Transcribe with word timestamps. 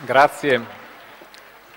Grazie, 0.00 0.64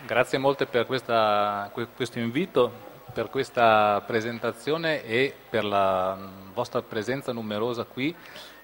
grazie 0.05 0.38
molte 0.38 0.68
per 0.68 0.86
questa, 0.86 1.71
questo 1.96 2.20
invito, 2.20 2.71
per 3.12 3.32
questa 3.32 4.04
presentazione 4.05 5.04
e 5.04 5.33
per 5.49 5.65
la 5.65 6.15
vostra 6.54 6.84
presenza 6.84 7.34
numerosa 7.34 7.84
qui, 7.84 8.15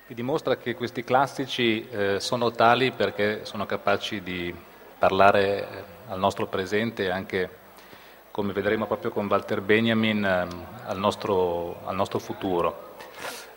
che 0.05 0.13
dimostra 0.13 0.57
che 0.57 0.75
questi 0.75 1.03
classici 1.03 1.89
eh, 1.89 2.19
sono 2.19 2.51
tali 2.51 2.91
perché 2.91 3.45
sono 3.45 3.65
capaci 3.65 4.21
di 4.21 4.53
parlare 4.99 5.59
eh, 5.59 5.83
al 6.09 6.19
nostro 6.19 6.45
presente 6.45 7.05
e 7.05 7.09
anche, 7.09 7.49
come 8.29 8.53
vedremo 8.53 8.85
proprio 8.85 9.09
con 9.09 9.25
Walter 9.25 9.61
Benjamin, 9.61 10.23
eh, 10.23 10.47
al, 10.85 10.99
nostro, 10.99 11.81
al 11.83 11.95
nostro 11.95 12.19
futuro. 12.19 12.93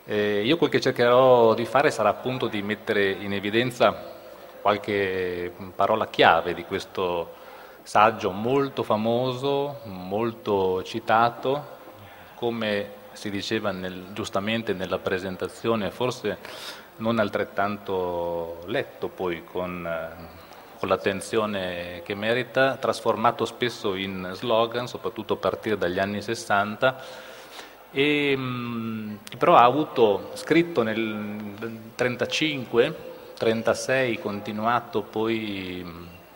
Eh, 0.06 0.44
io 0.46 0.56
quel 0.56 0.70
che 0.70 0.80
cercherò 0.80 1.52
di 1.52 1.66
fare 1.66 1.90
sarà 1.90 2.08
appunto 2.08 2.46
di 2.46 2.62
mettere 2.62 3.10
in 3.10 3.34
evidenza 3.34 4.18
qualche 4.60 5.52
parola 5.74 6.08
chiave 6.08 6.54
di 6.54 6.64
questo 6.64 7.38
saggio 7.82 8.30
molto 8.30 8.82
famoso, 8.82 9.80
molto 9.84 10.82
citato, 10.82 11.78
come 12.34 12.98
si 13.12 13.30
diceva 13.30 13.72
nel, 13.72 14.12
giustamente 14.12 14.72
nella 14.72 14.98
presentazione, 14.98 15.90
forse 15.90 16.38
non 16.96 17.18
altrettanto 17.18 18.62
letto 18.66 19.08
poi 19.08 19.44
con, 19.44 19.88
con 20.78 20.88
l'attenzione 20.88 22.02
che 22.04 22.14
merita, 22.14 22.76
trasformato 22.76 23.44
spesso 23.44 23.94
in 23.94 24.30
slogan, 24.34 24.86
soprattutto 24.86 25.34
a 25.34 25.38
partire 25.38 25.76
dagli 25.76 25.98
anni 25.98 26.22
60, 26.22 27.28
e, 27.92 28.38
però 29.36 29.56
ha 29.56 29.64
avuto 29.64 30.30
scritto 30.34 30.82
nel 30.82 31.00
1935 31.00 33.08
36 33.40 34.18
continuato, 34.18 35.00
poi 35.00 35.82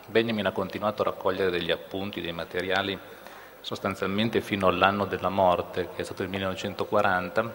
Benjamin 0.07 0.47
ha 0.47 0.51
continuato 0.51 1.03
a 1.03 1.05
raccogliere 1.05 1.51
degli 1.51 1.69
appunti, 1.69 2.19
dei 2.19 2.31
materiali 2.31 2.97
sostanzialmente 3.61 4.41
fino 4.41 4.65
all'anno 4.65 5.05
della 5.05 5.29
morte, 5.29 5.89
che 5.95 6.01
è 6.01 6.03
stato 6.03 6.23
il 6.23 6.29
1940, 6.29 7.53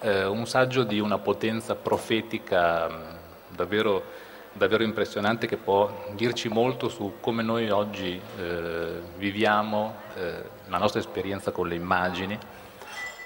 eh, 0.00 0.24
un 0.24 0.48
saggio 0.48 0.82
di 0.82 0.98
una 0.98 1.18
potenza 1.18 1.76
profetica 1.76 2.90
davvero, 3.50 4.02
davvero, 4.50 4.82
impressionante 4.82 5.46
che 5.46 5.58
può 5.58 6.08
dirci 6.16 6.48
molto 6.48 6.88
su 6.88 7.18
come 7.20 7.44
noi 7.44 7.70
oggi 7.70 8.20
eh, 8.36 9.00
viviamo 9.16 9.94
eh, 10.16 10.42
la 10.66 10.78
nostra 10.78 10.98
esperienza 10.98 11.52
con 11.52 11.68
le 11.68 11.76
immagini, 11.76 12.36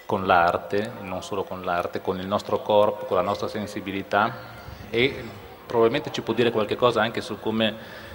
con 0.04 0.26
l'arte, 0.26 0.92
non 1.00 1.22
solo 1.22 1.44
con 1.44 1.62
l'arte, 1.62 2.02
con 2.02 2.20
il 2.20 2.26
nostro 2.26 2.60
corpo, 2.60 3.06
con 3.06 3.16
la 3.16 3.22
nostra 3.22 3.48
sensibilità 3.48 4.58
e 4.90 5.14
probabilmente 5.66 6.10
ci 6.10 6.20
può 6.20 6.34
dire 6.34 6.50
qualche 6.50 6.76
cosa 6.76 7.00
anche 7.00 7.20
su 7.20 7.38
come 7.38 8.08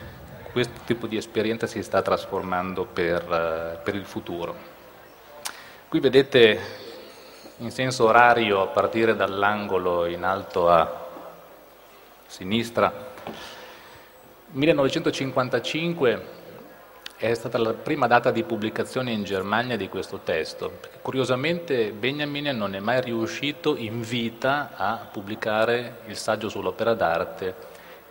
questo 0.51 0.81
tipo 0.85 1.07
di 1.07 1.17
esperienza 1.17 1.67
si 1.67 1.81
sta 1.81 2.01
trasformando 2.01 2.85
per, 2.85 3.23
uh, 3.23 3.83
per 3.83 3.95
il 3.95 4.05
futuro. 4.05 4.55
Qui 5.89 5.99
vedete 5.99 6.59
in 7.57 7.71
senso 7.71 8.05
orario 8.05 8.61
a 8.61 8.67
partire 8.67 9.15
dall'angolo 9.15 10.05
in 10.05 10.23
alto 10.23 10.69
a 10.69 11.07
sinistra 12.27 13.13
1955 14.51 16.34
è 17.17 17.33
stata 17.33 17.57
la 17.57 17.73
prima 17.73 18.07
data 18.07 18.29
di 18.29 18.43
pubblicazione 18.43 19.11
in 19.11 19.23
Germania 19.23 19.77
di 19.77 19.87
questo 19.87 20.19
testo, 20.19 20.79
curiosamente 21.01 21.91
Benjamin 21.93 22.55
non 22.57 22.75
è 22.75 22.79
mai 22.79 22.99
riuscito 22.99 23.77
in 23.77 24.01
vita 24.01 24.71
a 24.75 25.07
pubblicare 25.09 25.99
il 26.07 26.17
saggio 26.17 26.49
sull'opera 26.49 26.93
d'arte 26.93 27.55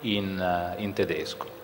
in, 0.01 0.39
eh, 0.41 0.83
in 0.83 0.95
tedesco. 0.95 1.63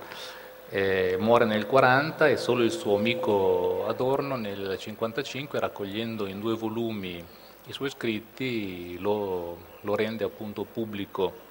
Eh, 0.69 1.17
muore 1.19 1.47
nel 1.47 1.67
40 1.67 2.29
e 2.29 2.37
solo 2.37 2.63
il 2.63 2.71
suo 2.71 2.97
amico 2.97 3.87
Adorno 3.89 4.37
nel 4.37 4.77
55, 4.79 5.59
raccogliendo 5.59 6.27
in 6.27 6.41
due 6.41 6.55
volumi 6.55 7.25
i 7.67 7.73
suoi 7.73 7.89
scritti, 7.89 8.99
lo, 8.99 9.57
lo 9.81 9.95
rende 9.95 10.25
appunto 10.25 10.65
pubblico 10.65 11.49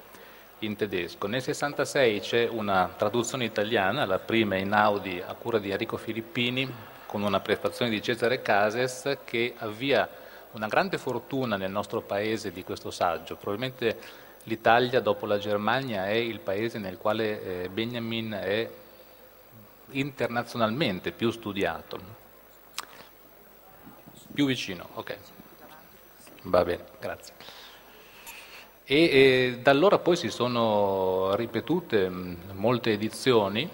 in 0.60 0.76
tedesco. 0.76 1.26
Nel 1.26 1.42
66 1.42 2.20
c'è 2.20 2.48
una 2.48 2.92
traduzione 2.96 3.44
italiana, 3.44 4.04
la 4.04 4.18
prima 4.18 4.56
in 4.56 4.72
Audi 4.72 5.22
a 5.24 5.34
cura 5.34 5.58
di 5.58 5.70
Enrico 5.70 5.96
Filippini, 5.96 6.70
con 7.06 7.22
una 7.22 7.40
prefazione 7.40 7.90
di 7.90 8.02
Cesare 8.02 8.42
Cases 8.42 9.18
che 9.24 9.54
avvia 9.58 10.08
una 10.52 10.68
grande 10.68 10.98
fortuna 10.98 11.56
nel 11.56 11.70
nostro 11.70 12.00
paese 12.02 12.52
di 12.52 12.64
questo 12.64 12.90
saggio. 12.90 13.36
Probabilmente 13.36 13.98
l'Italia, 14.44 15.00
dopo 15.00 15.26
la 15.26 15.38
Germania, 15.38 16.06
è 16.06 16.12
il 16.12 16.40
paese 16.40 16.78
nel 16.78 16.98
quale 16.98 17.64
eh, 17.64 17.68
Benjamin 17.68 18.38
è 18.40 18.70
internazionalmente 19.90 21.12
più 21.12 21.30
studiato. 21.30 22.18
Più 24.32 24.46
vicino, 24.46 24.88
ok. 24.94 25.16
Va 26.42 26.64
bene, 26.64 26.84
grazie. 27.00 27.34
E, 28.92 29.04
e 29.04 29.58
da 29.62 29.70
allora 29.70 30.00
poi 30.00 30.16
si 30.16 30.30
sono 30.30 31.36
ripetute 31.36 32.10
mm, 32.10 32.34
molte 32.54 32.90
edizioni, 32.90 33.70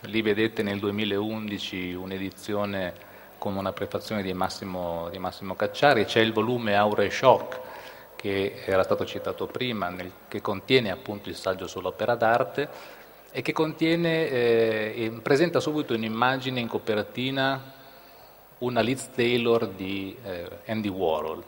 lì 0.00 0.22
vedete 0.22 0.62
nel 0.62 0.78
2011 0.78 1.92
un'edizione 1.92 2.94
con 3.36 3.54
una 3.54 3.72
prefazione 3.72 4.22
di 4.22 4.32
Massimo, 4.32 5.08
di 5.10 5.18
Massimo 5.18 5.54
Cacciari, 5.54 6.06
c'è 6.06 6.20
il 6.20 6.32
volume 6.32 6.74
Aure 6.74 7.10
Shock 7.10 7.60
che 8.16 8.62
era 8.64 8.82
stato 8.82 9.04
citato 9.04 9.44
prima, 9.44 9.90
nel, 9.90 10.10
che 10.26 10.40
contiene 10.40 10.90
appunto 10.90 11.28
il 11.28 11.36
saggio 11.36 11.66
sull'opera 11.66 12.14
d'arte 12.14 12.68
e 13.32 13.42
che 13.42 13.52
contiene, 13.52 14.26
eh, 14.26 15.20
presenta 15.22 15.60
subito 15.60 15.92
un'immagine 15.92 16.60
in 16.60 16.66
copertina, 16.66 17.60
una 18.60 18.80
Liz 18.80 19.10
Taylor 19.14 19.68
di 19.68 20.16
eh, 20.24 20.48
Andy 20.64 20.88
Warhol, 20.88 21.44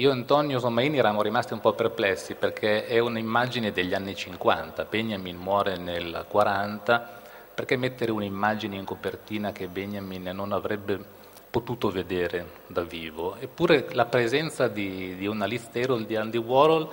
io 0.00 0.08
e 0.08 0.12
Antonio 0.12 0.58
Sommaini 0.58 0.96
eravamo 0.96 1.20
rimasti 1.20 1.52
un 1.52 1.60
po' 1.60 1.74
perplessi 1.74 2.34
perché 2.34 2.86
è 2.86 2.98
un'immagine 2.98 3.70
degli 3.70 3.92
anni 3.92 4.14
50, 4.14 4.86
Benjamin 4.86 5.36
muore 5.36 5.76
nel 5.76 6.24
40, 6.26 7.20
perché 7.54 7.76
mettere 7.76 8.10
un'immagine 8.10 8.76
in 8.76 8.86
copertina 8.86 9.52
che 9.52 9.66
Benjamin 9.66 10.30
non 10.32 10.52
avrebbe 10.52 10.98
potuto 11.50 11.90
vedere 11.90 12.46
da 12.66 12.82
vivo? 12.82 13.36
Eppure 13.38 13.88
la 13.92 14.06
presenza 14.06 14.68
di, 14.68 15.16
di 15.16 15.26
una 15.26 15.44
Liz 15.44 15.68
Taylor 15.70 16.02
di 16.02 16.16
Andy 16.16 16.38
Warhol 16.38 16.88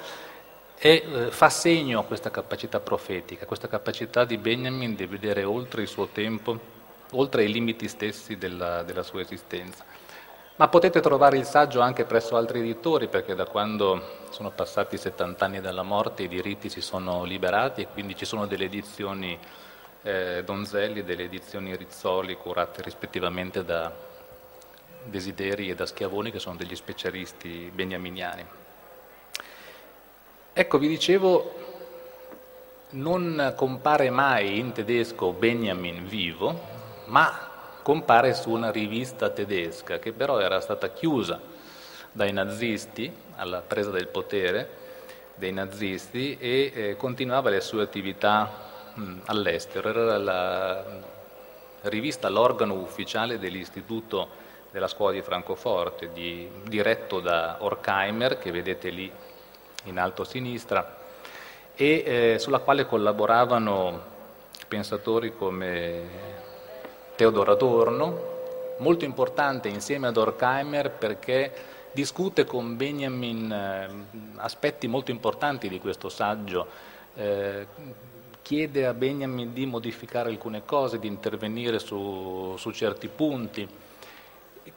è, 0.76 0.88
eh, 0.88 1.32
fa 1.32 1.50
segno 1.50 2.00
a 2.02 2.04
questa 2.04 2.30
capacità 2.30 2.82
profetica, 2.82 3.46
questa 3.46 3.70
capacità 3.70 4.26
di 4.26 4.38
Benjamin 4.38 4.96
di 4.96 5.06
vedere 5.06 5.46
oltre 5.46 5.84
il 5.84 5.88
suo 5.88 6.08
tempo, 6.08 6.60
oltre 7.12 7.46
i 7.46 7.52
limiti 7.54 7.88
stessi 7.88 8.38
della, 8.38 8.84
della 8.84 9.04
sua 9.04 9.22
esistenza. 9.22 9.86
Ma 10.58 10.70
potete 10.70 11.02
trovare 11.02 11.38
il 11.38 11.46
saggio 11.46 11.82
anche 11.82 12.04
presso 12.06 12.36
altri 12.36 12.62
editori 12.62 13.08
perché 13.08 13.36
da 13.36 13.46
quando 13.46 14.26
sono 14.32 14.50
passati 14.50 14.98
70 14.98 15.46
anni 15.46 15.62
dalla 15.62 15.84
morte 15.84 16.24
i 16.24 16.28
diritti 16.28 16.68
si 16.68 16.82
sono 16.82 17.24
liberati 17.24 17.82
e 17.82 17.88
quindi 17.94 18.16
ci 18.16 18.26
sono 18.26 18.48
delle 18.48 18.66
edizioni 18.66 19.38
eh, 20.02 20.42
Donzelli 20.44 21.04
delle 21.04 21.26
edizioni 21.26 21.76
Rizzoli 21.76 22.36
curate 22.38 22.82
rispettivamente 22.82 23.64
da 23.64 23.92
Desideri 25.04 25.70
e 25.70 25.76
da 25.76 25.86
Schiavoni 25.86 26.32
che 26.32 26.40
sono 26.40 26.56
degli 26.56 26.76
specialisti 26.76 27.72
beniaminiani. 27.72 28.46
Ecco, 30.54 30.78
vi 30.80 30.88
dicevo, 30.88 31.54
non 32.92 33.54
compare 33.56 34.10
mai 34.10 34.58
in 34.58 34.72
tedesco 34.72 35.34
Benjamin 35.34 36.08
vivo, 36.08 36.60
ma 37.06 37.47
compare 37.88 38.34
su 38.34 38.50
una 38.50 38.70
rivista 38.70 39.30
tedesca 39.30 39.98
che 39.98 40.12
però 40.12 40.40
era 40.40 40.60
stata 40.60 40.90
chiusa 40.90 41.40
dai 42.12 42.34
nazisti 42.34 43.10
alla 43.38 43.62
presa 43.62 43.92
del 43.92 44.10
potere 44.10 44.70
dei 45.36 45.54
nazisti 45.54 46.36
e 46.38 46.72
eh, 46.76 46.96
continuava 46.98 47.50
le 47.50 47.62
sue 47.62 47.84
attività 47.84 48.92
mh, 48.94 49.20
all'estero. 49.28 49.88
Era 49.88 50.18
la 50.18 50.84
rivista, 51.84 52.28
l'organo 52.28 52.74
ufficiale 52.74 53.40
dell'Istituto 53.40 54.28
della 54.70 54.90
Scuola 54.90 55.14
di 55.14 55.22
Francoforte, 55.22 56.12
di, 56.12 56.46
diretto 56.64 57.22
da 57.22 57.56
Horkheimer, 57.60 58.38
che 58.38 58.52
vedete 58.52 58.90
lì 58.90 59.10
in 59.86 59.98
alto 59.98 60.24
a 60.24 60.26
sinistra, 60.26 60.98
e 61.74 62.04
eh, 62.06 62.36
sulla 62.38 62.60
quale 62.60 62.86
collaboravano 62.86 64.16
pensatori 64.68 65.34
come 65.34 66.47
Teodoro 67.18 67.52
Adorno, 67.52 68.36
molto 68.78 69.04
importante 69.04 69.70
insieme 69.70 70.06
ad 70.06 70.18
Horkheimer 70.18 70.92
perché 70.92 71.52
discute 71.92 72.46
con 72.46 72.78
Benjamin 72.78 73.52
eh, 73.52 73.90
aspetti 74.36 74.88
molto 74.88 75.10
importanti 75.10 75.68
di 75.68 75.80
questo 75.80 76.10
saggio, 76.10 76.68
eh, 77.16 77.66
chiede 78.44 78.86
a 78.86 78.94
Benjamin 78.94 79.52
di 79.52 79.66
modificare 79.66 80.30
alcune 80.30 80.64
cose, 80.64 81.00
di 81.00 81.08
intervenire 81.08 81.80
su, 81.80 82.54
su 82.56 82.70
certi 82.70 83.08
punti. 83.08 83.68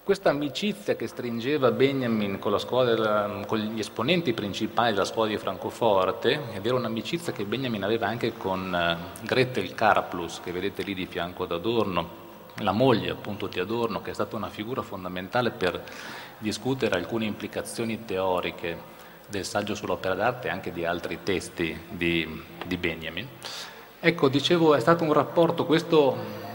Questa 0.03 0.31
amicizia 0.31 0.97
che 0.97 1.09
stringeva 1.09 1.71
Benjamin 1.73 2.39
con, 2.39 2.59
scuola, 2.59 3.43
con, 3.47 3.59
gli 3.59 3.81
esponenti 3.81 4.33
principali 4.33 4.95
della 4.95 5.05
scuola 5.05 5.29
di 5.29 5.37
Francoforte, 5.37 6.41
ed 6.55 6.65
era 6.65 6.75
un'amicizia 6.75 7.35
che 7.35 7.45
Benjamin 7.45 7.85
aveva 7.85 8.07
anche 8.07 8.33
con 8.33 8.75
eh, 8.75 9.27
Gretel 9.27 9.75
Caraplus, 9.75 10.41
che 10.41 10.53
vedete 10.53 10.83
lì 10.83 10.95
di 10.95 11.05
fianco 11.05 11.43
ad 11.43 11.53
Adorno, 11.53 12.29
la 12.61 12.73
moglie 12.73 13.11
appunto 13.11 13.47
di 13.47 13.59
Adorno, 13.61 14.01
che 14.03 14.11
è 14.11 14.15
stata 14.15 14.37
una 14.37 14.49
figura 14.49 14.83
fondamentale 14.83 15.51
per 15.51 15.83
discutere 16.39 16.97
alcune 16.97 17.25
implicazioni 17.25 18.05
teoriche 18.05 18.99
del 19.29 19.45
saggio 19.45 19.75
sull'opera 19.75 20.15
d'arte 20.15 20.49
e 20.49 20.51
anche 20.51 20.73
di 20.73 20.85
altri 20.85 21.21
testi 21.23 21.79
di, 21.89 22.43
di 22.67 22.77
Benjamin. 22.77 23.27
Ecco, 24.01 24.29
dicevo, 24.29 24.75
è 24.75 24.81
stato 24.81 25.05
un 25.05 25.13
rapporto 25.13 25.67
questo 25.67 26.49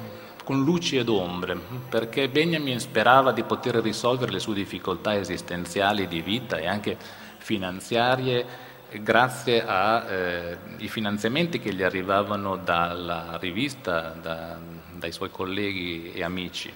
con 0.44 0.64
luci 0.64 0.98
ed 0.98 1.10
ombre, 1.10 1.58
perché 1.90 2.30
Benjamin 2.30 2.80
sperava 2.80 3.32
di 3.32 3.44
poter 3.44 3.76
risolvere 3.76 4.32
le 4.32 4.40
sue 4.40 4.54
difficoltà 4.54 5.16
esistenziali 5.16 6.08
di 6.08 6.22
vita 6.22 6.58
e 6.58 6.68
anche 6.68 6.98
finanziarie 7.38 8.46
grazie 9.02 9.66
ai 9.66 10.56
eh, 10.78 10.88
finanziamenti 10.88 11.60
che 11.60 11.74
gli 11.74 11.84
arrivavano 11.84 12.58
dalla 12.58 13.38
rivista, 13.40 14.16
da, 14.22 14.58
dai 15.06 15.12
suoi 15.12 15.30
colleghi 15.30 16.12
e 16.14 16.24
amici. 16.24 16.74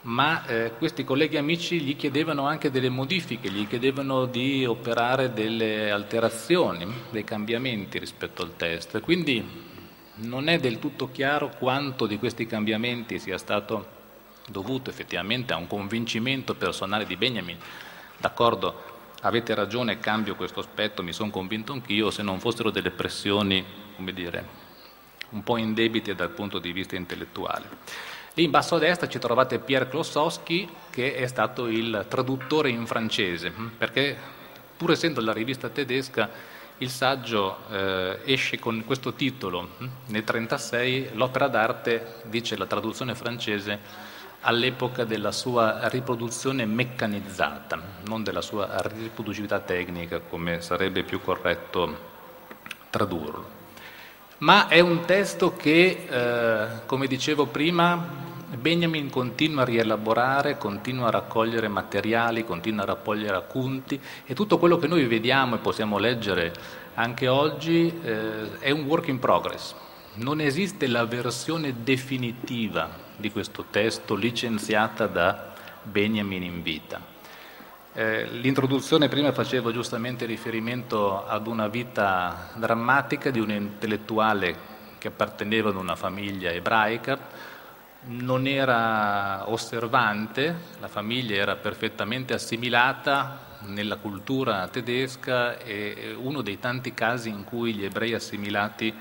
Ma 0.00 0.46
eh, 0.46 0.72
questi 0.78 1.04
colleghi 1.04 1.36
e 1.36 1.38
amici 1.38 1.80
gli 1.80 1.94
chiedevano 1.94 2.46
anche 2.46 2.70
delle 2.70 2.88
modifiche, 2.88 3.50
gli 3.50 3.66
chiedevano 3.66 4.24
di 4.24 4.64
operare 4.64 5.34
delle 5.34 5.90
alterazioni, 5.90 6.86
dei 7.10 7.24
cambiamenti 7.24 7.98
rispetto 7.98 8.42
al 8.42 8.56
testo. 8.56 8.98
Quindi 9.00 9.44
non 10.20 10.48
è 10.48 10.58
del 10.58 10.78
tutto 10.78 11.10
chiaro 11.10 11.50
quanto 11.58 12.06
di 12.06 12.18
questi 12.18 12.46
cambiamenti 12.46 13.18
sia 13.18 13.36
stato 13.36 13.96
dovuto 14.48 14.88
effettivamente 14.88 15.52
a 15.52 15.58
un 15.58 15.66
convincimento 15.66 16.54
personale 16.54 17.04
di 17.04 17.16
Benjamin. 17.16 17.58
D'accordo, 18.16 18.96
avete 19.22 19.54
ragione, 19.54 19.98
cambio 19.98 20.34
questo 20.34 20.60
aspetto, 20.60 21.02
mi 21.02 21.12
sono 21.12 21.30
convinto 21.30 21.72
anch'io, 21.74 22.10
se 22.10 22.22
non 22.22 22.40
fossero 22.40 22.70
delle 22.70 22.90
pressioni, 22.90 23.62
come 23.96 24.14
dire, 24.14 24.57
un 25.30 25.42
po' 25.42 25.56
indebite 25.56 26.14
dal 26.14 26.30
punto 26.30 26.58
di 26.58 26.72
vista 26.72 26.96
intellettuale. 26.96 27.68
Lì 28.34 28.44
in 28.44 28.50
basso 28.50 28.76
a 28.76 28.78
destra 28.78 29.08
ci 29.08 29.18
trovate 29.18 29.58
Pierre 29.58 29.88
Klossowski, 29.88 30.68
che 30.90 31.14
è 31.16 31.26
stato 31.26 31.66
il 31.66 32.06
traduttore 32.08 32.70
in 32.70 32.86
francese, 32.86 33.52
perché 33.76 34.16
pur 34.76 34.92
essendo 34.92 35.20
la 35.20 35.32
rivista 35.32 35.68
tedesca 35.68 36.56
il 36.78 36.90
saggio 36.90 37.58
eh, 37.70 38.20
esce 38.24 38.60
con 38.60 38.84
questo 38.86 39.14
titolo, 39.14 39.70
hm? 39.78 39.84
nel 40.06 40.22
1936 40.24 41.10
l'opera 41.14 41.48
d'arte, 41.48 42.22
dice 42.26 42.56
la 42.56 42.66
traduzione 42.66 43.16
francese, 43.16 44.06
all'epoca 44.42 45.02
della 45.02 45.32
sua 45.32 45.88
riproduzione 45.88 46.64
meccanizzata, 46.64 47.80
non 48.06 48.22
della 48.22 48.40
sua 48.40 48.80
riproducibilità 48.82 49.58
tecnica, 49.58 50.20
come 50.20 50.60
sarebbe 50.60 51.02
più 51.02 51.20
corretto 51.20 52.06
tradurlo. 52.90 53.57
Ma 54.38 54.68
è 54.68 54.78
un 54.78 55.04
testo 55.04 55.56
che, 55.56 56.06
eh, 56.08 56.86
come 56.86 57.08
dicevo 57.08 57.46
prima, 57.46 58.26
Benjamin 58.56 59.10
continua 59.10 59.62
a 59.62 59.64
rielaborare, 59.64 60.56
continua 60.58 61.08
a 61.08 61.10
raccogliere 61.10 61.66
materiali, 61.66 62.44
continua 62.44 62.84
a 62.84 62.86
raccogliere 62.86 63.36
appunti 63.36 64.00
e 64.24 64.34
tutto 64.34 64.58
quello 64.58 64.78
che 64.78 64.86
noi 64.86 65.06
vediamo 65.06 65.56
e 65.56 65.58
possiamo 65.58 65.98
leggere 65.98 66.52
anche 66.94 67.26
oggi 67.26 67.92
eh, 68.02 68.58
è 68.60 68.70
un 68.70 68.84
work 68.84 69.08
in 69.08 69.18
progress. 69.18 69.74
Non 70.14 70.40
esiste 70.40 70.86
la 70.86 71.04
versione 71.04 71.82
definitiva 71.82 72.88
di 73.16 73.32
questo 73.32 73.64
testo 73.70 74.14
licenziata 74.14 75.06
da 75.06 75.52
Benjamin 75.82 76.44
in 76.44 76.62
vita. 76.62 77.17
Eh, 77.98 78.28
l'introduzione 78.30 79.08
prima 79.08 79.32
faceva 79.32 79.72
giustamente 79.72 80.24
riferimento 80.24 81.26
ad 81.26 81.48
una 81.48 81.66
vita 81.66 82.50
drammatica 82.54 83.30
di 83.30 83.40
un 83.40 83.50
intellettuale 83.50 84.56
che 84.98 85.08
apparteneva 85.08 85.70
ad 85.70 85.74
una 85.74 85.96
famiglia 85.96 86.52
ebraica, 86.52 87.18
non 88.04 88.46
era 88.46 89.50
osservante, 89.50 90.54
la 90.78 90.86
famiglia 90.86 91.34
era 91.34 91.56
perfettamente 91.56 92.34
assimilata 92.34 93.56
nella 93.62 93.96
cultura 93.96 94.68
tedesca 94.68 95.58
e 95.58 96.14
uno 96.16 96.40
dei 96.40 96.60
tanti 96.60 96.94
casi 96.94 97.30
in 97.30 97.42
cui 97.42 97.74
gli 97.74 97.84
ebrei 97.84 98.14
assimilati 98.14 98.94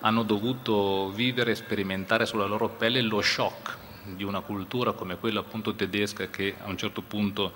hanno 0.00 0.24
dovuto 0.24 1.10
vivere 1.10 1.52
e 1.52 1.54
sperimentare 1.54 2.26
sulla 2.26 2.46
loro 2.46 2.68
pelle 2.68 3.00
lo 3.00 3.20
shock 3.20 3.76
di 4.16 4.24
una 4.24 4.40
cultura 4.40 4.90
come 4.90 5.18
quella 5.18 5.38
appunto 5.38 5.72
tedesca 5.76 6.26
che 6.26 6.56
a 6.60 6.68
un 6.68 6.76
certo 6.76 7.02
punto 7.02 7.52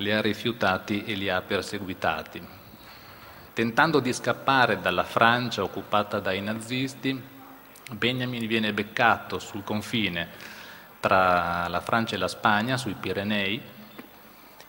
li 0.00 0.12
ha 0.12 0.20
rifiutati 0.20 1.04
e 1.04 1.14
li 1.14 1.28
ha 1.28 1.40
perseguitati. 1.40 2.42
Tentando 3.52 4.00
di 4.00 4.12
scappare 4.12 4.80
dalla 4.80 5.04
Francia 5.04 5.62
occupata 5.62 6.18
dai 6.18 6.40
nazisti, 6.40 7.20
Benjamin 7.92 8.46
viene 8.46 8.72
beccato 8.72 9.38
sul 9.38 9.64
confine 9.64 10.28
tra 11.00 11.66
la 11.68 11.80
Francia 11.80 12.14
e 12.14 12.18
la 12.18 12.28
Spagna, 12.28 12.76
sui 12.76 12.94
Pirenei, 12.94 13.60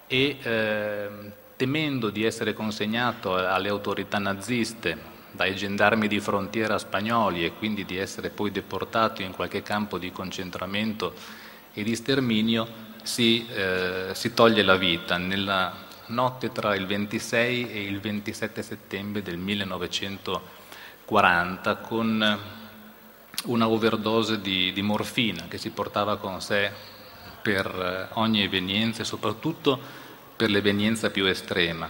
e 0.08 0.38
eh, 0.42 1.10
temendo 1.56 2.10
di 2.10 2.24
essere 2.24 2.54
consegnato 2.54 3.36
alle 3.36 3.70
autorità 3.70 4.18
naziste 4.18 5.10
dai 5.32 5.56
gendarmi 5.56 6.08
di 6.08 6.20
frontiera 6.20 6.78
spagnoli 6.78 7.46
e 7.46 7.54
quindi 7.54 7.86
di 7.86 7.96
essere 7.98 8.30
poi 8.30 8.52
deportato 8.52 9.22
in 9.22 9.32
qualche 9.32 9.62
campo 9.62 9.98
di 9.98 10.12
concentramento 10.12 11.14
e 11.74 11.84
di 11.84 11.96
sterminio, 11.96 12.91
si, 13.04 13.48
eh, 13.48 14.10
si 14.14 14.34
toglie 14.34 14.64
la 14.64 14.76
vita 14.76 15.18
nella 15.18 15.90
notte 16.08 16.52
tra 16.52 16.76
il 16.76 16.86
26 16.86 17.72
e 17.72 17.84
il 17.84 18.00
27 18.00 18.62
settembre 18.62 19.22
del 19.22 19.38
1940 19.38 21.76
con 21.78 22.40
una 23.46 23.68
overdose 23.68 24.42
di, 24.42 24.72
di 24.72 24.82
morfina 24.82 25.48
che 25.48 25.58
si 25.58 25.72
portava 25.72 26.18
con 26.18 26.42
sé 26.42 26.72
per 27.42 27.66
eh, 27.66 28.08
ogni 28.14 28.44
evenienza 28.44 29.02
e 29.02 29.06
soprattutto 29.06 29.80
per 30.36 30.50
l'evenienza 30.50 31.10
più 31.10 31.26
estrema. 31.26 31.90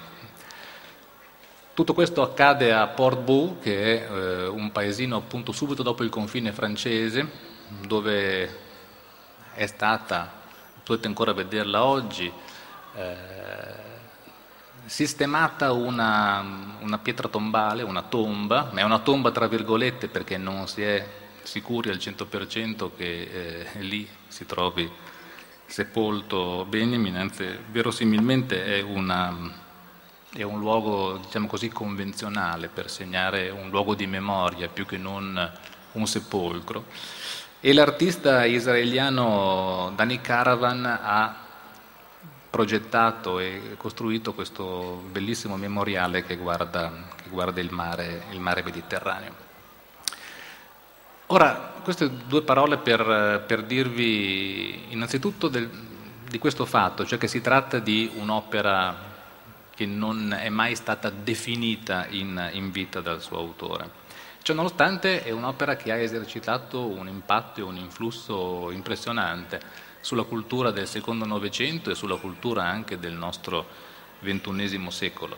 Tutto 1.73 1.93
questo 1.93 2.21
accade 2.21 2.73
a 2.73 2.87
Port-Bou, 2.87 3.59
che 3.59 4.05
è 4.05 4.11
eh, 4.11 4.47
un 4.47 4.71
paesino 4.71 5.15
appunto 5.15 5.51
subito 5.51 5.83
dopo 5.83 6.03
il 6.03 6.09
confine 6.09 6.51
francese, 6.51 7.27
dove 7.87 8.59
è 9.53 9.65
stata, 9.65 10.40
potete 10.91 11.07
ancora 11.07 11.31
vederla 11.31 11.85
oggi, 11.85 12.29
eh, 12.95 13.89
sistemata 14.83 15.71
una, 15.71 16.75
una, 16.81 16.97
pietra 16.97 17.29
tombale, 17.29 17.81
una 17.81 18.01
tomba, 18.01 18.69
ma 18.73 18.81
è 18.81 18.83
una 18.83 18.99
tomba 18.99 19.31
tra 19.31 19.47
virgolette 19.47 20.09
perché 20.09 20.37
non 20.37 20.67
si 20.67 20.81
è 20.81 21.07
sicuri 21.43 21.89
al 21.89 21.95
100% 21.95 22.89
che 22.97 23.69
eh, 23.73 23.79
lì 23.79 24.05
si 24.27 24.45
trovi 24.45 24.91
sepolto 25.65 26.65
Benjamin, 26.67 27.15
anzi 27.15 27.47
verosimilmente 27.71 28.65
è, 28.65 28.81
una, 28.81 29.33
è 30.33 30.43
un 30.43 30.59
luogo 30.59 31.21
diciamo 31.23 31.47
così, 31.47 31.69
convenzionale 31.69 32.67
per 32.67 32.89
segnare 32.89 33.49
un 33.49 33.69
luogo 33.69 33.95
di 33.95 34.07
memoria 34.07 34.67
più 34.67 34.85
che 34.85 34.97
non 34.97 35.51
un 35.93 36.05
sepolcro. 36.05 36.85
E 37.63 37.73
l'artista 37.73 38.43
israeliano 38.43 39.93
Dani 39.95 40.19
Caravan 40.19 40.83
ha 40.83 41.35
progettato 42.49 43.37
e 43.37 43.75
costruito 43.77 44.33
questo 44.33 45.03
bellissimo 45.11 45.57
memoriale 45.57 46.25
che 46.25 46.37
guarda, 46.37 46.91
che 47.21 47.29
guarda 47.29 47.61
il, 47.61 47.71
mare, 47.71 48.23
il 48.31 48.39
mare 48.39 48.63
Mediterraneo. 48.63 49.33
Ora, 51.27 51.73
queste 51.83 52.09
due 52.25 52.41
parole 52.41 52.79
per, 52.79 53.43
per 53.45 53.61
dirvi 53.61 54.91
innanzitutto 54.91 55.47
del, 55.47 55.69
di 56.27 56.39
questo 56.39 56.65
fatto, 56.65 57.05
cioè 57.05 57.19
che 57.19 57.27
si 57.27 57.41
tratta 57.41 57.77
di 57.77 58.11
un'opera 58.15 59.09
che 59.75 59.85
non 59.85 60.33
è 60.33 60.49
mai 60.49 60.75
stata 60.75 61.11
definita 61.11 62.07
in, 62.09 62.49
in 62.53 62.71
vita 62.71 63.01
dal 63.01 63.21
suo 63.21 63.37
autore. 63.37 64.00
Ciononostante 64.41 65.23
è 65.23 65.31
un'opera 65.31 65.75
che 65.75 65.91
ha 65.91 65.97
esercitato 65.97 66.85
un 66.85 67.07
impatto 67.07 67.59
e 67.59 67.63
un 67.63 67.77
influsso 67.77 68.71
impressionante 68.71 69.59
sulla 70.01 70.23
cultura 70.23 70.71
del 70.71 70.87
secondo 70.87 71.25
Novecento 71.25 71.91
e 71.91 71.95
sulla 71.95 72.15
cultura 72.15 72.63
anche 72.63 72.97
del 72.97 73.13
nostro 73.13 73.67
ventunesimo 74.19 74.89
secolo 74.89 75.37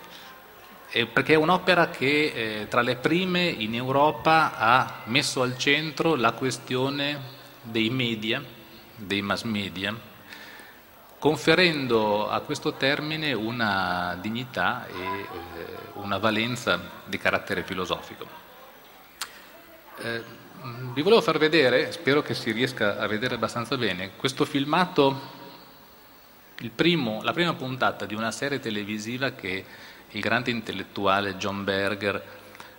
perché 1.12 1.34
è 1.34 1.38
un'opera 1.38 1.90
che 1.90 2.62
eh, 2.62 2.68
tra 2.68 2.82
le 2.82 2.96
prime 2.98 3.42
in 3.46 3.74
Europa 3.74 4.56
ha 4.56 5.02
messo 5.06 5.42
al 5.42 5.58
centro 5.58 6.14
la 6.16 6.34
questione 6.34 7.20
dei 7.64 7.90
media, 7.90 8.44
dei 8.96 9.24
mass 9.24 9.42
media, 9.42 9.98
conferendo 11.18 12.30
a 12.30 12.42
questo 12.42 12.74
termine 12.74 13.34
una 13.34 14.16
dignità 14.22 14.86
e 14.86 14.94
eh, 14.94 15.28
una 15.94 16.20
valenza 16.20 16.80
di 17.06 17.18
carattere 17.18 17.64
filosofico. 17.64 18.52
Eh, 19.98 20.42
vi 20.94 21.02
volevo 21.02 21.22
far 21.22 21.38
vedere, 21.38 21.92
spero 21.92 22.22
che 22.22 22.34
si 22.34 22.52
riesca 22.52 22.98
a 22.98 23.08
vedere 23.08 23.36
abbastanza 23.36 23.76
bene, 23.76 24.12
questo 24.16 24.46
filmato 24.46 25.42
primo, 26.74 27.22
la 27.22 27.34
prima 27.34 27.54
puntata 27.54 28.06
di 28.06 28.14
una 28.16 28.32
serie 28.32 28.60
televisiva 28.60 29.32
che 29.32 29.66
il 30.10 30.22
grande 30.22 30.52
intellettuale 30.52 31.36
John 31.36 31.64
Berger 31.64 32.24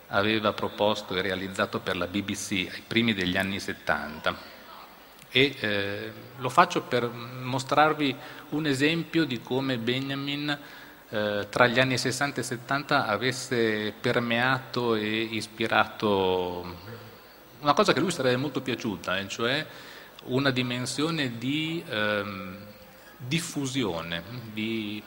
aveva 0.07 0.53
proposto 0.53 1.15
e 1.15 1.21
realizzato 1.21 1.79
per 1.79 1.97
la 1.97 2.07
BBC 2.07 2.67
ai 2.71 2.83
primi 2.85 3.13
degli 3.13 3.37
anni 3.37 3.59
70 3.59 4.53
e 5.29 5.55
eh, 5.59 6.11
lo 6.37 6.49
faccio 6.49 6.83
per 6.83 7.09
mostrarvi 7.09 8.15
un 8.49 8.65
esempio 8.65 9.25
di 9.25 9.41
come 9.41 9.77
Benjamin 9.77 10.57
eh, 11.09 11.47
tra 11.49 11.67
gli 11.67 11.79
anni 11.79 11.97
60 11.97 12.39
e 12.39 12.43
70 12.43 13.05
avesse 13.05 13.93
permeato 13.99 14.95
e 14.95 15.07
ispirato 15.31 17.03
una 17.65 17.73
cosa 17.73 17.93
che 17.93 17.99
a 17.99 18.01
lui 18.03 18.11
sarebbe 18.11 18.37
molto 18.37 18.61
piaciuta, 18.61 19.17
eh, 19.17 19.27
cioè 19.27 19.65
una 20.25 20.51
dimensione 20.51 21.39
di 21.39 21.83
ehm, 21.87 22.57
diffusione, 23.17 24.21
di 24.53 25.01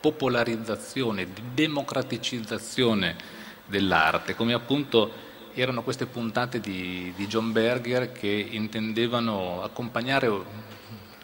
popolarizzazione, 0.00 1.32
di 1.32 1.42
democraticizzazione 1.54 3.16
dell'arte, 3.66 4.34
come 4.34 4.52
appunto 4.52 5.26
erano 5.54 5.84
queste 5.84 6.06
puntate 6.06 6.58
di, 6.58 7.12
di 7.14 7.26
John 7.28 7.52
Berger 7.52 8.10
che 8.10 8.48
intendevano 8.50 9.62
accompagnare 9.62 10.30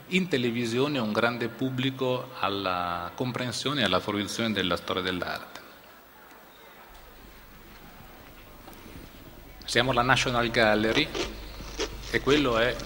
in 0.09 0.29
televisione 0.29 0.99
un 1.01 1.13
grande 1.13 1.49
pubblico 1.49 2.31
alla 2.39 3.11
comprensione 3.17 3.81
e 3.81 3.85
alla 3.85 4.01
fruizione 4.01 4.53
della 4.53 4.77
storia 4.77 5.03
dell'arte. 5.03 5.54
Siamo 9.65 9.91
alla 9.93 10.03
National 10.03 10.51
Gallery 10.51 11.09
e 12.11 12.21
quello 12.21 12.59
è 12.59 12.77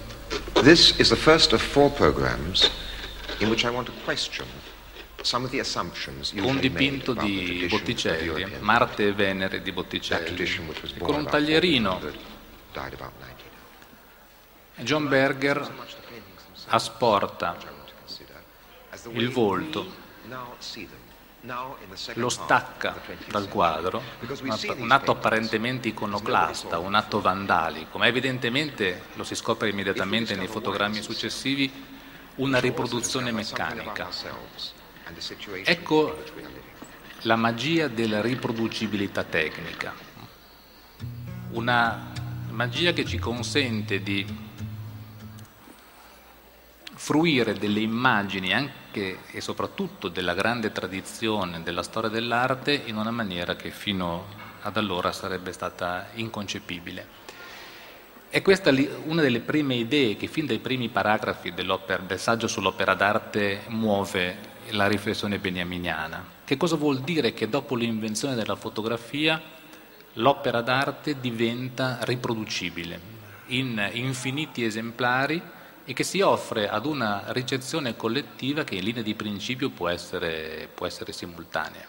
This 0.53 0.95
is 0.97 1.09
the 1.09 1.15
first 1.15 1.53
of 1.53 1.61
four 1.61 1.91
programs 1.91 2.71
in 3.39 3.49
which 3.49 3.63
I 3.63 3.67
want 3.67 3.87
to 3.87 3.93
question 4.05 4.45
un 6.41 6.59
dipinto 6.59 7.13
di 7.13 7.67
Botticelli, 7.69 8.57
Marte 8.59 9.07
e 9.07 9.13
Venere 9.13 9.61
di 9.61 9.71
Botticelli, 9.71 10.47
con 10.97 11.15
un 11.15 11.25
taglierino. 11.25 11.99
John 14.77 15.09
Berger 15.09 15.69
asporta 16.67 17.57
il 19.11 19.29
volto, 19.29 19.91
lo 22.15 22.29
stacca 22.29 23.01
dal 23.27 23.47
quadro, 23.47 24.01
un 24.75 24.91
atto 24.91 25.11
apparentemente 25.11 25.87
iconoclasta, 25.87 26.79
un 26.79 26.95
atto 26.95 27.21
vandalico, 27.21 27.97
ma 27.97 28.07
evidentemente 28.07 29.03
lo 29.13 29.23
si 29.23 29.35
scopre 29.35 29.69
immediatamente 29.69 30.35
nei 30.35 30.47
fotogrammi 30.47 31.01
successivi 31.01 31.71
una 32.35 32.59
riproduzione 32.59 33.31
meccanica. 33.31 34.09
Ecco 35.63 36.23
la 37.23 37.35
magia 37.35 37.87
della 37.87 38.21
riproducibilità 38.21 39.23
tecnica, 39.23 39.93
una 41.51 42.11
magia 42.49 42.91
che 42.91 43.05
ci 43.05 43.17
consente 43.17 44.01
di 44.01 44.47
fruire 46.93 47.53
delle 47.53 47.79
immagini 47.79 48.53
anche 48.53 48.78
e 48.91 49.41
soprattutto 49.41 50.07
della 50.07 50.33
grande 50.33 50.71
tradizione 50.71 51.61
della 51.63 51.83
storia 51.83 52.09
dell'arte 52.09 52.73
in 52.73 52.97
una 52.97 53.11
maniera 53.11 53.55
che 53.55 53.69
fino 53.69 54.25
ad 54.61 54.77
allora 54.77 55.11
sarebbe 55.11 55.51
stata 55.51 56.07
inconcepibile. 56.15 57.17
E 58.29 58.41
questa 58.41 58.69
è 58.69 58.89
una 59.05 59.21
delle 59.21 59.39
prime 59.39 59.75
idee 59.75 60.15
che 60.15 60.27
fin 60.27 60.45
dai 60.45 60.59
primi 60.59 60.89
paragrafi 60.89 61.53
del 61.53 61.79
saggio 62.17 62.47
sull'opera 62.47 62.93
d'arte 62.93 63.61
muove 63.67 64.37
la 64.71 64.87
riflessione 64.87 65.39
beniaminiana. 65.39 66.23
Che 66.43 66.57
cosa 66.57 66.75
vuol 66.75 66.99
dire 66.99 67.33
che 67.33 67.49
dopo 67.49 67.75
l'invenzione 67.75 68.35
della 68.35 68.55
fotografia 68.55 69.41
l'opera 70.13 70.61
d'arte 70.61 71.19
diventa 71.19 71.99
riproducibile 72.01 73.17
in 73.47 73.89
infiniti 73.93 74.63
esemplari 74.63 75.41
e 75.89 75.93
che 75.93 76.03
si 76.03 76.21
offre 76.21 76.69
ad 76.69 76.85
una 76.85 77.23
ricezione 77.29 77.95
collettiva 77.95 78.63
che 78.63 78.75
in 78.75 78.83
linea 78.83 79.01
di 79.01 79.15
principio 79.15 79.71
può 79.71 79.89
essere, 79.89 80.69
può 80.71 80.85
essere 80.85 81.11
simultanea. 81.11 81.83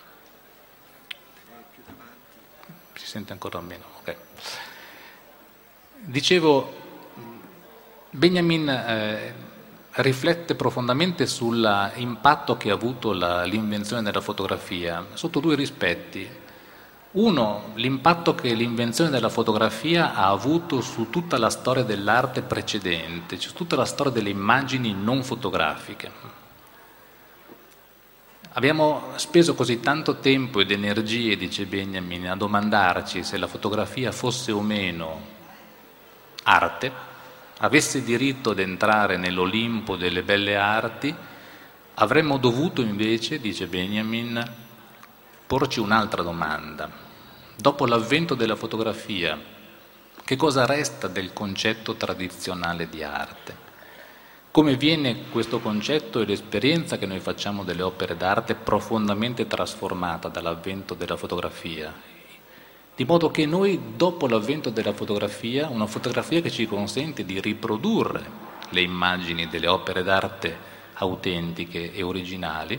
Si 2.94 3.06
sente 3.06 3.32
ancora 3.32 3.60
meno? 3.60 3.84
Okay. 4.00 4.16
Dicevo, 5.96 6.74
Benjamin 8.08 8.70
eh, 8.70 9.34
riflette 9.90 10.54
profondamente 10.54 11.26
sull'impatto 11.26 12.56
che 12.56 12.70
ha 12.70 12.74
avuto 12.74 13.12
la, 13.12 13.42
l'invenzione 13.44 14.00
della 14.00 14.22
fotografia 14.22 15.08
sotto 15.12 15.40
due 15.40 15.56
rispetti. 15.56 16.26
Uno, 17.12 17.72
l'impatto 17.74 18.36
che 18.36 18.54
l'invenzione 18.54 19.10
della 19.10 19.28
fotografia 19.28 20.14
ha 20.14 20.28
avuto 20.28 20.80
su 20.80 21.10
tutta 21.10 21.38
la 21.38 21.50
storia 21.50 21.82
dell'arte 21.82 22.42
precedente, 22.42 23.40
su 23.40 23.52
tutta 23.52 23.74
la 23.74 23.84
storia 23.84 24.12
delle 24.12 24.30
immagini 24.30 24.94
non 24.94 25.24
fotografiche. 25.24 26.10
Abbiamo 28.52 29.08
speso 29.16 29.56
così 29.56 29.80
tanto 29.80 30.18
tempo 30.18 30.60
ed 30.60 30.70
energie, 30.70 31.36
dice 31.36 31.66
Benjamin, 31.66 32.28
a 32.28 32.36
domandarci 32.36 33.24
se 33.24 33.38
la 33.38 33.48
fotografia 33.48 34.12
fosse 34.12 34.52
o 34.52 34.60
meno 34.60 35.20
arte, 36.44 36.92
avesse 37.58 38.04
diritto 38.04 38.50
ad 38.50 38.60
entrare 38.60 39.16
nell'Olimpo 39.16 39.96
delle 39.96 40.22
belle 40.22 40.56
arti, 40.56 41.12
avremmo 41.94 42.38
dovuto 42.38 42.82
invece, 42.82 43.40
dice 43.40 43.66
Benjamin, 43.66 44.68
porci 45.50 45.80
un'altra 45.80 46.22
domanda. 46.22 46.88
Dopo 47.56 47.84
l'avvento 47.84 48.36
della 48.36 48.54
fotografia, 48.54 49.36
che 50.24 50.36
cosa 50.36 50.64
resta 50.64 51.08
del 51.08 51.32
concetto 51.32 51.96
tradizionale 51.96 52.88
di 52.88 53.02
arte? 53.02 53.56
Come 54.52 54.76
viene 54.76 55.24
questo 55.28 55.58
concetto 55.58 56.20
e 56.20 56.24
l'esperienza 56.24 56.98
che 56.98 57.06
noi 57.06 57.18
facciamo 57.18 57.64
delle 57.64 57.82
opere 57.82 58.16
d'arte 58.16 58.54
profondamente 58.54 59.48
trasformata 59.48 60.28
dall'avvento 60.28 60.94
della 60.94 61.16
fotografia 61.16 61.92
di 62.94 63.04
modo 63.04 63.30
che 63.32 63.44
noi, 63.44 63.96
dopo 63.96 64.28
l'avvento 64.28 64.70
della 64.70 64.92
fotografia, 64.92 65.68
una 65.68 65.86
fotografia 65.86 66.40
che 66.42 66.50
ci 66.50 66.66
consente 66.66 67.24
di 67.24 67.40
riprodurre 67.40 68.22
le 68.68 68.82
immagini 68.82 69.48
delle 69.48 69.66
opere 69.66 70.04
d'arte 70.04 70.56
autentiche 70.94 71.92
e 71.92 72.02
originali, 72.02 72.78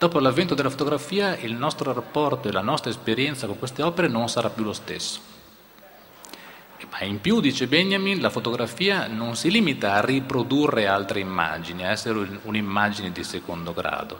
dopo 0.00 0.18
l'avvento 0.18 0.54
della 0.54 0.70
fotografia 0.70 1.36
il 1.36 1.52
nostro 1.52 1.92
rapporto 1.92 2.48
e 2.48 2.52
la 2.52 2.62
nostra 2.62 2.88
esperienza 2.88 3.46
con 3.46 3.58
queste 3.58 3.82
opere 3.82 4.08
non 4.08 4.30
sarà 4.30 4.48
più 4.48 4.64
lo 4.64 4.72
stesso. 4.72 5.20
Ma 6.90 7.02
in 7.02 7.20
più, 7.20 7.40
dice 7.40 7.66
Benjamin, 7.66 8.18
la 8.18 8.30
fotografia 8.30 9.08
non 9.08 9.36
si 9.36 9.50
limita 9.50 9.92
a 9.92 10.00
riprodurre 10.00 10.86
altre 10.86 11.20
immagini, 11.20 11.84
a 11.84 11.90
essere 11.90 12.40
un'immagine 12.44 13.12
di 13.12 13.22
secondo 13.22 13.74
grado. 13.74 14.18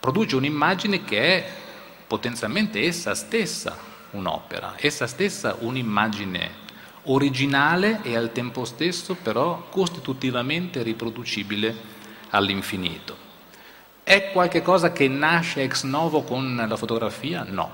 Produce 0.00 0.36
un'immagine 0.36 1.04
che 1.04 1.20
è 1.20 1.50
potenzialmente 2.06 2.82
essa 2.82 3.14
stessa 3.14 3.76
un'opera, 4.12 4.76
essa 4.78 5.06
stessa 5.06 5.56
un'immagine 5.58 6.68
originale 7.04 8.00
e 8.04 8.16
al 8.16 8.32
tempo 8.32 8.64
stesso 8.64 9.16
però 9.16 9.68
costitutivamente 9.68 10.82
riproducibile 10.82 11.76
all'infinito. 12.30 13.29
È 14.10 14.32
qualcosa 14.32 14.90
che 14.90 15.06
nasce 15.06 15.62
ex 15.62 15.84
novo 15.84 16.24
con 16.24 16.66
la 16.68 16.76
fotografia? 16.76 17.44
No. 17.48 17.70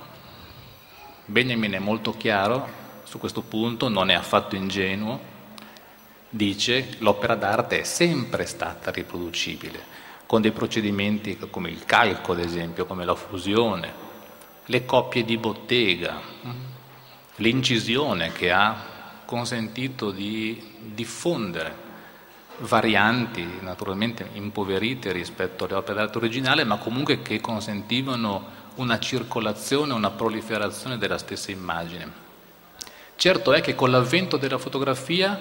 Benjamin 1.25 1.73
è 1.73 1.79
molto 1.79 2.15
chiaro 2.15 2.69
su 3.05 3.19
questo 3.19 3.41
punto, 3.41 3.89
non 3.89 4.11
è 4.11 4.13
affatto 4.13 4.55
ingenuo, 4.55 5.19
dice 6.29 6.89
l'opera 6.99 7.37
d'arte 7.37 7.81
è 7.81 7.85
sempre 7.85 8.45
stata 8.45 8.91
riproducibile, 8.91 9.83
con 10.27 10.43
dei 10.43 10.53
procedimenti 10.53 11.39
come 11.49 11.71
il 11.71 11.87
calco 11.87 12.33
ad 12.33 12.41
esempio, 12.41 12.85
come 12.85 13.07
la 13.07 13.15
fusione, 13.15 13.91
le 14.67 14.85
coppie 14.85 15.25
di 15.25 15.39
bottega, 15.39 16.21
l'incisione 17.37 18.33
che 18.33 18.53
ha 18.53 19.23
consentito 19.25 20.11
di 20.11 20.63
diffondere 20.93 21.86
varianti 22.59 23.59
naturalmente 23.61 24.29
impoverite 24.35 25.13
rispetto 25.13 25.65
alle 25.65 25.75
opere 25.75 25.99
d'arte 25.99 26.19
originale, 26.19 26.65
ma 26.65 26.79
comunque 26.79 27.23
che 27.23 27.41
consentivano 27.41 28.65
una 28.77 28.99
circolazione, 28.99 29.93
una 29.93 30.11
proliferazione 30.11 30.99
della 30.99 31.19
stessa 31.19 31.51
immagine. 31.51 32.25
Certo 33.17 33.53
è 33.53 33.61
che 33.61 33.75
con 33.75 33.91
l'avvento 33.91 34.37
della 34.37 34.59
fotografia 34.59 35.41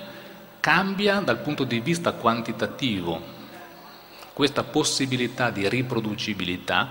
cambia 0.60 1.20
dal 1.20 1.40
punto 1.40 1.64
di 1.64 1.80
vista 1.80 2.14
quantitativo 2.14 3.34
questa 4.34 4.64
possibilità 4.64 5.50
di 5.50 5.68
riproducibilità 5.70 6.90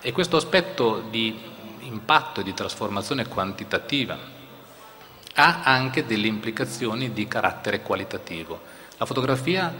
e 0.00 0.12
questo 0.12 0.36
aspetto 0.36 1.04
di 1.08 1.38
impatto 1.80 2.40
e 2.40 2.42
di 2.42 2.54
trasformazione 2.54 3.26
quantitativa 3.26 4.18
ha 5.34 5.62
anche 5.62 6.04
delle 6.04 6.26
implicazioni 6.26 7.12
di 7.12 7.26
carattere 7.26 7.80
qualitativo. 7.80 8.60
La 9.02 9.08
fotografia 9.08 9.74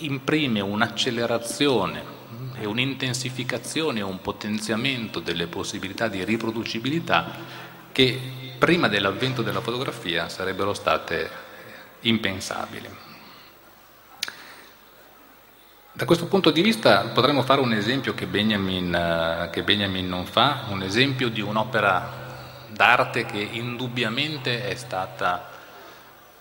imprime 0.00 0.60
un'accelerazione 0.60 2.04
e 2.60 2.66
un'intensificazione 2.66 4.02
un 4.02 4.20
potenziamento 4.20 5.20
delle 5.20 5.46
possibilità 5.46 6.06
di 6.08 6.22
riproducibilità 6.22 7.30
che 7.90 8.20
prima 8.58 8.88
dell'avvento 8.88 9.40
della 9.40 9.62
fotografia 9.62 10.28
sarebbero 10.28 10.74
state 10.74 11.30
impensabili. 12.00 12.90
Da 15.90 16.04
questo 16.04 16.26
punto 16.26 16.50
di 16.50 16.60
vista 16.60 17.04
potremmo 17.04 17.40
fare 17.44 17.62
un 17.62 17.72
esempio 17.72 18.12
che 18.12 18.26
Benjamin, 18.26 19.48
che 19.50 19.62
Benjamin 19.62 20.06
non 20.06 20.26
fa, 20.26 20.66
un 20.68 20.82
esempio 20.82 21.30
di 21.30 21.40
un'opera 21.40 22.66
d'arte 22.68 23.24
che 23.24 23.38
indubbiamente 23.40 24.68
è 24.68 24.74
stata 24.74 25.48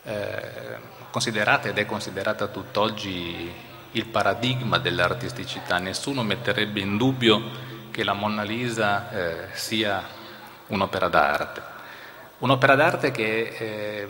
eh, 0.03 0.95
considerata 1.17 1.69
ed 1.69 1.79
è 1.79 1.85
considerata 1.87 2.45
tutt'oggi 2.45 3.51
il 3.93 4.05
paradigma 4.05 4.77
dell'artisticità. 4.77 5.79
Nessuno 5.79 6.21
metterebbe 6.21 6.79
in 6.79 6.95
dubbio 6.95 7.41
che 7.89 8.03
la 8.03 8.13
Monna 8.13 8.43
Lisa 8.43 9.09
eh, 9.09 9.47
sia 9.53 10.03
un'opera 10.67 11.07
d'arte. 11.07 11.61
Un'opera 12.37 12.75
d'arte 12.75 13.09
che 13.09 13.55
eh, 13.57 14.07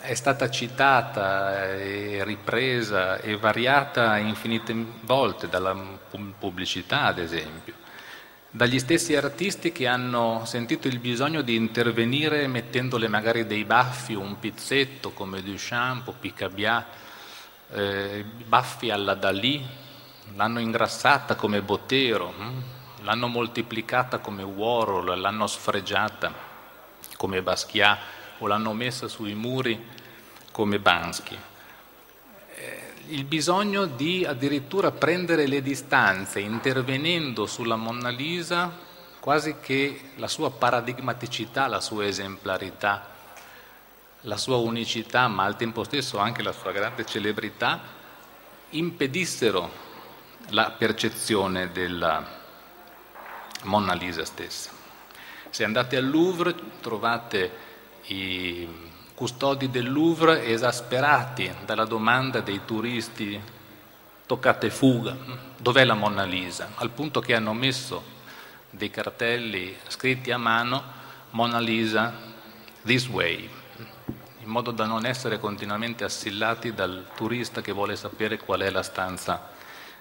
è 0.00 0.14
stata 0.14 0.50
citata 0.50 1.72
e 1.76 2.24
ripresa 2.24 3.20
e 3.20 3.36
variata 3.36 4.16
infinite 4.16 4.74
volte 5.02 5.48
dalla 5.48 5.76
pubblicità, 6.36 7.02
ad 7.02 7.18
esempio, 7.18 7.74
dagli 8.54 8.78
stessi 8.78 9.16
artisti 9.16 9.72
che 9.72 9.88
hanno 9.88 10.42
sentito 10.44 10.86
il 10.86 11.00
bisogno 11.00 11.42
di 11.42 11.56
intervenire 11.56 12.46
mettendole 12.46 13.08
magari 13.08 13.48
dei 13.48 13.64
baffi, 13.64 14.14
un 14.14 14.38
pizzetto 14.38 15.10
come 15.10 15.42
Duchamp 15.42 16.06
o 16.06 16.12
Picabia, 16.12 16.86
eh, 17.72 18.24
baffi 18.46 18.90
alla 18.90 19.14
Dalì, 19.14 19.60
l'hanno 20.36 20.60
ingrassata 20.60 21.34
come 21.34 21.62
Botero, 21.62 22.30
hm? 22.30 22.62
l'hanno 23.02 23.26
moltiplicata 23.26 24.18
come 24.18 24.44
Warhol, 24.44 25.18
l'hanno 25.18 25.48
sfregiata 25.48 26.32
come 27.16 27.42
Basquiat 27.42 27.98
o 28.38 28.46
l'hanno 28.46 28.72
messa 28.72 29.08
sui 29.08 29.34
muri 29.34 29.84
come 30.52 30.78
Bansky. 30.78 31.36
Il 33.08 33.24
bisogno 33.24 33.84
di 33.84 34.24
addirittura 34.24 34.90
prendere 34.90 35.46
le 35.46 35.60
distanze 35.60 36.40
intervenendo 36.40 37.46
sulla 37.46 37.76
Monna 37.76 38.08
Lisa 38.08 38.72
quasi 39.20 39.56
che 39.60 40.12
la 40.16 40.26
sua 40.26 40.50
paradigmaticità, 40.50 41.66
la 41.66 41.80
sua 41.80 42.06
esemplarità, 42.06 43.08
la 44.22 44.36
sua 44.38 44.56
unicità, 44.56 45.28
ma 45.28 45.44
al 45.44 45.56
tempo 45.56 45.84
stesso 45.84 46.18
anche 46.18 46.42
la 46.42 46.52
sua 46.52 46.72
grande 46.72 47.04
celebrità, 47.04 47.80
impedissero 48.70 49.70
la 50.48 50.70
percezione 50.70 51.72
della 51.72 52.22
Monna 53.64 53.92
Lisa 53.92 54.24
stessa. 54.24 54.70
Se 55.50 55.62
andate 55.62 55.96
al 55.96 56.08
Louvre 56.08 56.54
trovate 56.80 57.52
i 58.06 58.83
custodi 59.14 59.70
del 59.70 59.90
Louvre 59.90 60.44
esasperati 60.46 61.50
dalla 61.64 61.84
domanda 61.84 62.40
dei 62.40 62.62
turisti 62.64 63.40
toccate 64.26 64.70
fuga, 64.70 65.16
dov'è 65.56 65.84
la 65.84 65.94
Monna 65.94 66.24
Lisa? 66.24 66.70
Al 66.76 66.90
punto 66.90 67.20
che 67.20 67.34
hanno 67.34 67.52
messo 67.52 68.02
dei 68.70 68.90
cartelli 68.90 69.76
scritti 69.86 70.32
a 70.32 70.38
mano 70.38 70.82
Monna 71.30 71.60
Lisa 71.60 72.12
this 72.82 73.06
way, 73.06 73.48
in 74.42 74.48
modo 74.48 74.72
da 74.72 74.84
non 74.84 75.06
essere 75.06 75.38
continuamente 75.38 76.04
assillati 76.04 76.74
dal 76.74 77.06
turista 77.14 77.60
che 77.60 77.72
vuole 77.72 77.96
sapere 77.96 78.38
qual 78.38 78.60
è 78.60 78.70
la 78.70 78.82
stanza 78.82 79.50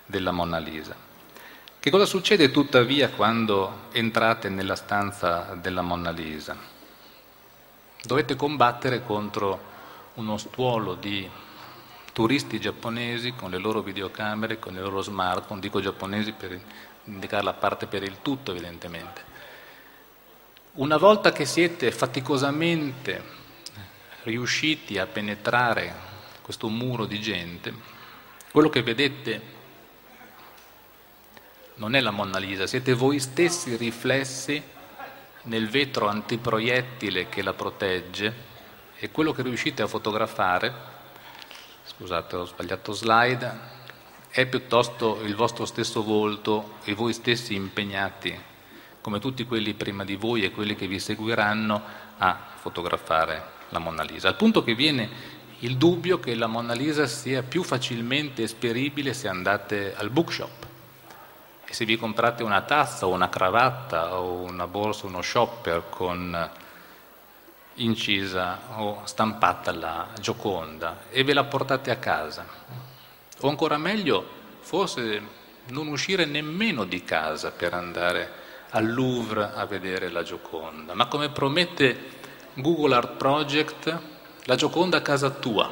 della 0.06 0.32
Monna 0.32 0.58
Lisa. 0.58 0.96
Che 1.80 1.90
cosa 1.90 2.06
succede 2.06 2.50
tuttavia 2.50 3.10
quando 3.10 3.90
entrate 3.92 4.50
nella 4.50 4.76
stanza 4.76 5.56
della 5.62 5.82
Monna 5.82 6.12
Lisa? 6.12 6.73
Dovete 8.06 8.36
combattere 8.36 9.02
contro 9.02 9.72
uno 10.16 10.38
stuolo 10.38 10.94
di 10.94 11.30
turisti 12.12 12.60
giapponesi 12.60 13.34
con 13.34 13.50
le 13.50 13.58
loro 13.58 13.82
videocamere, 13.82 14.60
con 14.60 14.74
i 14.76 14.80
loro 14.80 15.02
smartphone, 15.02 15.62
dico 15.62 15.80
giapponesi 15.80 16.34
per 16.34 16.60
indicare 17.06 17.44
la 17.44 17.54
parte 17.54 17.88
per 17.88 18.04
il 18.04 18.18
tutto 18.22 18.52
evidentemente. 18.52 19.24
Una 20.74 20.98
volta 20.98 21.32
che 21.32 21.46
siete 21.46 21.94
faticosamente 21.94 23.24
riusciti 24.24 24.98
a 24.98 25.06
penetrare 25.06 25.96
questo 26.42 26.68
muro 26.68 27.06
di 27.06 27.22
gente, 27.22 27.74
quello 28.52 28.68
che 28.68 28.84
vedete 28.84 29.42
non 31.76 31.96
è 31.96 32.02
la 32.02 32.12
Monna 32.12 32.38
Lisa, 32.38 32.68
siete 32.68 32.94
voi 32.94 33.20
stessi 33.20 33.78
riflessi 33.78 34.62
nel 35.44 35.70
vetro 35.70 36.08
antiproiettile 36.08 37.28
che 37.30 37.42
la 37.42 37.54
protegge 37.54 38.52
e 38.98 39.12
quello 39.12 39.34
che 39.34 39.42
riuscite 39.42 39.82
a 39.82 39.88
fotografare, 39.88 40.74
scusate 41.84 42.36
ho 42.36 42.46
sbagliato 42.46 42.94
slide, 42.94 43.72
è 44.30 44.46
piuttosto 44.46 45.22
il 45.24 45.36
vostro 45.36 45.66
stesso 45.66 46.04
volto 46.04 46.76
e 46.84 46.94
voi 46.94 47.14
stessi 47.14 47.56
impegnati, 47.56 48.36
come 49.02 49.20
tutti 49.20 49.46
quelli 49.46 49.74
prima 49.74 50.06
di 50.06 50.16
voi 50.16 50.44
e 50.44 50.52
quelli 50.52 50.76
che 50.76 50.88
vi 50.88 51.00
seguiranno, 51.00 52.02
a 52.18 52.52
fotografare 52.56 53.44
la 53.70 53.80
Monna 53.80 54.04
Lisa. 54.04 54.30
Al 54.30 54.38
punto 54.38 54.64
che 54.64 54.76
viene 54.76 55.10
il 55.60 55.78
dubbio 55.78 56.20
che 56.20 56.36
la 56.36 56.48
Monna 56.48 56.74
Lisa 56.74 57.06
sia 57.06 57.44
più 57.44 57.64
facilmente 57.64 58.44
esperibile 58.44 59.14
se 59.14 59.28
andate 59.28 59.94
al 59.96 60.10
bookshop 60.10 60.63
e 61.74 61.76
se 61.76 61.86
vi 61.86 61.98
comprate 61.98 62.44
una 62.44 62.62
tazza 62.62 63.08
o 63.08 63.10
una 63.10 63.30
cravatta 63.30 64.20
o 64.20 64.44
una 64.44 64.68
borsa, 64.68 65.08
uno 65.08 65.24
shopper 65.24 65.86
con 65.90 66.52
incisa 67.76 68.60
o 68.76 69.02
stampata 69.06 69.72
la 69.72 70.10
Gioconda 70.20 71.06
e 71.10 71.24
ve 71.24 71.34
la 71.34 71.46
portate 71.46 71.90
a 71.90 71.96
casa. 71.96 72.46
O 73.40 73.50
ancora 73.50 73.80
meglio, 73.80 74.24
forse 74.60 75.20
non 75.70 75.88
uscire 75.88 76.26
nemmeno 76.26 76.84
di 76.84 77.04
casa 77.04 77.50
per 77.50 77.74
andare 77.74 78.32
al 78.70 78.94
Louvre 78.94 79.54
a 79.56 79.66
vedere 79.66 80.10
la 80.10 80.22
Gioconda, 80.22 80.94
ma 80.94 81.08
come 81.08 81.30
promette 81.30 81.98
Google 82.54 82.94
Art 82.94 83.14
Project, 83.14 84.00
la 84.44 84.56
Gioconda 84.56 84.98
a 84.98 85.02
casa 85.02 85.32
tua, 85.32 85.72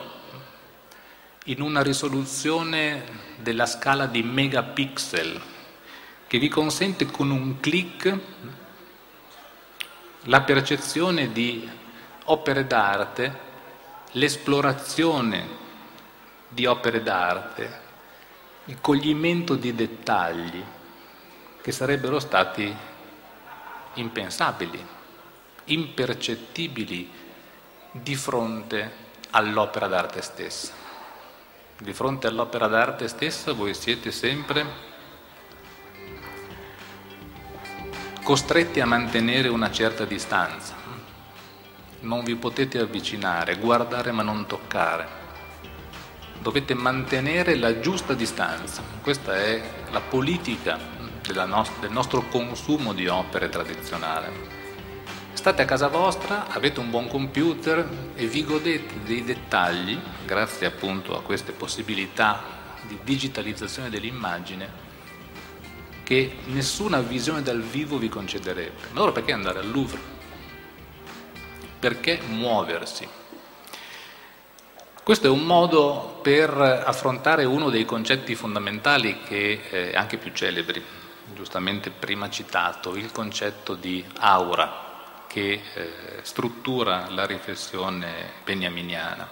in 1.45 1.61
una 1.61 1.83
risoluzione 1.83 3.03
della 3.37 3.67
scala 3.67 4.07
di 4.07 4.23
megapixel, 4.23 5.50
che 6.31 6.39
vi 6.39 6.47
consente 6.47 7.07
con 7.07 7.29
un 7.29 7.59
clic 7.59 8.17
la 10.21 10.39
percezione 10.43 11.33
di 11.33 11.69
opere 12.23 12.65
d'arte, 12.65 13.39
l'esplorazione 14.11 15.45
di 16.47 16.65
opere 16.65 17.03
d'arte, 17.03 17.79
il 18.63 18.79
coglimento 18.79 19.55
di 19.55 19.75
dettagli 19.75 20.63
che 21.61 21.71
sarebbero 21.73 22.17
stati 22.21 22.73
impensabili, 23.95 24.87
impercettibili 25.65 27.11
di 27.91 28.15
fronte 28.15 28.91
all'opera 29.31 29.87
d'arte 29.87 30.21
stessa. 30.21 30.71
Di 31.77 31.91
fronte 31.91 32.27
all'opera 32.27 32.67
d'arte 32.67 33.09
stessa 33.09 33.51
voi 33.51 33.73
siete 33.73 34.11
sempre 34.11 34.90
costretti 38.31 38.79
a 38.79 38.85
mantenere 38.85 39.49
una 39.49 39.69
certa 39.71 40.05
distanza. 40.05 40.73
Non 41.99 42.23
vi 42.23 42.35
potete 42.35 42.79
avvicinare, 42.79 43.57
guardare 43.57 44.13
ma 44.13 44.23
non 44.23 44.45
toccare. 44.45 45.05
Dovete 46.39 46.73
mantenere 46.73 47.57
la 47.57 47.81
giusta 47.81 48.13
distanza. 48.13 48.83
Questa 49.01 49.35
è 49.35 49.61
la 49.91 49.99
politica 49.99 50.79
nost- 51.45 51.81
del 51.81 51.91
nostro 51.91 52.21
consumo 52.29 52.93
di 52.93 53.05
opere 53.05 53.49
tradizionali. 53.49 54.31
State 55.33 55.63
a 55.63 55.65
casa 55.65 55.89
vostra, 55.89 56.47
avete 56.47 56.79
un 56.79 56.89
buon 56.89 57.09
computer 57.09 57.85
e 58.15 58.27
vi 58.27 58.45
godete 58.45 59.03
dei 59.03 59.25
dettagli, 59.25 59.99
grazie 60.25 60.67
appunto 60.67 61.17
a 61.17 61.21
queste 61.21 61.51
possibilità 61.51 62.41
di 62.87 62.97
digitalizzazione 63.03 63.89
dell'immagine, 63.89 64.90
che 66.11 66.39
nessuna 66.47 66.99
visione 66.99 67.41
dal 67.41 67.61
vivo 67.61 67.97
vi 67.97 68.09
concederebbe. 68.09 68.89
Allora 68.91 69.13
perché 69.13 69.31
andare 69.31 69.59
al 69.59 69.71
Louvre? 69.71 69.97
Perché 71.79 72.19
muoversi? 72.27 73.07
Questo 75.01 75.27
è 75.27 75.29
un 75.29 75.45
modo 75.45 76.19
per 76.21 76.49
affrontare 76.51 77.45
uno 77.45 77.69
dei 77.69 77.85
concetti 77.85 78.35
fondamentali 78.35 79.21
che 79.23 79.61
è 79.69 79.95
anche 79.95 80.17
più 80.17 80.33
celebri, 80.33 80.83
giustamente 81.33 81.91
prima 81.91 82.29
citato, 82.29 82.97
il 82.97 83.13
concetto 83.13 83.75
di 83.75 84.05
aura 84.19 85.23
che 85.27 85.61
eh, 85.73 85.91
struttura 86.23 87.09
la 87.09 87.25
riflessione 87.25 88.33
beniaminiana 88.43 89.29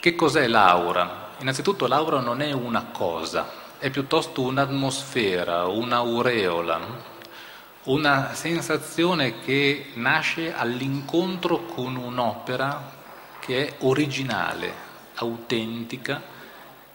Che 0.00 0.14
cos'è 0.14 0.46
l'aura? 0.46 1.32
Innanzitutto 1.40 1.86
l'aura 1.86 2.20
non 2.20 2.40
è 2.40 2.52
una 2.52 2.86
cosa, 2.90 3.64
è 3.78 3.90
piuttosto 3.90 4.42
un'atmosfera, 4.42 5.66
un'aureola, 5.66 7.14
una 7.84 8.34
sensazione 8.34 9.40
che 9.40 9.90
nasce 9.94 10.54
all'incontro 10.54 11.66
con 11.66 11.96
un'opera 11.96 12.94
che 13.38 13.66
è 13.66 13.74
originale, 13.80 14.72
autentica, 15.14 16.22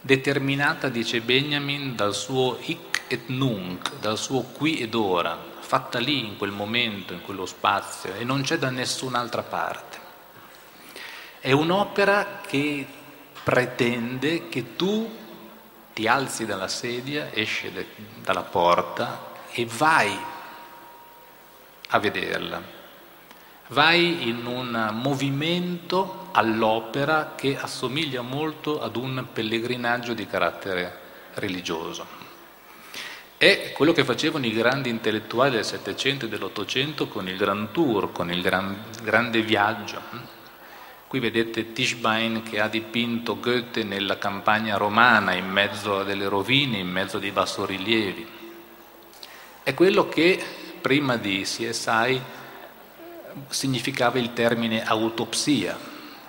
determinata, 0.02 0.90
dice 0.90 1.22
Benjamin, 1.22 1.96
dal 1.96 2.16
suo 2.16 2.58
hic 2.60 3.04
et 3.08 3.28
nunc, 3.28 4.00
dal 4.00 4.18
suo 4.18 4.42
qui 4.42 4.80
ed 4.80 4.96
ora, 4.96 5.38
fatta 5.60 6.00
lì 6.00 6.26
in 6.26 6.38
quel 6.38 6.52
momento, 6.52 7.14
in 7.14 7.22
quello 7.22 7.46
spazio 7.46 8.16
e 8.16 8.24
non 8.24 8.42
c'è 8.42 8.58
da 8.58 8.70
nessun'altra 8.70 9.44
parte. 9.44 10.00
È 11.40 11.52
un'opera 11.52 12.42
che 12.46 12.86
pretende 13.44 14.50
che 14.50 14.76
tu 14.76 15.20
ti 15.94 16.08
alzi 16.08 16.46
dalla 16.46 16.68
sedia, 16.68 17.30
esci 17.34 17.72
dalla 18.22 18.44
porta 18.44 19.30
e 19.52 19.66
vai 19.66 20.18
a 21.88 22.00
vederla. 22.00 22.80
Vai 23.68 24.28
in 24.28 24.46
un 24.46 24.90
movimento 24.94 26.28
all'opera 26.32 27.34
che 27.36 27.58
assomiglia 27.58 28.22
molto 28.22 28.82
ad 28.82 28.96
un 28.96 29.28
pellegrinaggio 29.32 30.14
di 30.14 30.28
carattere 30.28 31.00
religioso. 31.36 32.20
È 33.38 33.72
quello 33.72 33.92
che 33.92 34.04
facevano 34.04 34.46
i 34.46 34.54
grandi 34.54 34.90
intellettuali 34.90 35.56
del 35.56 35.66
Settecento 35.66 36.26
e 36.26 36.30
dell'Ottocento 36.30 37.08
con 37.08 37.28
il 37.28 37.38
Grand 37.38 37.72
Tour, 37.72 38.12
con 38.12 38.30
il 38.32 38.42
gran, 38.42 38.84
grande 39.02 39.42
viaggio. 39.42 40.40
Qui 41.12 41.20
vedete 41.20 41.74
Tischbein 41.74 42.42
che 42.42 42.62
ha 42.62 42.70
dipinto 42.70 43.38
Goethe 43.38 43.84
nella 43.84 44.18
campagna 44.18 44.78
romana, 44.78 45.34
in 45.34 45.50
mezzo 45.50 46.00
a 46.00 46.04
delle 46.06 46.30
rovine, 46.30 46.78
in 46.78 46.88
mezzo 46.88 47.18
a 47.18 47.20
dei 47.20 47.32
bassorilievi. 47.32 48.26
È 49.62 49.74
quello 49.74 50.08
che 50.08 50.42
prima 50.80 51.18
di 51.18 51.42
CSI 51.42 52.22
significava 53.50 54.20
il 54.20 54.32
termine 54.32 54.86
autopsia, 54.86 55.78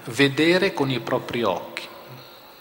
vedere 0.07 0.75
con 0.75 0.91
i 0.91 0.99
propri 0.99 1.45
occhi. 1.45 1.87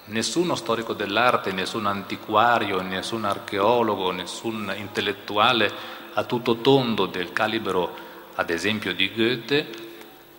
Nessuno 0.06 0.54
storico 0.54 0.94
dell'arte, 0.94 1.52
nessun 1.52 1.88
antiquario, 1.88 2.82
nessun 2.82 3.26
archeologo, 3.26 4.12
nessun 4.12 4.72
intellettuale 4.78 5.74
a 6.14 6.24
tutto 6.26 6.58
tondo 6.58 7.08
del 7.08 7.34
calibro, 7.34 7.96
ad 8.36 8.52
esempio, 8.52 8.94
di 8.94 9.12
Goethe, 9.12 9.68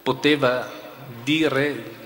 poteva 0.01 0.79
dire 1.22 2.01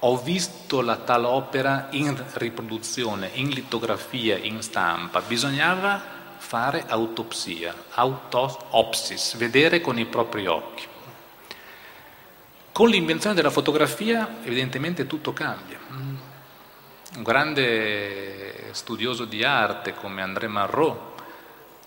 ho 0.00 0.16
visto 0.16 0.80
la 0.80 0.96
tal 0.96 1.24
opera 1.24 1.88
in 1.90 2.24
riproduzione, 2.34 3.30
in 3.34 3.48
litografia, 3.48 4.36
in 4.36 4.62
stampa, 4.62 5.20
bisognava 5.20 6.00
fare 6.36 6.84
autopsia, 6.86 7.74
autopsis, 7.90 9.36
vedere 9.36 9.80
con 9.80 9.98
i 9.98 10.06
propri 10.06 10.46
occhi. 10.46 10.86
Con 12.70 12.88
l'invenzione 12.90 13.34
della 13.34 13.50
fotografia 13.50 14.36
evidentemente 14.44 15.06
tutto 15.08 15.32
cambia. 15.32 15.78
Un 15.88 17.22
grande 17.22 18.68
studioso 18.70 19.24
di 19.24 19.42
arte 19.42 19.94
come 19.94 20.22
André 20.22 20.46
Marrot 20.46 21.07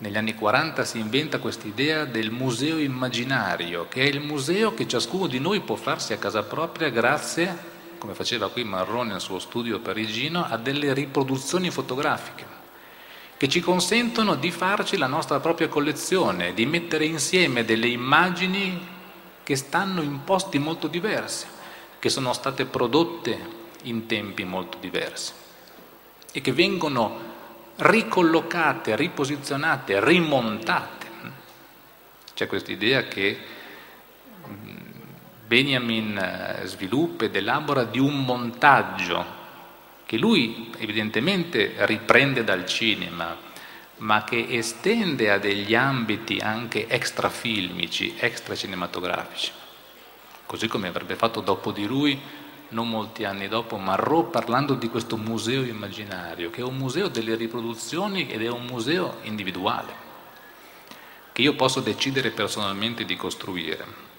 negli 0.02 0.16
anni 0.16 0.34
40 0.34 0.84
si 0.84 0.98
inventa 0.98 1.38
questa 1.38 1.68
idea 1.68 2.04
del 2.04 2.32
museo 2.32 2.76
immaginario, 2.76 3.86
che 3.88 4.02
è 4.02 4.06
il 4.06 4.20
museo 4.20 4.74
che 4.74 4.88
ciascuno 4.88 5.28
di 5.28 5.38
noi 5.38 5.60
può 5.60 5.76
farsi 5.76 6.12
a 6.12 6.18
casa 6.18 6.42
propria 6.42 6.90
grazie, 6.90 7.70
come 7.98 8.14
faceva 8.14 8.50
qui 8.50 8.64
Marrone 8.64 9.12
nel 9.12 9.20
suo 9.20 9.38
studio 9.38 9.78
parigino, 9.78 10.44
a 10.44 10.56
delle 10.56 10.92
riproduzioni 10.92 11.70
fotografiche 11.70 12.60
che 13.36 13.48
ci 13.48 13.60
consentono 13.60 14.34
di 14.34 14.50
farci 14.50 14.96
la 14.96 15.06
nostra 15.06 15.38
propria 15.38 15.68
collezione, 15.68 16.52
di 16.52 16.66
mettere 16.66 17.04
insieme 17.04 17.64
delle 17.64 17.88
immagini 17.88 18.84
che 19.44 19.54
stanno 19.54 20.02
in 20.02 20.24
posti 20.24 20.58
molto 20.58 20.88
diversi, 20.88 21.46
che 22.00 22.08
sono 22.08 22.32
state 22.32 22.64
prodotte 22.64 23.38
in 23.84 24.06
tempi 24.06 24.42
molto 24.42 24.78
diversi 24.78 25.32
e 26.32 26.40
che 26.40 26.52
vengono 26.52 27.31
ricollocate, 27.82 28.94
riposizionate, 28.96 30.04
rimontate. 30.04 31.06
C'è 32.34 32.46
questa 32.46 32.70
idea 32.70 33.08
che 33.08 33.38
mm, 34.48 34.76
Benjamin 35.46 36.16
eh, 36.16 36.66
sviluppa 36.66 37.24
ed 37.24 37.36
elabora 37.36 37.84
di 37.84 37.98
un 37.98 38.24
montaggio 38.24 39.40
che 40.06 40.16
lui 40.16 40.70
evidentemente 40.78 41.74
riprende 41.86 42.44
dal 42.44 42.66
cinema, 42.66 43.36
ma 43.98 44.24
che 44.24 44.46
estende 44.48 45.30
a 45.30 45.38
degli 45.38 45.74
ambiti 45.74 46.38
anche 46.38 46.86
extrafilmici, 46.88 48.16
extracinematografici, 48.18 49.50
così 50.46 50.68
come 50.68 50.88
avrebbe 50.88 51.16
fatto 51.16 51.40
dopo 51.40 51.72
di 51.72 51.86
lui 51.86 52.20
non 52.72 52.88
molti 52.88 53.24
anni 53.24 53.48
dopo, 53.48 53.76
Marrot 53.76 54.30
parlando 54.30 54.74
di 54.74 54.88
questo 54.88 55.16
museo 55.16 55.62
immaginario, 55.62 56.50
che 56.50 56.60
è 56.60 56.64
un 56.64 56.76
museo 56.76 57.08
delle 57.08 57.34
riproduzioni 57.36 58.28
ed 58.28 58.42
è 58.42 58.50
un 58.50 58.64
museo 58.64 59.18
individuale, 59.22 59.94
che 61.32 61.42
io 61.42 61.54
posso 61.54 61.80
decidere 61.80 62.30
personalmente 62.30 63.04
di 63.04 63.16
costruire. 63.16 64.10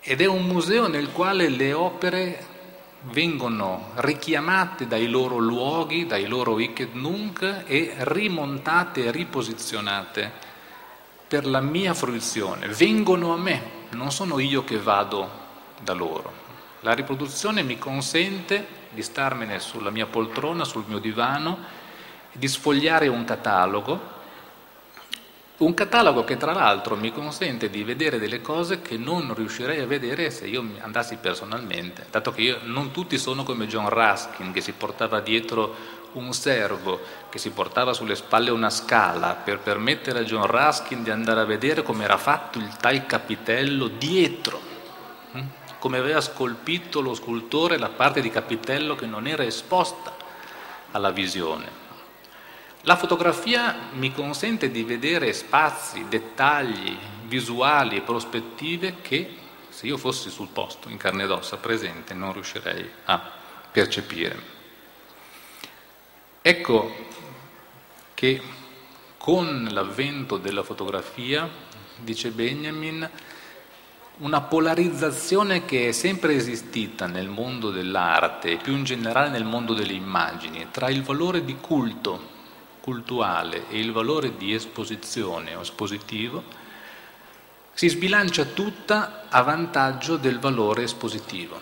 Ed 0.00 0.20
è 0.20 0.26
un 0.26 0.44
museo 0.46 0.88
nel 0.88 1.12
quale 1.12 1.48
le 1.48 1.72
opere 1.72 2.46
vengono 3.04 3.90
richiamate 3.96 4.86
dai 4.86 5.08
loro 5.08 5.38
luoghi, 5.38 6.06
dai 6.06 6.26
loro 6.26 6.58
hic 6.58 6.80
et 6.80 6.92
nunc 6.94 7.64
e 7.66 7.94
rimontate 7.98 9.04
e 9.04 9.10
riposizionate 9.10 10.30
per 11.26 11.46
la 11.46 11.60
mia 11.60 11.94
fruizione. 11.94 12.68
Vengono 12.68 13.32
a 13.32 13.36
me, 13.36 13.62
non 13.90 14.12
sono 14.12 14.38
io 14.38 14.64
che 14.64 14.78
vado 14.78 15.40
da 15.80 15.92
loro. 15.92 16.41
La 16.84 16.94
riproduzione 16.94 17.62
mi 17.62 17.78
consente 17.78 18.66
di 18.90 19.02
starmene 19.02 19.60
sulla 19.60 19.90
mia 19.90 20.06
poltrona, 20.06 20.64
sul 20.64 20.82
mio 20.88 20.98
divano, 20.98 21.56
di 22.32 22.48
sfogliare 22.48 23.06
un 23.06 23.22
catalogo, 23.24 24.00
un 25.58 25.74
catalogo 25.74 26.24
che 26.24 26.36
tra 26.36 26.52
l'altro 26.52 26.96
mi 26.96 27.12
consente 27.12 27.70
di 27.70 27.84
vedere 27.84 28.18
delle 28.18 28.40
cose 28.40 28.82
che 28.82 28.96
non 28.96 29.32
riuscirei 29.32 29.78
a 29.78 29.86
vedere 29.86 30.32
se 30.32 30.48
io 30.48 30.64
andassi 30.80 31.18
personalmente, 31.20 32.06
dato 32.10 32.32
che 32.32 32.40
io, 32.40 32.58
non 32.64 32.90
tutti 32.90 33.16
sono 33.16 33.44
come 33.44 33.68
John 33.68 33.88
Ruskin 33.88 34.50
che 34.50 34.60
si 34.60 34.72
portava 34.72 35.20
dietro 35.20 36.00
un 36.14 36.32
servo, 36.32 36.98
che 37.30 37.38
si 37.38 37.50
portava 37.50 37.92
sulle 37.92 38.16
spalle 38.16 38.50
una 38.50 38.70
scala 38.70 39.34
per 39.34 39.60
permettere 39.60 40.18
a 40.18 40.24
John 40.24 40.48
Ruskin 40.48 41.04
di 41.04 41.10
andare 41.10 41.42
a 41.42 41.44
vedere 41.44 41.84
come 41.84 42.02
era 42.02 42.18
fatto 42.18 42.58
il 42.58 42.76
tal 42.78 43.06
capitello 43.06 43.86
dietro 43.86 44.71
come 45.82 45.98
aveva 45.98 46.20
scolpito 46.20 47.00
lo 47.00 47.12
scultore 47.12 47.76
la 47.76 47.88
parte 47.88 48.20
di 48.20 48.30
capitello 48.30 48.94
che 48.94 49.04
non 49.04 49.26
era 49.26 49.42
esposta 49.42 50.14
alla 50.92 51.10
visione. 51.10 51.68
La 52.82 52.94
fotografia 52.94 53.88
mi 53.94 54.12
consente 54.12 54.70
di 54.70 54.84
vedere 54.84 55.32
spazi, 55.32 56.06
dettagli 56.08 56.96
visuali 57.24 57.96
e 57.96 58.02
prospettive 58.02 58.98
che 59.02 59.36
se 59.70 59.86
io 59.88 59.96
fossi 59.96 60.30
sul 60.30 60.50
posto, 60.52 60.88
in 60.88 60.98
carne 60.98 61.24
ed 61.24 61.32
ossa, 61.32 61.56
presente, 61.56 62.14
non 62.14 62.32
riuscirei 62.32 62.88
a 63.06 63.20
percepire. 63.72 64.40
Ecco 66.42 66.94
che 68.14 68.40
con 69.18 69.66
l'avvento 69.68 70.36
della 70.36 70.62
fotografia, 70.62 71.50
dice 71.96 72.30
Benjamin, 72.30 73.10
una 74.22 74.40
polarizzazione 74.40 75.64
che 75.64 75.88
è 75.88 75.92
sempre 75.92 76.36
esistita 76.36 77.06
nel 77.06 77.28
mondo 77.28 77.70
dell'arte 77.70 78.52
e 78.52 78.56
più 78.56 78.72
in 78.76 78.84
generale 78.84 79.30
nel 79.30 79.44
mondo 79.44 79.74
delle 79.74 79.94
immagini 79.94 80.68
tra 80.70 80.88
il 80.88 81.02
valore 81.02 81.44
di 81.44 81.56
culto 81.56 82.30
cultuale 82.80 83.68
e 83.68 83.80
il 83.80 83.90
valore 83.90 84.36
di 84.36 84.54
esposizione 84.54 85.56
o 85.56 85.62
espositivo 85.62 86.44
si 87.72 87.88
sbilancia 87.88 88.44
tutta 88.44 89.24
a 89.28 89.42
vantaggio 89.42 90.16
del 90.16 90.38
valore 90.38 90.84
espositivo. 90.84 91.58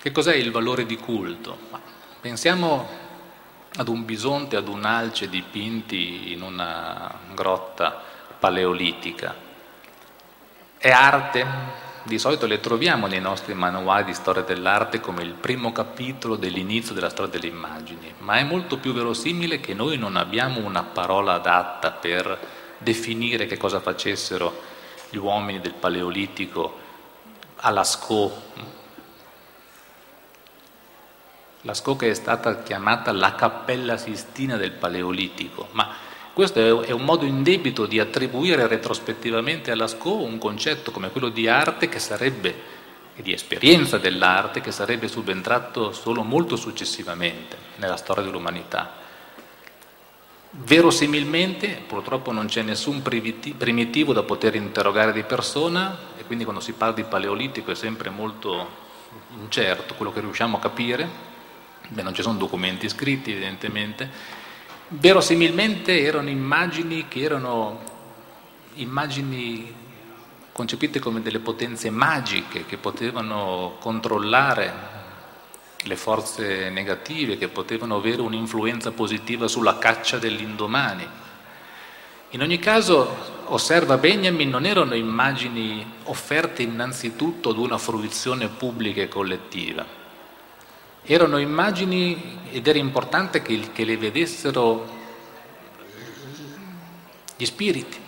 Che 0.00 0.12
cos'è 0.12 0.34
il 0.34 0.52
valore 0.52 0.86
di 0.86 0.96
culto? 0.96 1.58
Pensiamo 2.20 2.88
ad 3.76 3.88
un 3.88 4.04
bisonte, 4.04 4.54
ad 4.54 4.68
un 4.68 4.84
alce 4.84 5.28
dipinti 5.28 6.32
in 6.32 6.42
una 6.42 7.12
grotta 7.34 8.00
paleolitica. 8.38 9.34
È 10.78 10.90
arte? 10.90 11.92
Di 12.04 12.18
solito 12.18 12.46
le 12.46 12.60
troviamo 12.60 13.06
nei 13.06 13.20
nostri 13.20 13.54
manuali 13.54 14.04
di 14.04 14.14
storia 14.14 14.42
dell'arte 14.42 15.00
come 15.00 15.22
il 15.22 15.32
primo 15.32 15.72
capitolo 15.72 16.36
dell'inizio 16.36 16.94
della 16.94 17.08
storia 17.08 17.32
delle 17.32 17.52
immagini, 17.52 18.12
ma 18.18 18.36
è 18.36 18.44
molto 18.44 18.78
più 18.78 18.92
verosimile 18.92 19.58
che 19.58 19.72
noi 19.72 19.96
non 19.96 20.16
abbiamo 20.16 20.60
una 20.60 20.82
parola 20.82 21.34
adatta 21.34 21.92
per 21.92 22.38
definire 22.76 23.46
che 23.46 23.56
cosa 23.56 23.80
facessero 23.80 24.60
gli 25.08 25.16
uomini 25.16 25.60
del 25.60 25.72
Paleolitico 25.72 26.78
a 27.56 27.70
Lascaux. 27.70 28.32
Lascaux 31.62 31.98
che 31.98 32.10
è 32.10 32.14
stata 32.14 32.62
chiamata 32.62 33.12
la 33.12 33.34
cappella 33.34 33.96
sistina 33.96 34.58
del 34.58 34.72
Paleolitico, 34.72 35.68
ma 35.70 36.12
questo 36.34 36.82
è 36.82 36.90
un 36.90 37.04
modo 37.04 37.24
indebito 37.24 37.86
di 37.86 38.00
attribuire 38.00 38.66
retrospettivamente 38.66 39.70
a 39.70 39.76
Lascaux 39.76 40.26
un 40.26 40.36
concetto 40.38 40.90
come 40.90 41.10
quello 41.10 41.28
di 41.28 41.46
arte 41.46 41.88
che 41.88 42.00
sarebbe 42.00 42.72
e 43.14 43.22
di 43.22 43.32
esperienza 43.32 43.98
dell'arte 43.98 44.60
che 44.60 44.72
sarebbe 44.72 45.06
subentrato 45.06 45.92
solo 45.92 46.24
molto 46.24 46.56
successivamente 46.56 47.56
nella 47.76 47.96
storia 47.96 48.24
dell'umanità. 48.24 49.02
Verosimilmente, 50.50 51.82
purtroppo 51.86 52.32
non 52.32 52.46
c'è 52.46 52.62
nessun 52.62 53.00
primitivo 53.02 54.12
da 54.12 54.24
poter 54.24 54.56
interrogare 54.56 55.12
di 55.12 55.22
persona 55.22 55.96
e 56.16 56.24
quindi 56.24 56.42
quando 56.42 56.60
si 56.60 56.72
parla 56.72 56.94
di 56.94 57.04
paleolitico 57.04 57.70
è 57.70 57.76
sempre 57.76 58.10
molto 58.10 58.82
incerto 59.40 59.94
quello 59.94 60.12
che 60.12 60.20
riusciamo 60.20 60.56
a 60.56 60.60
capire, 60.60 61.32
Beh, 61.88 62.02
non 62.02 62.14
ci 62.14 62.22
sono 62.22 62.38
documenti 62.38 62.88
scritti 62.88 63.30
evidentemente, 63.30 64.42
verosimilmente 64.88 66.00
erano 66.00 66.28
immagini 66.28 67.06
che 67.08 67.20
erano 67.20 67.80
immagini 68.74 69.72
concepite 70.52 70.98
come 71.00 71.22
delle 71.22 71.40
potenze 71.40 71.90
magiche 71.90 72.64
che 72.66 72.76
potevano 72.76 73.76
controllare 73.80 74.92
le 75.82 75.96
forze 75.96 76.70
negative, 76.70 77.36
che 77.36 77.48
potevano 77.48 77.96
avere 77.96 78.22
un'influenza 78.22 78.92
positiva 78.92 79.48
sulla 79.48 79.78
caccia 79.78 80.18
dell'indomani. 80.18 81.06
In 82.30 82.42
ogni 82.42 82.58
caso, 82.58 83.42
osserva 83.46 83.96
Benjamin, 83.98 84.48
non 84.48 84.64
erano 84.64 84.94
immagini 84.94 85.84
offerte 86.04 86.62
innanzitutto 86.62 87.50
ad 87.50 87.58
una 87.58 87.78
fruizione 87.78 88.48
pubblica 88.48 89.02
e 89.02 89.08
collettiva, 89.08 89.84
erano 91.04 91.38
immagini 91.38 92.38
ed 92.50 92.66
era 92.66 92.78
importante 92.78 93.42
che, 93.42 93.70
che 93.72 93.84
le 93.84 93.96
vedessero 93.96 94.86
gli 97.36 97.44
spiriti, 97.44 97.98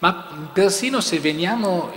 ma 0.00 0.50
persino 0.52 1.00
se 1.00 1.18
veniamo 1.20 1.92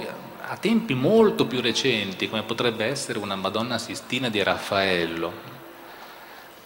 a 0.46 0.58
tempi 0.58 0.94
molto 0.94 1.48
più 1.48 1.62
recenti, 1.62 2.30
come 2.30 2.44
potrebbe 2.44 2.86
essere 2.86 3.18
una 3.18 3.36
Madonna 3.36 3.78
Sistina 3.78 4.30
di 4.30 4.44
Raffaello, 4.44 5.32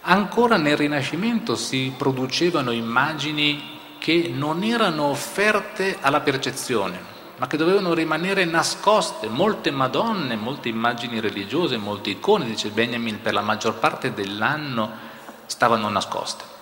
ancora 0.02 0.56
nel 0.56 0.76
Rinascimento 0.76 1.54
si 1.54 1.92
producevano 1.96 2.70
immagini 2.70 3.76
che 3.98 4.30
non 4.32 4.62
erano 4.62 5.04
offerte 5.04 5.96
alla 6.00 6.20
percezione, 6.20 7.16
ma 7.38 7.46
che 7.46 7.56
dovevano 7.56 7.94
rimanere 7.94 8.44
nascoste. 8.44 9.28
Molte 9.28 9.70
Madonne, 9.70 10.36
molte 10.36 10.68
immagini 10.68 11.20
religiose, 11.20 11.76
molte 11.76 12.10
icone, 12.10 12.44
dice 12.44 12.70
Benjamin, 12.70 13.20
per 13.20 13.32
la 13.32 13.40
maggior 13.40 13.78
parte 13.78 14.12
dell'anno 14.12 15.06
stavano 15.46 15.88
nascoste. 15.88 16.56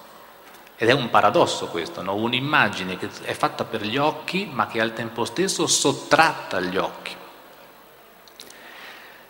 Ed 0.77 0.91
è 0.91 0.93
un 0.93 1.09
paradosso 1.09 1.69
questo, 1.69 2.03
no? 2.03 2.15
un'immagine 2.15 2.99
che 2.99 3.09
è 3.23 3.33
fatta 3.33 3.65
per 3.65 3.83
gli 3.83 3.97
occhi 3.97 4.49
ma 4.53 4.67
che 4.67 4.81
al 4.81 4.93
tempo 4.93 5.25
stesso 5.25 5.67
sottratta 5.67 6.59
agli 6.59 6.77
occhi. 6.77 7.15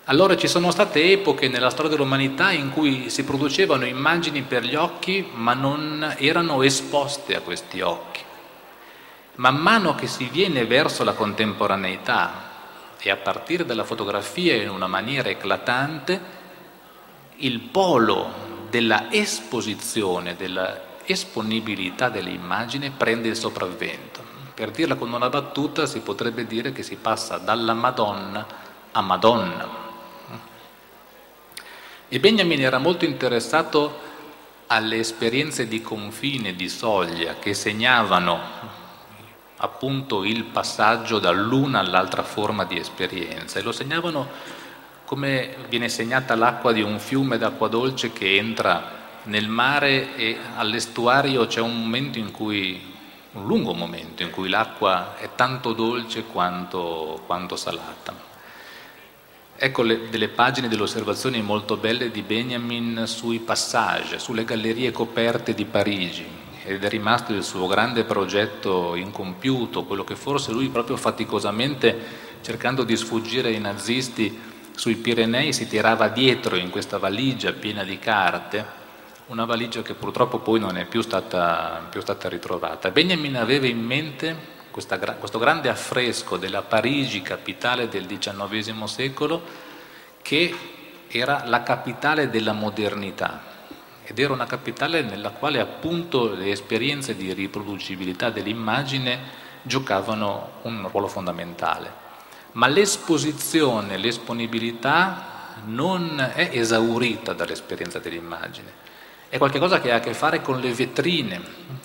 Allora 0.09 0.37
ci 0.37 0.49
sono 0.49 0.73
state 0.73 1.13
epoche 1.13 1.49
nella 1.49 1.71
storia 1.71 1.91
dell'umanità 1.91 2.51
in 2.51 2.71
cui 2.71 3.11
si 3.11 3.25
producevano 3.25 3.87
immagini 3.87 4.43
per 4.43 4.65
gli 4.65 4.75
occhi 4.75 5.31
ma 5.35 5.55
non 5.55 6.15
erano 6.19 6.63
esposte 6.63 7.37
a 7.37 7.41
questi 7.41 7.81
occhi. 7.81 8.26
Man 9.37 9.57
mano 9.57 9.95
che 9.95 10.07
si 10.07 10.29
viene 10.31 10.65
verso 10.65 11.05
la 11.05 11.13
contemporaneità 11.13 12.45
e 12.99 13.11
a 13.11 13.17
partire 13.17 13.67
dalla 13.67 13.85
fotografia 13.85 14.55
in 14.55 14.71
una 14.71 14.87
maniera 14.87 15.29
eclatante, 15.29 16.21
il 17.37 17.61
polo 17.61 18.33
della 18.71 19.13
esposizione, 19.13 20.37
della 20.37 20.95
esponibilità 21.05 22.09
dell'immagine 22.09 22.91
prende 22.91 23.29
il 23.29 23.37
sopravvento. 23.37 24.25
Per 24.55 24.71
dirla 24.71 24.95
con 24.95 25.13
una 25.13 25.29
battuta 25.29 25.85
si 25.85 26.01
potrebbe 26.01 26.47
dire 26.47 26.73
che 26.73 26.83
si 26.83 26.97
passa 26.97 27.37
dalla 27.37 27.75
Madonna 27.75 28.47
a 28.91 29.01
Madonna. 29.03 29.85
E 32.09 32.21
Benjamin 32.21 32.63
era 32.63 32.79
molto 32.79 33.05
interessato 33.05 34.01
alle 34.69 34.97
esperienze 34.97 35.69
di 35.69 35.83
confine, 35.83 36.57
di 36.57 36.69
soglia, 36.69 37.35
che 37.35 37.53
segnavano 37.53 38.86
appunto 39.59 40.25
il 40.25 40.45
passaggio 40.45 41.19
dall'una 41.19 41.79
all'altra 41.79 42.23
forma 42.23 42.65
di 42.65 42.79
esperienza 42.79 43.59
e 43.59 43.63
lo 43.63 43.73
segnavano 43.73 44.29
come 45.05 45.55
viene 45.69 45.89
segnata 45.89 46.35
l'acqua 46.35 46.73
di 46.73 46.83
un 46.83 46.99
fiume 46.99 47.39
d'acqua 47.39 47.69
dolce 47.69 48.13
che 48.13 48.37
entra 48.37 49.05
nel 49.25 49.49
mare 49.49 50.17
e 50.17 50.37
all'estuario 50.57 51.47
c'è 51.47 51.61
un 51.61 51.81
momento 51.81 52.19
in 52.19 52.33
cui, 52.33 52.95
un 53.33 53.47
lungo 53.47 53.73
momento 53.73 54.23
in 54.23 54.31
cui 54.31 54.49
l'acqua 54.49 55.17
è 55.17 55.31
tanto 55.35 55.73
dolce 55.73 56.25
quanto, 56.25 57.23
quanto 57.25 57.57
salata. 57.57 58.35
Ecco 59.59 59.83
le, 59.83 60.09
delle 60.11 60.29
pagine 60.29 60.69
delle 60.69 60.83
osservazioni 60.83 61.41
molto 61.41 61.77
belle 61.77 62.11
di 62.11 62.23
Benjamin 62.23 63.05
sui 63.07 63.39
passage, 63.39 64.19
sulle 64.19 64.45
gallerie 64.45 64.91
coperte 64.91 65.55
di 65.55 65.65
Parigi, 65.65 66.27
ed 66.67 66.83
è 66.83 66.89
rimasto 66.89 67.33
il 67.33 67.45
suo 67.45 67.69
grande 67.69 68.03
progetto 68.03 68.97
incompiuto, 68.97 69.85
quello 69.85 70.03
che 70.03 70.17
forse 70.17 70.51
lui 70.51 70.69
proprio 70.69 70.97
faticosamente, 70.97 71.97
cercando 72.41 72.83
di 72.83 72.97
sfuggire 72.97 73.49
ai 73.49 73.61
nazisti 73.61 74.37
sui 74.75 74.97
Pirenei, 74.97 75.53
si 75.53 75.69
tirava 75.69 76.09
dietro 76.09 76.57
in 76.57 76.71
questa 76.71 76.99
valigia 76.99 77.53
piena 77.53 77.85
di 77.85 77.99
carte 78.01 78.85
una 79.27 79.45
valigia 79.45 79.83
che 79.83 79.95
purtroppo 79.95 80.39
poi 80.39 80.61
non 80.61 80.77
è 80.77 80.85
più 80.85 81.03
stata, 81.03 81.87
più 81.91 82.01
stata 82.01 82.29
ritrovata. 82.29 82.91
Benjamin 82.91 83.37
aveva 83.37 83.67
in 83.67 83.83
mente 83.83 84.37
questa, 84.71 84.99
questo 84.99 85.39
grande 85.39 85.69
affresco 85.69 86.37
della 86.37 86.63
Parigi, 86.63 87.23
capitale 87.23 87.89
del 87.89 88.07
XIX 88.07 88.85
secolo, 88.85 89.43
che 90.23 90.55
era 91.09 91.43
la 91.47 91.63
capitale 91.63 92.31
della 92.31 92.53
modernità 92.53 93.55
ed 94.07 94.19
era 94.19 94.33
una 94.33 94.47
capitale 94.47 95.03
nella 95.03 95.31
quale 95.31 95.59
appunto 95.59 96.33
le 96.33 96.51
esperienze 96.51 97.17
di 97.17 97.33
riproducibilità 97.33 98.31
dell'immagine 98.31 99.45
giocavano 99.63 100.61
un 100.63 100.89
ruolo 100.89 101.09
fondamentale. 101.09 102.05
Ma 102.53 102.69
l'esposizione, 102.69 103.99
l'esponibilità 103.99 105.55
non 105.65 106.21
è 106.35 106.51
esaurita 106.53 107.33
dall'esperienza 107.33 107.99
dell'immagine 107.99 108.85
è 109.29 109.39
qualcosa 109.39 109.81
che 109.81 109.91
ha 109.91 109.97
a 109.97 110.01
che 110.01 110.15
fare 110.15 110.41
con 110.41 110.61
le 110.61 110.73
vetrine, 110.73 111.43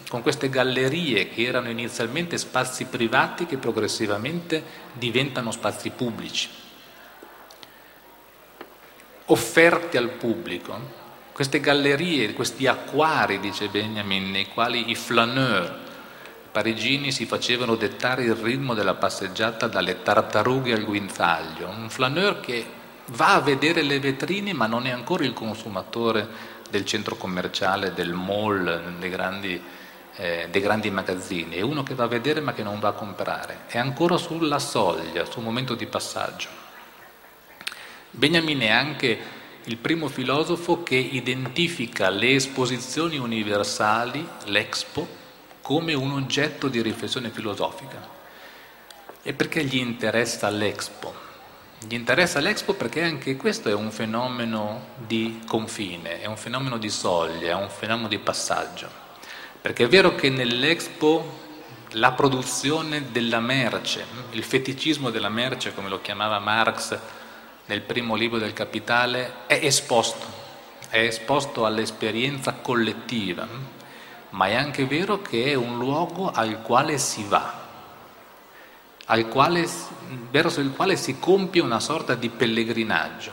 con 0.10 0.22
queste 0.22 0.50
gallerie 0.50 1.30
che 1.30 1.44
erano 1.44 1.70
inizialmente 1.70 2.38
spazi 2.38 2.86
privati 2.86 3.48
che 3.48 3.58
progressivamente 3.58 4.64
diventano 4.94 5.52
spazi 5.52 5.90
pubblici, 5.90 6.50
offerti 9.26 9.98
al 9.98 10.10
pubblico. 10.10 11.00
Queste 11.34 11.62
gallerie, 11.62 12.34
questi 12.34 12.68
acquari, 12.68 13.40
dice 13.40 13.70
Benjamin, 13.70 14.32
nei 14.32 14.48
quali 14.48 14.90
i 14.90 14.96
flaneur 14.96 15.80
parigini 16.52 17.12
si 17.14 17.26
facevano 17.26 17.76
dettare 17.76 18.24
il 18.24 18.36
ritmo 18.36 18.74
della 18.74 18.96
passeggiata 18.96 19.68
dalle 19.68 20.02
tartarughe 20.02 20.74
al 20.74 20.84
guinzaglio, 20.84 21.70
un 21.70 21.90
flaneur 21.90 22.42
che 22.42 22.66
va 23.08 23.36
a 23.36 23.40
vedere 23.40 23.82
le 23.82 24.00
vetrine 24.02 24.52
ma 24.52 24.68
non 24.68 24.86
è 24.86 24.90
ancora 24.90 25.24
il 25.24 25.32
consumatore 25.32 26.28
del 26.70 26.86
centro 26.86 27.16
commerciale, 27.16 27.94
del 27.94 28.14
mall, 28.14 29.00
dei 29.00 29.10
grandi, 29.10 29.62
eh, 30.16 30.48
dei 30.52 30.62
grandi 30.62 30.92
magazzini, 30.92 31.56
è 31.56 31.62
uno 31.62 31.84
che 31.84 31.96
va 31.96 32.04
a 32.04 32.08
vedere 32.08 32.42
ma 32.42 32.54
che 32.54 32.64
non 32.64 32.80
va 32.80 32.90
a 32.90 32.94
comprare, 32.94 33.60
è 33.68 33.78
ancora 33.78 34.18
sulla 34.18 34.60
soglia, 34.60 35.24
sul 35.24 35.44
momento 35.44 35.76
di 35.76 35.86
passaggio. 35.86 36.50
Benjamin 38.12 38.60
è 38.60 38.70
anche 38.70 39.40
il 39.66 39.78
primo 39.78 40.08
filosofo 40.08 40.82
che 40.82 40.96
identifica 40.96 42.10
le 42.10 42.34
esposizioni 42.34 43.18
universali, 43.18 44.28
l'Expo, 44.46 45.08
come 45.62 45.94
un 45.94 46.12
oggetto 46.14 46.68
di 46.68 46.82
riflessione 46.82 47.30
filosofica. 47.30 48.20
E 49.22 49.34
perché 49.34 49.64
gli 49.64 49.78
interessa 49.78 50.50
l'Expo? 50.50 51.14
Gli 51.88 51.94
interessa 51.94 52.40
l'Expo 52.40 52.74
perché 52.74 53.04
anche 53.04 53.36
questo 53.36 53.70
è 53.70 53.74
un 53.74 53.92
fenomeno 53.92 54.88
di 54.98 55.42
confine, 55.48 56.22
è 56.22 56.26
un 56.26 56.38
fenomeno 56.38 56.78
di 56.78 56.90
soglia, 56.90 57.52
è 57.52 57.56
un 57.56 57.70
fenomeno 57.70 58.08
di 58.08 58.18
passaggio. 58.18 58.90
Perché 59.62 59.84
è 59.84 59.88
vero 59.88 60.16
che 60.16 60.30
nell'Expo 60.30 61.40
la 61.96 62.14
produzione 62.14 63.12
della 63.12 63.40
merce, 63.40 64.06
il 64.32 64.44
feticismo 64.44 65.12
della 65.12 65.30
merce, 65.30 65.74
come 65.74 65.90
lo 65.90 66.02
chiamava 66.02 66.40
Marx 66.40 66.98
nel 67.72 67.82
primo 67.84 68.16
libro 68.16 68.38
del 68.38 68.52
Capitale, 68.52 69.46
è 69.46 69.58
esposto, 69.64 70.26
è 70.90 71.00
esposto 71.00 71.66
all'esperienza 71.66 72.56
collettiva, 72.56 73.48
ma 74.32 74.48
è 74.48 74.56
anche 74.56 74.86
vero 74.86 75.22
che 75.22 75.46
è 75.46 75.54
un 75.54 75.78
luogo 75.78 76.30
al 76.32 76.62
quale 76.62 76.98
si 76.98 77.24
va 77.24 77.60
quale, 79.30 79.70
verso 80.30 80.60
il 80.60 80.72
quale 80.72 80.98
si 80.98 81.18
compie 81.18 81.62
una 81.62 81.80
sorta 81.80 82.16
di 82.16 82.28
pellegrinaggio. 82.28 83.32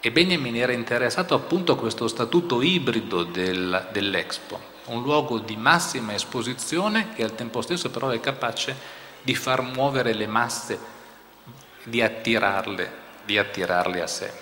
e 0.00 0.10
Benjamin 0.10 0.56
era 0.56 0.72
interessato 0.72 1.34
appunto 1.34 1.72
a 1.72 1.76
questo 1.76 2.08
statuto 2.08 2.62
ibrido 2.62 3.22
del, 3.22 3.90
dell'Expo, 3.92 4.60
un 4.86 5.02
luogo 5.02 5.38
di 5.38 5.56
massima 5.56 6.14
esposizione 6.14 7.12
che 7.14 7.22
al 7.22 7.36
tempo 7.36 7.60
stesso 7.60 7.90
però 7.90 8.08
è 8.08 8.18
capace 8.18 8.76
di 9.22 9.36
far 9.36 9.62
muovere 9.62 10.14
le 10.14 10.26
masse, 10.26 10.96
di 11.88 12.02
attirarle, 12.02 12.92
di 13.24 13.38
attirarle 13.38 14.02
a 14.02 14.06
sé. 14.06 14.32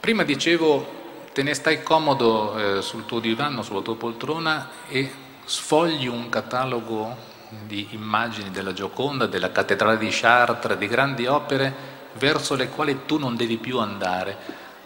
Prima 0.00 0.22
dicevo 0.22 0.98
te 1.32 1.42
ne 1.42 1.54
stai 1.54 1.82
comodo 1.82 2.78
eh, 2.78 2.82
sul 2.82 3.06
tuo 3.06 3.20
divano, 3.20 3.62
sulla 3.62 3.82
tua 3.82 3.96
poltrona 3.96 4.68
e 4.88 5.12
sfogli 5.44 6.06
un 6.06 6.28
catalogo 6.28 7.28
di 7.66 7.88
immagini 7.90 8.50
della 8.50 8.72
Gioconda, 8.72 9.26
della 9.26 9.52
cattedrale 9.52 9.98
di 9.98 10.08
Chartres, 10.10 10.78
di 10.78 10.86
grandi 10.86 11.26
opere 11.26 11.98
verso 12.14 12.54
le 12.54 12.68
quali 12.68 13.00
tu 13.06 13.18
non 13.18 13.36
devi 13.36 13.56
più 13.56 13.78
andare, 13.78 14.36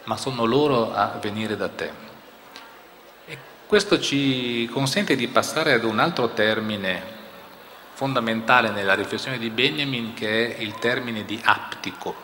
ma 0.05 0.17
sono 0.17 0.45
loro 0.45 0.95
a 0.95 1.19
venire 1.21 1.57
da 1.57 1.69
te. 1.69 1.91
E 3.27 3.39
questo 3.67 4.01
ci 4.01 4.69
consente 4.73 5.17
di 5.17 5.29
passare 5.29 5.73
ad 5.73 5.85
un 5.85 5.99
altro 5.99 6.31
termine 6.31 7.14
fondamentale 7.95 8.71
nella 8.71 8.95
riflessione 8.95 9.39
di 9.39 9.51
Benjamin, 9.51 10.15
che 10.15 10.57
è 10.57 10.61
il 10.61 10.75
termine 10.75 11.25
di 11.25 11.41
aptico. 11.43 12.15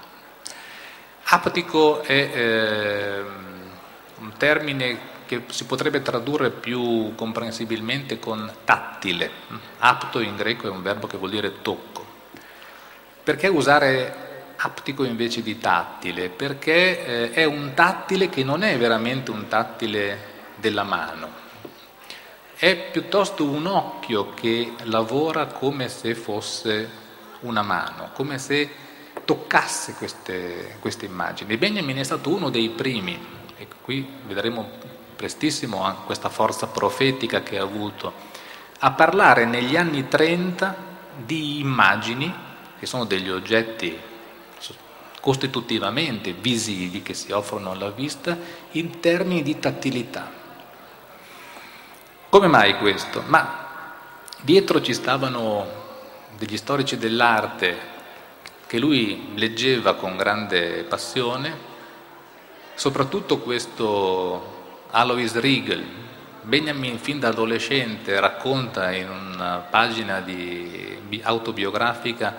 Aptico 1.24 2.02
è 2.02 2.30
eh, 2.32 3.20
un 4.18 4.32
termine 4.36 5.08
che 5.26 5.44
si 5.46 5.64
potrebbe 5.64 6.02
tradurre 6.02 6.50
più 6.50 7.14
comprensibilmente 7.14 8.18
con 8.18 8.52
tattile. 8.64 9.30
Apto 9.78 10.18
in 10.18 10.34
greco 10.34 10.66
è 10.66 10.70
un 10.70 10.82
verbo 10.82 11.06
che 11.06 11.16
vuol 11.16 11.30
dire 11.30 11.62
tocco. 11.62 12.04
Perché 13.22 13.46
usare 13.46 14.28
aptico 14.56 15.04
invece 15.04 15.42
di 15.42 15.58
tattile, 15.58 16.28
perché 16.28 17.06
eh, 17.06 17.30
è 17.30 17.44
un 17.44 17.72
tattile 17.74 18.28
che 18.28 18.42
non 18.42 18.62
è 18.62 18.76
veramente 18.76 19.30
un 19.30 19.46
tattile 19.46 20.18
della 20.56 20.82
mano, 20.82 21.39
è 22.60 22.76
piuttosto 22.76 23.42
un 23.44 23.64
occhio 23.64 24.34
che 24.34 24.74
lavora 24.82 25.46
come 25.46 25.88
se 25.88 26.14
fosse 26.14 26.90
una 27.40 27.62
mano, 27.62 28.10
come 28.12 28.38
se 28.38 28.68
toccasse 29.24 29.94
queste, 29.94 30.76
queste 30.78 31.06
immagini. 31.06 31.56
Benjamin 31.56 31.96
è 31.96 32.02
stato 32.02 32.28
uno 32.28 32.50
dei 32.50 32.68
primi, 32.68 33.18
e 33.56 33.66
qui 33.80 34.06
vedremo 34.26 34.68
prestissimo 35.16 36.02
questa 36.04 36.28
forza 36.28 36.66
profetica 36.66 37.42
che 37.42 37.58
ha 37.58 37.62
avuto, 37.62 38.12
a 38.80 38.90
parlare 38.90 39.46
negli 39.46 39.76
anni 39.76 40.06
30 40.06 40.76
di 41.16 41.60
immagini, 41.60 42.30
che 42.78 42.84
sono 42.84 43.06
degli 43.06 43.30
oggetti 43.30 43.98
costitutivamente 45.18 46.34
visivi 46.34 47.00
che 47.00 47.14
si 47.14 47.32
offrono 47.32 47.70
alla 47.70 47.90
vista 47.90 48.36
in 48.72 49.00
termini 49.00 49.42
di 49.42 49.58
tattilità. 49.58 50.39
Come 52.30 52.46
mai 52.46 52.78
questo? 52.78 53.24
Ma 53.26 53.66
dietro 54.40 54.80
ci 54.80 54.94
stavano 54.94 55.66
degli 56.38 56.56
storici 56.56 56.96
dell'arte 56.96 57.76
che 58.68 58.78
lui 58.78 59.32
leggeva 59.34 59.96
con 59.96 60.16
grande 60.16 60.84
passione, 60.84 61.52
soprattutto 62.76 63.38
questo 63.38 64.84
Alois 64.90 65.40
Riegel. 65.40 65.84
Benjamin 66.42 67.00
fin 67.00 67.18
da 67.18 67.30
adolescente 67.30 68.20
racconta 68.20 68.92
in 68.92 69.10
una 69.10 69.66
pagina 69.68 70.20
di 70.20 71.20
autobiografica 71.24 72.36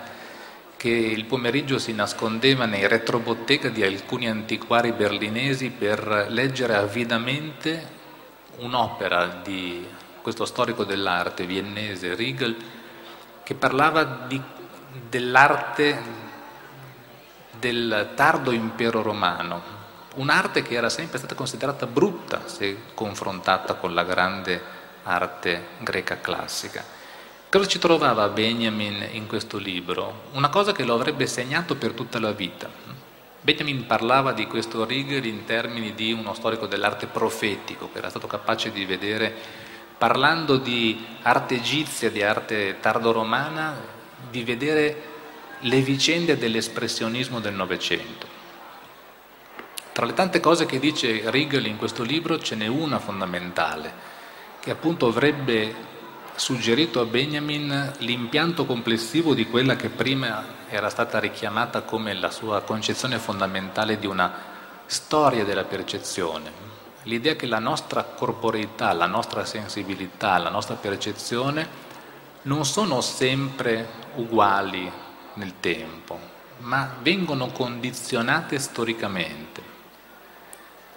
che 0.74 0.88
il 0.88 1.26
pomeriggio 1.26 1.78
si 1.78 1.92
nascondeva 1.92 2.64
nei 2.64 2.88
retrobottega 2.88 3.68
di 3.68 3.82
alcuni 3.82 4.26
antiquari 4.26 4.92
berlinesi 4.92 5.68
per 5.68 6.28
leggere 6.30 6.76
avidamente 6.76 8.00
un'opera 8.56 9.40
di 9.42 9.86
questo 10.20 10.44
storico 10.44 10.84
dell'arte 10.84 11.46
viennese, 11.46 12.14
Riegel, 12.14 12.56
che 13.42 13.54
parlava 13.54 14.04
di, 14.04 14.40
dell'arte 15.08 16.20
del 17.58 18.10
tardo 18.14 18.50
impero 18.50 19.02
romano, 19.02 19.62
un'arte 20.16 20.62
che 20.62 20.74
era 20.74 20.88
sempre 20.88 21.18
stata 21.18 21.34
considerata 21.34 21.86
brutta 21.86 22.42
se 22.46 22.76
confrontata 22.94 23.74
con 23.74 23.94
la 23.94 24.04
grande 24.04 24.60
arte 25.04 25.66
greca 25.78 26.20
classica. 26.20 26.84
Cosa 27.48 27.66
ci 27.66 27.78
trovava 27.78 28.28
Benjamin 28.28 29.08
in 29.12 29.26
questo 29.26 29.58
libro? 29.58 30.22
Una 30.32 30.48
cosa 30.48 30.72
che 30.72 30.84
lo 30.84 30.94
avrebbe 30.94 31.26
segnato 31.26 31.76
per 31.76 31.92
tutta 31.92 32.18
la 32.18 32.32
vita. 32.32 32.70
Benjamin 33.44 33.86
parlava 33.86 34.30
di 34.30 34.46
questo 34.46 34.84
Riegel 34.84 35.26
in 35.26 35.44
termini 35.44 35.94
di 35.94 36.12
uno 36.12 36.32
storico 36.32 36.68
dell'arte 36.68 37.06
profetico, 37.06 37.90
che 37.90 37.98
era 37.98 38.08
stato 38.08 38.28
capace 38.28 38.70
di 38.70 38.84
vedere, 38.84 39.34
parlando 39.98 40.58
di 40.58 41.04
arte 41.22 41.56
egizia, 41.56 42.08
di 42.08 42.22
arte 42.22 42.76
tardo-romana, 42.78 43.76
di 44.30 44.44
vedere 44.44 45.02
le 45.58 45.80
vicende 45.80 46.38
dell'espressionismo 46.38 47.40
del 47.40 47.54
Novecento. 47.54 48.28
Tra 49.90 50.06
le 50.06 50.14
tante 50.14 50.38
cose 50.38 50.64
che 50.64 50.78
dice 50.78 51.28
Riegel 51.28 51.66
in 51.66 51.78
questo 51.78 52.04
libro 52.04 52.38
ce 52.38 52.54
n'è 52.54 52.68
una 52.68 53.00
fondamentale, 53.00 53.92
che 54.60 54.70
appunto 54.70 55.08
avrebbe 55.08 55.74
suggerito 56.36 57.00
a 57.00 57.06
Benjamin 57.06 57.94
l'impianto 57.98 58.64
complessivo 58.66 59.34
di 59.34 59.46
quella 59.46 59.74
che 59.74 59.88
prima 59.88 60.60
era 60.76 60.88
stata 60.88 61.18
richiamata 61.18 61.82
come 61.82 62.14
la 62.14 62.30
sua 62.30 62.62
concezione 62.62 63.18
fondamentale 63.18 63.98
di 63.98 64.06
una 64.06 64.32
storia 64.86 65.44
della 65.44 65.64
percezione. 65.64 66.50
L'idea 67.04 67.34
che 67.34 67.46
la 67.46 67.58
nostra 67.58 68.04
corporeità, 68.04 68.92
la 68.92 69.06
nostra 69.06 69.44
sensibilità, 69.44 70.38
la 70.38 70.48
nostra 70.48 70.76
percezione 70.76 71.90
non 72.42 72.64
sono 72.64 73.00
sempre 73.00 73.86
uguali 74.14 74.90
nel 75.34 75.54
tempo, 75.60 76.18
ma 76.58 76.94
vengono 77.00 77.48
condizionate 77.48 78.58
storicamente. 78.58 79.62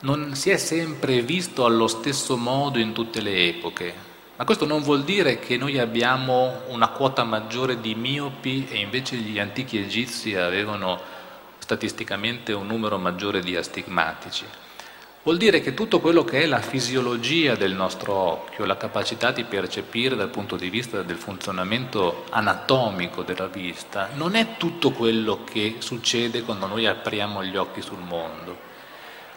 Non 0.02 0.36
si 0.36 0.52
è 0.52 0.58
sempre 0.58 1.22
visto 1.22 1.66
allo 1.66 1.88
stesso 1.88 2.38
modo 2.38 2.80
in 2.80 2.94
tutte 2.94 3.22
le 3.22 3.48
epoche, 3.48 3.94
ma 4.38 4.44
questo 4.44 4.66
non 4.66 4.82
vuol 4.82 5.04
dire 5.04 5.40
che 5.40 5.56
noi 5.56 5.80
abbiamo 5.80 6.62
una 6.68 6.90
quota 6.90 7.24
maggiore 7.24 7.80
di 7.80 7.96
miopi 7.96 8.68
e 8.70 8.80
invece 8.80 9.16
gli 9.16 9.40
antichi 9.40 9.78
egizi 9.78 10.36
avevano 10.36 11.00
statisticamente 11.60 12.52
un 12.52 12.68
numero 12.68 12.98
maggiore 12.98 13.40
di 13.40 13.56
astigmatici. 13.56 14.46
Vuol 15.24 15.38
dire 15.38 15.60
che 15.62 15.74
tutto 15.74 16.02
quello 16.02 16.24
che 16.24 16.42
è 16.42 16.46
la 16.46 16.62
fisiologia 16.62 17.56
del 17.56 17.74
nostro 17.74 18.14
occhio, 18.14 18.66
la 18.66 18.78
capacità 18.78 19.32
di 19.32 19.44
percepire 19.44 20.16
dal 20.16 20.30
punto 20.30 20.56
di 20.56 20.70
vista 20.70 21.02
del 21.02 21.16
funzionamento 21.16 22.26
anatomico 22.30 23.24
della 23.24 23.48
vista, 23.48 24.10
non 24.14 24.36
è 24.36 24.58
tutto 24.58 24.92
quello 24.92 25.44
che 25.44 25.78
succede 25.80 26.44
quando 26.44 26.68
noi 26.68 26.86
apriamo 26.86 27.44
gli 27.44 27.56
occhi 27.56 27.82
sul 27.82 27.98
mondo. 27.98 28.56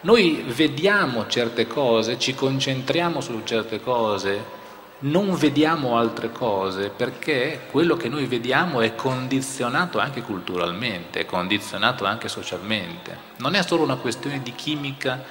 Noi 0.01 0.43
vediamo 0.45 1.25
certe 1.25 1.65
cose, 1.65 2.19
ci 2.19 2.35
concentriamo 2.35 3.19
su 3.19 3.41
certe 3.43 3.81
cose, 3.81 4.58
non 5.01 5.33
vediamo 5.35 5.97
altre 5.97 6.31
cose 6.31 6.89
perché 6.89 7.61
quello 7.71 7.95
che 7.95 8.09
noi 8.09 8.25
vediamo 8.25 8.81
è 8.81 8.95
condizionato 8.95 9.99
anche 9.99 10.21
culturalmente, 10.21 11.21
è 11.21 11.25
condizionato 11.25 12.05
anche 12.05 12.27
socialmente. 12.27 13.17
Non 13.37 13.55
è 13.55 13.63
solo 13.63 13.83
una 13.83 13.95
questione 13.95 14.41
di 14.41 14.53
chimica, 14.53 15.23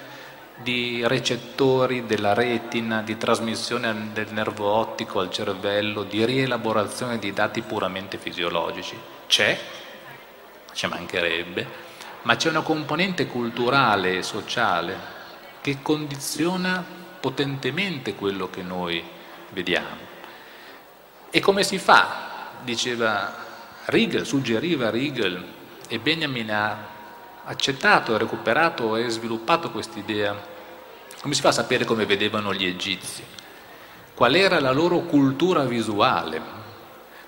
di 0.56 1.06
recettori 1.06 2.06
della 2.06 2.32
retina, 2.32 3.02
di 3.02 3.18
trasmissione 3.18 4.10
del 4.12 4.28
nervo 4.30 4.70
ottico 4.72 5.20
al 5.20 5.30
cervello, 5.30 6.02
di 6.02 6.24
rielaborazione 6.24 7.18
di 7.18 7.32
dati 7.32 7.60
puramente 7.60 8.16
fisiologici. 8.16 8.98
C'è, 9.26 9.58
ci 10.72 10.86
mancherebbe, 10.86 11.66
ma 12.22 12.36
c'è 12.36 12.48
una 12.48 12.62
componente 12.62 13.26
culturale 13.26 14.16
e 14.16 14.22
sociale 14.22 15.16
che 15.60 15.78
condiziona 15.82 16.82
potentemente 17.20 18.14
quello 18.14 18.48
che 18.48 18.62
noi 18.62 19.16
vediamo. 19.50 20.16
E 21.30 21.40
come 21.40 21.62
si 21.62 21.78
fa? 21.78 22.26
Diceva 22.62 23.34
Riegel, 23.86 24.26
suggeriva 24.26 24.90
Riegel 24.90 25.44
e 25.88 25.98
Benjamin 25.98 26.50
ha 26.50 26.76
accettato, 27.44 28.16
recuperato 28.16 28.96
e 28.96 29.08
sviluppato 29.08 29.70
quest'idea. 29.70 30.36
Come 31.20 31.34
si 31.34 31.40
fa 31.40 31.48
a 31.48 31.52
sapere 31.52 31.84
come 31.84 32.06
vedevano 32.06 32.52
gli 32.52 32.66
egizi? 32.66 33.24
Qual 34.14 34.34
era 34.34 34.60
la 34.60 34.72
loro 34.72 35.00
cultura 35.00 35.64
visuale? 35.64 36.40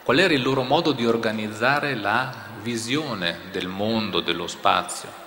Qual 0.02 0.18
era 0.18 0.34
il 0.34 0.42
loro 0.42 0.62
modo 0.62 0.92
di 0.92 1.06
organizzare 1.06 1.94
la 1.94 2.32
visione 2.60 3.38
del 3.50 3.68
mondo, 3.68 4.20
dello 4.20 4.46
spazio? 4.46 5.19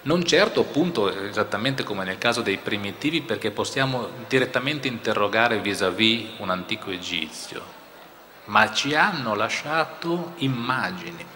Non 0.00 0.24
certo 0.24 0.60
appunto 0.60 1.10
esattamente 1.28 1.82
come 1.82 2.04
nel 2.04 2.18
caso 2.18 2.40
dei 2.40 2.58
primitivi 2.58 3.20
perché 3.20 3.50
possiamo 3.50 4.08
direttamente 4.28 4.86
interrogare 4.88 5.60
vis-à-vis 5.60 6.28
un 6.38 6.50
antico 6.50 6.90
egizio, 6.90 7.62
ma 8.44 8.72
ci 8.72 8.94
hanno 8.94 9.34
lasciato 9.34 10.34
immagini. 10.36 11.26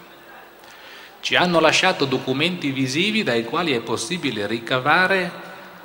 ci 1.22 1.36
hanno 1.36 1.60
lasciato 1.60 2.04
documenti 2.04 2.72
visivi 2.72 3.22
dai 3.22 3.44
quali 3.44 3.72
è 3.72 3.80
possibile 3.80 4.48
ricavare 4.48 5.30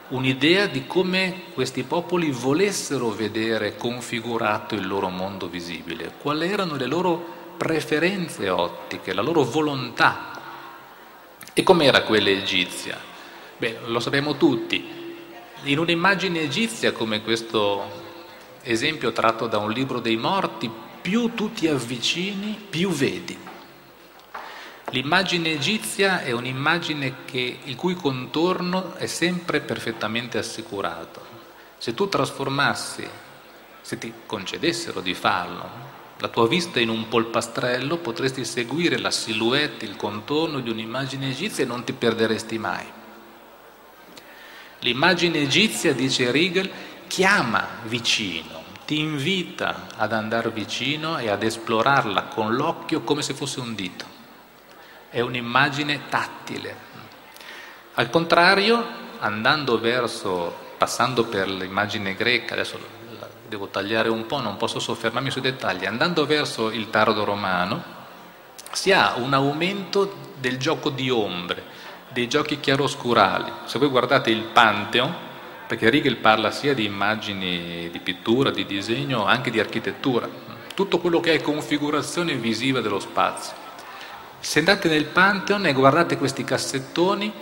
un'idea 0.09 0.65
di 0.65 0.88
come 0.88 1.43
questi 1.53 1.84
popoli 1.84 2.32
volessero 2.32 3.11
vedere 3.11 3.75
configurato 3.75 4.73
il 4.73 4.88
loro 4.88 5.09
mondo 5.09 5.47
visibile, 5.47 6.13
quali 6.19 6.49
erano 6.49 6.75
le 6.75 6.88
loro 6.88 7.53
preferenze 7.55 8.49
ottiche, 8.49 9.13
la 9.13 9.21
loro 9.21 9.43
volontà. 9.43 10.36
E 11.58 11.64
com'era 11.64 12.03
quella 12.03 12.30
egizia? 12.30 13.01
Beh, 13.58 13.80
lo 13.86 13.99
sappiamo 13.99 14.38
tutti. 14.38 15.16
In 15.64 15.80
un'immagine 15.80 16.41
egizia 16.41 16.91
come 16.91 17.24
questo 17.24 18.03
esempio 18.62 19.12
tratto 19.12 19.47
da 19.47 19.58
un 19.58 19.72
libro 19.72 19.99
dei 19.99 20.18
morti, 20.18 20.70
più 21.01 21.34
tu 21.34 21.51
ti 21.53 21.68
avvicini, 21.68 22.64
più 22.70 22.91
vedi. 22.91 23.36
L'immagine 24.91 25.49
egizia 25.49 26.22
è 26.22 26.30
un'immagine 26.30 27.26
che, 27.26 27.58
il 27.64 27.76
cui 27.76 27.95
contorno 27.95 28.93
è 28.93 29.08
sempre 29.08 29.60
perfettamente 29.60 30.38
assicurato. 30.38 31.26
Se 31.80 31.95
tu 31.95 32.08
trasformassi, 32.08 33.10
se 33.82 33.97
ti 33.97 34.14
concedessero 34.28 35.01
di 35.01 35.16
farlo, 35.16 35.86
la 36.20 36.28
tua 36.30 36.47
vista 36.47 36.80
in 36.80 36.89
un 36.89 37.07
polpastrello, 37.07 37.97
potresti 37.97 38.43
seguire 38.43 38.97
la 38.97 39.11
silhouette, 39.11 39.86
il 39.86 39.95
contorno 39.95 40.59
di 40.59 40.70
un'immagine 40.70 41.30
egizia 41.30 41.63
e 41.63 41.68
non 41.68 41.84
ti 41.84 41.93
perderesti 41.93 42.57
mai. 42.57 42.86
L'immagine 44.80 45.39
egizia, 45.39 45.93
dice 45.93 46.32
Riegel, 46.32 46.70
chiama 47.07 47.68
vicino, 47.84 48.63
ti 48.86 48.99
invita 48.99 49.88
ad 49.95 50.13
andare 50.13 50.49
vicino 50.51 51.18
e 51.18 51.30
ad 51.30 51.43
esplorarla 51.43 52.24
con 52.24 52.55
l'occhio 52.55 53.01
come 53.01 53.22
se 53.22 53.34
fosse 53.34 53.59
un 53.59 53.76
dito 53.76 54.15
è 55.09 55.22
un'immagine 55.22 56.09
tattile. 56.09 56.86
Al 57.95 58.09
contrario, 58.09 58.86
andando 59.20 59.80
verso, 59.80 60.55
passando 60.78 61.26
per 61.26 61.49
l'immagine 61.49 62.13
greca, 62.13 62.53
adesso 62.53 62.80
devo 63.47 63.67
tagliare 63.67 64.09
un 64.09 64.25
po', 64.25 64.39
non 64.39 64.57
posso 64.57 64.79
soffermarmi 64.79 65.31
sui 65.31 65.41
dettagli, 65.41 65.85
andando 65.85 66.25
verso 66.25 66.69
il 66.69 66.89
tardo 66.89 67.23
romano, 67.23 67.83
si 68.71 68.91
ha 68.91 69.15
un 69.17 69.33
aumento 69.33 70.13
del 70.37 70.57
gioco 70.57 70.89
di 70.89 71.09
ombre, 71.09 71.63
dei 72.09 72.27
giochi 72.27 72.59
chiaroscurali. 72.59 73.51
Se 73.65 73.79
voi 73.79 73.87
guardate 73.87 74.29
il 74.29 74.43
Pantheon, 74.43 75.15
perché 75.67 75.89
Riegel 75.89 76.17
parla 76.17 76.51
sia 76.51 76.73
di 76.73 76.85
immagini 76.85 77.89
di 77.89 77.99
pittura, 77.99 78.51
di 78.51 78.65
disegno, 78.65 79.25
anche 79.25 79.49
di 79.49 79.59
architettura, 79.59 80.29
tutto 80.73 80.99
quello 80.99 81.19
che 81.19 81.33
è 81.33 81.41
configurazione 81.41 82.33
visiva 82.35 82.81
dello 82.81 82.99
spazio. 82.99 83.55
Se 84.39 84.59
andate 84.59 84.87
nel 84.87 85.05
Pantheon 85.05 85.65
e 85.65 85.73
guardate 85.73 86.17
questi 86.17 86.43
cassettoni, 86.43 87.33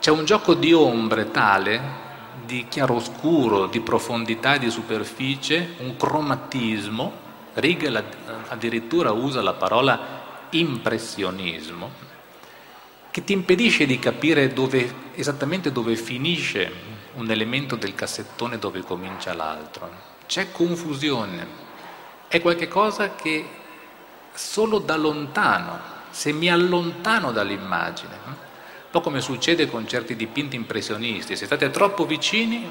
c'è 0.00 0.10
un 0.10 0.24
gioco 0.24 0.54
di 0.54 0.72
ombre 0.72 1.30
tale, 1.30 2.08
di 2.50 2.66
chiaroscuro, 2.68 3.66
di 3.66 3.78
profondità 3.78 4.56
di 4.56 4.68
superficie, 4.70 5.74
un 5.78 5.96
cromatismo. 5.96 7.28
Riegel 7.54 8.04
addirittura 8.48 9.12
usa 9.12 9.40
la 9.40 9.52
parola 9.52 10.18
impressionismo, 10.50 11.90
che 13.12 13.22
ti 13.22 13.32
impedisce 13.32 13.86
di 13.86 14.00
capire 14.00 14.52
dove, 14.52 14.92
esattamente 15.14 15.70
dove 15.70 15.94
finisce 15.94 16.72
un 17.14 17.30
elemento 17.30 17.76
del 17.76 17.94
cassettone 17.94 18.56
e 18.56 18.58
dove 18.58 18.80
comincia 18.82 19.32
l'altro. 19.32 19.88
C'è 20.26 20.50
confusione, 20.50 21.46
è 22.26 22.40
qualcosa 22.40 23.14
che 23.14 23.48
solo 24.32 24.78
da 24.78 24.96
lontano 24.96 25.78
se 26.10 26.32
mi 26.32 26.50
allontano 26.50 27.30
dall'immagine, 27.30 28.48
un 28.90 28.98
po' 28.98 29.02
come 29.02 29.20
succede 29.20 29.68
con 29.68 29.86
certi 29.86 30.16
dipinti 30.16 30.56
impressionisti, 30.56 31.36
se 31.36 31.46
state 31.46 31.70
troppo 31.70 32.06
vicini 32.06 32.66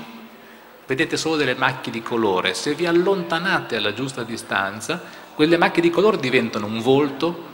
vedete 0.86 1.16
solo 1.16 1.38
delle 1.38 1.56
macchie 1.56 1.94
di 1.94 2.02
colore, 2.02 2.54
se 2.56 2.74
vi 2.74 2.86
allontanate 2.86 3.78
alla 3.78 3.94
giusta 3.94 4.24
distanza, 4.24 5.02
quelle 5.34 5.56
macchie 5.56 5.82
di 5.82 5.90
colore 5.90 6.18
diventano 6.18 6.66
un 6.66 6.82
volto 6.82 7.46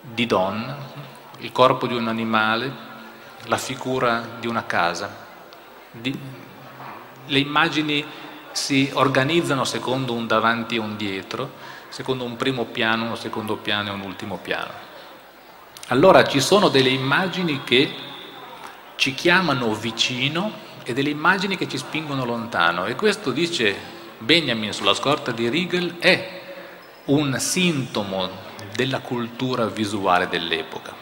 di 0.00 0.26
donna, 0.26 0.76
il 1.38 1.50
corpo 1.50 1.88
di 1.88 1.94
un 1.94 2.06
animale, 2.06 2.72
la 3.46 3.56
figura 3.56 4.36
di 4.38 4.46
una 4.46 4.64
casa. 4.64 5.12
Di... 5.90 6.16
le 7.26 7.38
immagini 7.40 8.04
si 8.52 8.90
organizzano 8.92 9.64
secondo 9.64 10.12
un 10.12 10.28
davanti 10.28 10.76
e 10.76 10.78
un 10.78 10.96
dietro, 10.96 11.50
secondo 11.88 12.22
un 12.22 12.36
primo 12.36 12.66
piano, 12.66 13.06
un 13.06 13.16
secondo 13.16 13.56
piano 13.56 13.88
e 13.88 13.92
un 13.92 14.02
ultimo 14.02 14.36
piano. 14.36 14.83
Allora 15.88 16.24
ci 16.24 16.40
sono 16.40 16.70
delle 16.70 16.88
immagini 16.88 17.62
che 17.62 17.92
ci 18.96 19.12
chiamano 19.12 19.74
vicino 19.74 20.50
e 20.82 20.94
delle 20.94 21.10
immagini 21.10 21.58
che 21.58 21.68
ci 21.68 21.76
spingono 21.76 22.24
lontano 22.24 22.86
e 22.86 22.94
questo 22.94 23.32
dice 23.32 23.76
Benjamin 24.16 24.72
sulla 24.72 24.94
scorta 24.94 25.30
di 25.30 25.46
Riegel 25.50 25.98
è 25.98 26.40
un 27.06 27.38
sintomo 27.38 28.30
della 28.74 29.00
cultura 29.00 29.66
visuale 29.66 30.26
dell'epoca. 30.26 30.94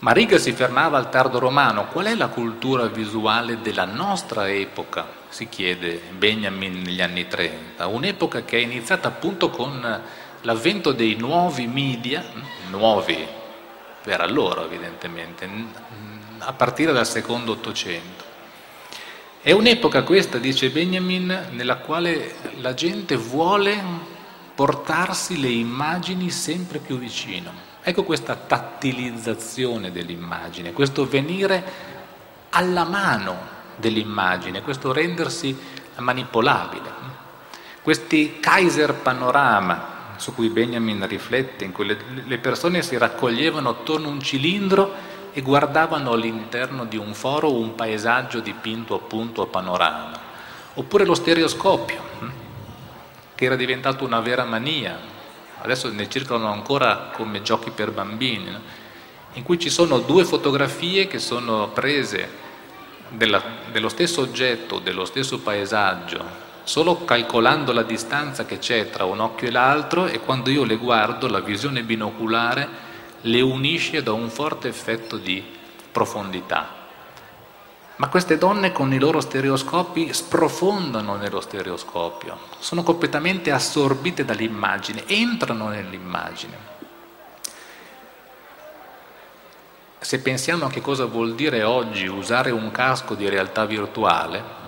Ma 0.00 0.12
Riegel 0.12 0.40
si 0.40 0.52
fermava 0.52 0.98
al 0.98 1.08
tardo 1.08 1.38
romano, 1.38 1.86
qual 1.86 2.04
è 2.04 2.14
la 2.14 2.28
cultura 2.28 2.84
visuale 2.84 3.62
della 3.62 3.86
nostra 3.86 4.46
epoca? 4.50 5.08
Si 5.30 5.48
chiede 5.48 6.02
Benjamin 6.10 6.82
negli 6.82 7.00
anni 7.00 7.26
30, 7.26 7.86
un'epoca 7.86 8.44
che 8.44 8.58
è 8.58 8.60
iniziata 8.60 9.08
appunto 9.08 9.48
con 9.48 10.02
l'avvento 10.42 10.92
dei 10.92 11.16
nuovi 11.16 11.66
media, 11.66 12.22
nuovi 12.68 13.36
per 14.08 14.22
allora 14.22 14.64
evidentemente, 14.64 15.46
a 16.38 16.54
partire 16.54 16.94
dal 16.94 17.06
secondo 17.06 17.52
Ottocento. 17.52 18.24
È 19.42 19.52
un'epoca 19.52 20.02
questa, 20.02 20.38
dice 20.38 20.70
Benjamin, 20.70 21.48
nella 21.50 21.76
quale 21.76 22.36
la 22.60 22.72
gente 22.72 23.16
vuole 23.16 23.78
portarsi 24.54 25.38
le 25.38 25.50
immagini 25.50 26.30
sempre 26.30 26.78
più 26.78 26.98
vicino. 26.98 27.52
Ecco 27.82 28.02
questa 28.04 28.34
tattilizzazione 28.34 29.92
dell'immagine, 29.92 30.72
questo 30.72 31.06
venire 31.06 31.62
alla 32.48 32.84
mano 32.84 33.36
dell'immagine, 33.76 34.62
questo 34.62 34.90
rendersi 34.90 35.54
manipolabile. 35.96 36.90
Questi 37.82 38.40
Kaiser 38.40 38.94
panorama 38.94 39.96
su 40.18 40.34
cui 40.34 40.48
Benjamin 40.48 41.06
riflette, 41.06 41.64
in 41.64 41.72
cui 41.72 41.86
le, 41.86 41.96
le 42.26 42.38
persone 42.38 42.82
si 42.82 42.98
raccoglievano 42.98 43.70
attorno 43.70 44.08
a 44.08 44.10
un 44.10 44.20
cilindro 44.20 44.94
e 45.32 45.40
guardavano 45.40 46.12
all'interno 46.12 46.84
di 46.84 46.96
un 46.96 47.14
foro 47.14 47.52
un 47.52 47.74
paesaggio 47.74 48.40
dipinto 48.40 48.94
appunto 48.94 49.42
a 49.42 49.46
panorama, 49.46 50.18
oppure 50.74 51.04
lo 51.04 51.14
stereoscopio, 51.14 52.02
hm, 52.18 52.30
che 53.34 53.44
era 53.44 53.56
diventato 53.56 54.04
una 54.04 54.20
vera 54.20 54.44
mania, 54.44 54.98
adesso 55.60 55.90
ne 55.90 56.08
circolano 56.08 56.52
ancora 56.52 57.10
come 57.12 57.42
giochi 57.42 57.70
per 57.70 57.92
bambini, 57.92 58.50
no? 58.50 58.60
in 59.34 59.42
cui 59.44 59.58
ci 59.58 59.70
sono 59.70 59.98
due 60.00 60.24
fotografie 60.24 61.06
che 61.06 61.18
sono 61.18 61.68
prese 61.68 62.46
della, 63.10 63.42
dello 63.70 63.88
stesso 63.88 64.22
oggetto, 64.22 64.80
dello 64.80 65.04
stesso 65.04 65.38
paesaggio, 65.38 66.46
solo 66.68 67.02
calcolando 67.06 67.72
la 67.72 67.82
distanza 67.82 68.44
che 68.44 68.58
c'è 68.58 68.90
tra 68.90 69.06
un 69.06 69.20
occhio 69.20 69.48
e 69.48 69.50
l'altro 69.50 70.04
e 70.04 70.20
quando 70.20 70.50
io 70.50 70.64
le 70.64 70.76
guardo 70.76 71.26
la 71.26 71.40
visione 71.40 71.82
binoculare 71.82 72.68
le 73.22 73.40
unisce 73.40 74.02
da 74.02 74.12
un 74.12 74.28
forte 74.28 74.68
effetto 74.68 75.16
di 75.16 75.42
profondità. 75.90 76.68
Ma 77.96 78.08
queste 78.08 78.36
donne 78.36 78.70
con 78.70 78.92
i 78.92 78.98
loro 78.98 79.22
stereoscopi 79.22 80.12
sprofondano 80.12 81.16
nello 81.16 81.40
stereoscopio, 81.40 82.38
sono 82.58 82.82
completamente 82.82 83.50
assorbite 83.50 84.26
dall'immagine, 84.26 85.04
entrano 85.06 85.68
nell'immagine. 85.68 86.76
Se 90.00 90.20
pensiamo 90.20 90.66
a 90.66 90.70
che 90.70 90.82
cosa 90.82 91.06
vuol 91.06 91.34
dire 91.34 91.62
oggi 91.62 92.06
usare 92.06 92.50
un 92.50 92.70
casco 92.70 93.14
di 93.14 93.26
realtà 93.26 93.64
virtuale, 93.64 94.66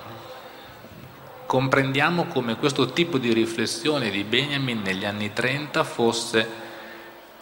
comprendiamo 1.51 2.27
come 2.27 2.55
questo 2.55 2.93
tipo 2.93 3.19
di 3.19 3.33
riflessione 3.33 4.09
di 4.11 4.23
Benjamin 4.23 4.83
negli 4.83 5.05
anni 5.05 5.33
30 5.33 5.83
fosse 5.83 6.49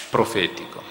profetico, 0.09 0.82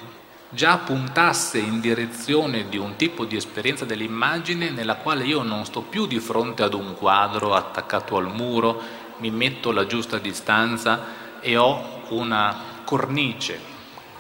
già 0.49 0.78
puntasse 0.78 1.57
in 1.57 1.80
direzione 1.80 2.70
di 2.70 2.78
un 2.78 2.95
tipo 2.95 3.26
di 3.26 3.36
esperienza 3.36 3.86
dell'immagine 3.86 4.70
nella 4.70 4.97
quale 4.97 5.24
io 5.24 5.41
non 5.41 5.65
sto 5.65 5.82
più 5.82 6.05
di 6.05 6.20
fronte 6.20 6.61
ad 6.61 6.76
un 6.76 6.93
quadro 6.93 7.55
attaccato 7.55 8.18
al 8.18 8.32
muro, 8.32 8.80
mi 9.18 9.32
metto 9.32 9.72
la 9.72 9.88
giusta 9.88 10.20
distanza 10.20 11.39
e 11.39 11.57
ho 11.57 12.03
una 12.09 12.55
cornice 12.84 13.59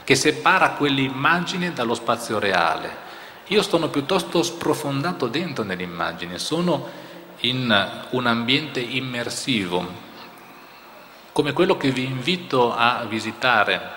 che 0.03 0.15
separa 0.15 0.71
quell'immagine 0.71 1.71
dallo 1.71 1.93
spazio 1.93 2.39
reale. 2.39 3.05
Io 3.49 3.61
sono 3.61 3.89
piuttosto 3.89 4.41
sprofondato 4.41 5.27
dentro 5.27 5.63
nell'immagine, 5.63 6.39
sono 6.39 7.05
in 7.41 8.05
un 8.09 8.25
ambiente 8.25 8.79
immersivo, 8.79 10.05
come 11.31 11.53
quello 11.53 11.77
che 11.77 11.91
vi 11.91 12.03
invito 12.03 12.73
a 12.75 13.05
visitare 13.07 13.95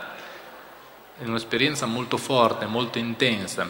è 1.19 1.25
un'esperienza 1.25 1.87
molto 1.87 2.17
forte, 2.17 2.67
molto 2.67 2.99
intensa, 2.99 3.69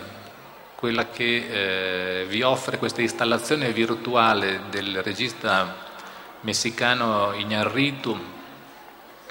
quella 0.75 1.09
che 1.09 2.23
eh, 2.23 2.27
vi 2.27 2.43
offre 2.43 2.79
questa 2.79 3.01
installazione 3.01 3.73
virtuale 3.73 4.63
del 4.71 5.03
regista 5.03 5.89
messicano 6.41 7.33
Iñárritu, 7.33 8.17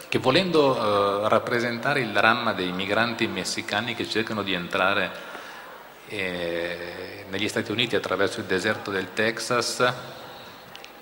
che 0.08 0.20
volendo 0.20 0.76
eh, 0.76 1.30
rappresentare 1.30 2.02
il 2.02 2.12
dramma 2.12 2.54
dei 2.54 2.72
migranti 2.72 3.28
messicani 3.28 3.96
che 3.96 4.08
cercano 4.08 4.44
di 4.44 4.54
entrare 4.54 5.12
eh, 6.08 7.26
negli 7.30 7.48
Stati 7.48 7.72
Uniti 7.72 7.96
attraverso 7.96 8.40
il 8.40 8.46
deserto 8.46 8.92
del 8.92 9.14
Texas, 9.14 9.94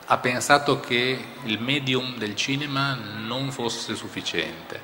ha 0.09 0.17
pensato 0.19 0.79
che 0.79 1.25
il 1.43 1.59
medium 1.59 2.17
del 2.17 2.35
cinema 2.35 2.93
non 2.95 3.51
fosse 3.51 3.93
sufficiente 3.95 4.81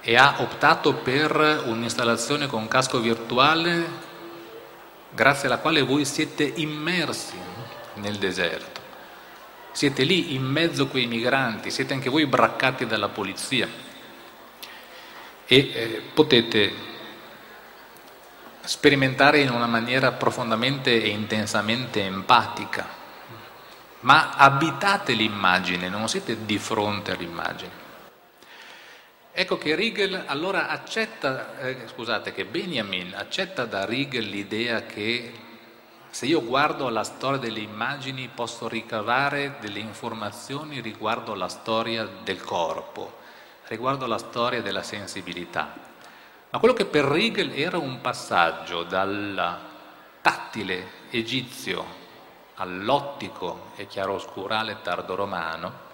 e 0.00 0.16
ha 0.16 0.36
optato 0.38 0.94
per 0.94 1.62
un'installazione 1.66 2.46
con 2.46 2.66
casco 2.66 2.98
virtuale 3.00 4.12
grazie 5.10 5.46
alla 5.46 5.58
quale 5.58 5.82
voi 5.82 6.04
siete 6.04 6.42
immersi 6.56 7.38
nel 7.94 8.16
deserto. 8.16 8.82
Siete 9.70 10.02
lì 10.02 10.34
in 10.34 10.42
mezzo 10.42 10.84
a 10.84 10.88
quei 10.88 11.06
migranti, 11.06 11.70
siete 11.70 11.94
anche 11.94 12.10
voi 12.10 12.26
braccati 12.26 12.86
dalla 12.86 13.08
polizia 13.08 13.68
e 15.46 15.56
eh, 15.56 16.02
potete 16.12 16.72
sperimentare 18.62 19.40
in 19.40 19.50
una 19.50 19.66
maniera 19.66 20.12
profondamente 20.12 21.02
e 21.02 21.08
intensamente 21.08 22.02
empatica, 22.02 23.02
ma 24.04 24.32
abitate 24.36 25.14
l'immagine, 25.14 25.88
non 25.88 26.08
siete 26.08 26.44
di 26.44 26.58
fronte 26.58 27.12
all'immagine. 27.12 27.82
Ecco 29.32 29.58
che 29.58 29.74
Riegel 29.74 30.24
allora 30.26 30.68
accetta, 30.68 31.58
eh, 31.58 31.88
scusate, 31.88 32.32
che 32.32 32.44
Benjamin 32.44 33.14
accetta 33.16 33.64
da 33.64 33.84
Riegel 33.84 34.28
l'idea 34.28 34.84
che 34.84 35.32
se 36.10 36.26
io 36.26 36.44
guardo 36.44 36.88
la 36.90 37.02
storia 37.02 37.38
delle 37.38 37.60
immagini 37.60 38.30
posso 38.32 38.68
ricavare 38.68 39.56
delle 39.58 39.80
informazioni 39.80 40.80
riguardo 40.80 41.32
alla 41.32 41.48
storia 41.48 42.08
del 42.22 42.42
corpo, 42.42 43.18
riguardo 43.68 44.04
alla 44.04 44.18
storia 44.18 44.62
della 44.62 44.82
sensibilità. 44.82 45.74
Ma 46.50 46.58
quello 46.58 46.74
che 46.74 46.84
per 46.84 47.06
Riegel 47.06 47.52
era 47.58 47.78
un 47.78 48.00
passaggio 48.00 48.84
dal 48.84 49.58
tattile 50.20 51.02
egizio 51.10 52.02
all'ottico 52.56 53.70
e 53.76 53.86
chiaroscurale 53.86 54.80
tardoromano, 54.82 55.92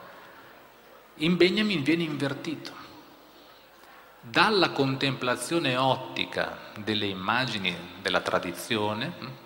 in 1.16 1.36
Benjamin 1.36 1.82
viene 1.82 2.02
invertito 2.02 2.72
dalla 4.22 4.70
contemplazione 4.70 5.76
ottica 5.76 6.58
delle 6.76 7.06
immagini 7.06 7.74
della 8.02 8.20
tradizione, 8.20 9.38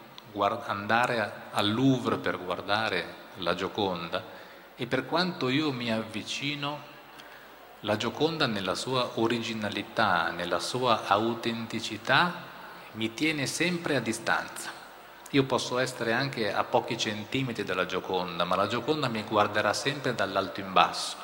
andare 0.66 1.42
al 1.52 1.72
Louvre 1.72 2.16
per 2.18 2.42
guardare 2.42 3.22
la 3.36 3.54
Gioconda 3.54 4.22
e 4.74 4.86
per 4.86 5.06
quanto 5.06 5.48
io 5.48 5.70
mi 5.70 5.92
avvicino, 5.92 6.92
la 7.80 7.96
Gioconda 7.96 8.46
nella 8.46 8.74
sua 8.74 9.12
originalità, 9.14 10.30
nella 10.30 10.58
sua 10.58 11.06
autenticità, 11.06 12.32
mi 12.92 13.14
tiene 13.14 13.46
sempre 13.46 13.94
a 13.94 14.00
distanza. 14.00 14.83
Io 15.34 15.42
posso 15.42 15.78
essere 15.78 16.12
anche 16.12 16.52
a 16.52 16.62
pochi 16.62 16.96
centimetri 16.96 17.64
dalla 17.64 17.86
Gioconda, 17.86 18.44
ma 18.44 18.54
la 18.54 18.68
Gioconda 18.68 19.08
mi 19.08 19.24
guarderà 19.24 19.72
sempre 19.72 20.14
dall'alto 20.14 20.60
in 20.60 20.72
basso 20.72 21.16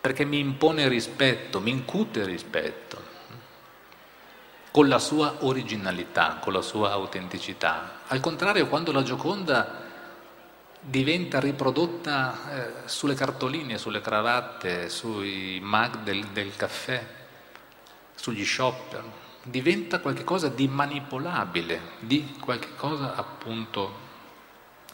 perché 0.00 0.24
mi 0.24 0.38
impone 0.38 0.86
rispetto, 0.86 1.60
mi 1.60 1.70
incute 1.70 2.24
rispetto, 2.24 3.00
con 4.70 4.88
la 4.88 5.00
sua 5.00 5.36
originalità, 5.40 6.38
con 6.40 6.52
la 6.52 6.60
sua 6.60 6.90
autenticità. 6.90 8.00
Al 8.08 8.20
contrario, 8.20 8.66
quando 8.66 8.90
la 8.90 9.02
Gioconda 9.02 9.80
diventa 10.80 11.38
riprodotta 11.40 12.38
eh, 12.50 12.72
sulle 12.86 13.14
cartoline, 13.14 13.78
sulle 13.78 14.00
cravatte, 14.00 14.88
sui 14.88 15.60
mag 15.60 15.98
del, 15.98 16.24
del 16.26 16.54
caffè, 16.56 17.04
sugli 18.14 18.44
shop, 18.44 19.02
diventa 19.42 20.00
qualcosa 20.00 20.48
di 20.48 20.68
manipolabile, 20.68 21.80
di 22.00 22.36
qualcosa 22.38 23.14
appunto 23.14 24.10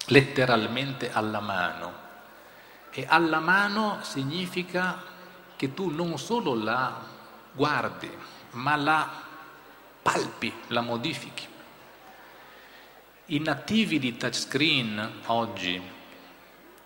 letteralmente 0.07 1.13
alla 1.13 1.41
mano. 1.41 2.07
E 2.91 3.05
alla 3.07 3.41
mano 3.41 3.99
significa 4.03 5.03
che 5.57 5.75
tu 5.75 5.91
non 5.91 6.19
solo 6.19 6.55
la 6.55 7.05
guardi, 7.53 8.11
ma 8.53 8.77
la 8.77 9.11
palpi, 10.03 10.53
la 10.69 10.81
modifichi. 10.81 11.47
I 13.27 13.39
nativi 13.41 13.99
di 13.99 14.17
touchscreen 14.17 15.21
oggi, 15.27 15.97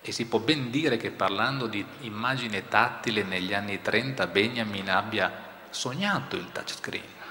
e 0.05 0.11
si 0.11 0.27
può 0.27 0.41
ben 0.41 0.71
dire 0.71 0.97
che 0.97 1.13
parlando 1.13 1.69
di 1.69 1.85
immagine 2.01 2.67
tattile 2.67 3.23
negli 3.23 3.55
anni 3.55 3.81
30 3.81 4.27
Benjamin 4.27 4.91
abbia 4.91 5.51
sognato 5.71 6.35
il 6.35 6.51
touchscreen. 6.51 7.22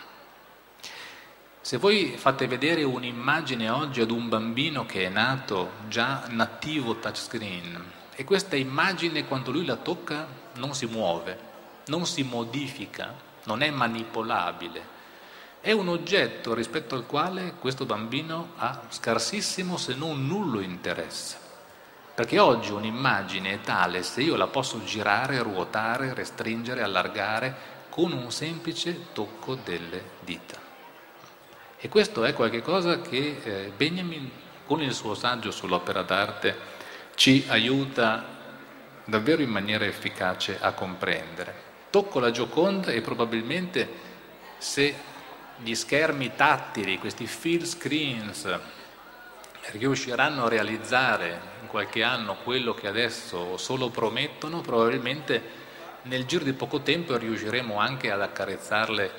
Se 1.63 1.77
voi 1.77 2.15
fate 2.17 2.47
vedere 2.47 2.81
un'immagine 2.81 3.69
oggi 3.69 4.01
ad 4.01 4.09
un 4.09 4.27
bambino 4.27 4.87
che 4.87 5.05
è 5.05 5.09
nato 5.09 5.73
già 5.87 6.25
nativo 6.29 6.95
touchscreen, 6.95 7.91
e 8.15 8.23
questa 8.23 8.55
immagine 8.55 9.27
quando 9.27 9.51
lui 9.51 9.63
la 9.63 9.75
tocca 9.75 10.27
non 10.55 10.73
si 10.73 10.87
muove, 10.87 11.37
non 11.85 12.07
si 12.07 12.23
modifica, 12.23 13.13
non 13.43 13.61
è 13.61 13.69
manipolabile. 13.69 14.99
È 15.61 15.71
un 15.71 15.89
oggetto 15.89 16.55
rispetto 16.55 16.95
al 16.95 17.05
quale 17.05 17.53
questo 17.59 17.85
bambino 17.85 18.53
ha 18.55 18.81
scarsissimo 18.89 19.77
se 19.77 19.93
non 19.93 20.25
nullo 20.25 20.61
interesse. 20.61 21.37
Perché 22.15 22.39
oggi 22.39 22.71
un'immagine 22.71 23.53
è 23.53 23.61
tale 23.61 24.01
se 24.01 24.23
io 24.23 24.35
la 24.35 24.47
posso 24.47 24.83
girare, 24.83 25.43
ruotare, 25.43 26.15
restringere, 26.15 26.81
allargare 26.81 27.55
con 27.89 28.11
un 28.13 28.31
semplice 28.31 29.13
tocco 29.13 29.53
delle 29.53 30.03
dita. 30.21 30.60
E 31.83 31.89
questo 31.89 32.23
è 32.23 32.33
qualcosa 32.35 33.01
che 33.01 33.39
eh, 33.43 33.71
Benjamin, 33.75 34.29
con 34.67 34.83
il 34.83 34.93
suo 34.93 35.15
saggio 35.15 35.49
sull'opera 35.49 36.03
d'arte, 36.03 36.55
ci 37.15 37.43
aiuta 37.47 38.23
davvero 39.03 39.41
in 39.41 39.49
maniera 39.49 39.83
efficace 39.85 40.59
a 40.61 40.73
comprendere. 40.73 41.69
Tocco 41.89 42.19
la 42.19 42.29
Gioconda 42.29 42.91
e 42.91 43.01
probabilmente 43.01 43.89
se 44.59 44.93
gli 45.57 45.73
schermi 45.73 46.35
tattili, 46.35 46.99
questi 46.99 47.25
field 47.25 47.65
screens, 47.65 48.59
riusciranno 49.71 50.45
a 50.45 50.49
realizzare 50.49 51.41
in 51.61 51.67
qualche 51.67 52.03
anno 52.03 52.37
quello 52.43 52.75
che 52.75 52.87
adesso 52.87 53.57
solo 53.57 53.89
promettono, 53.89 54.61
probabilmente 54.61 55.41
nel 56.03 56.25
giro 56.25 56.43
di 56.43 56.53
poco 56.53 56.81
tempo 56.81 57.17
riusciremo 57.17 57.79
anche 57.79 58.11
ad 58.11 58.21
accarezzarle, 58.21 59.11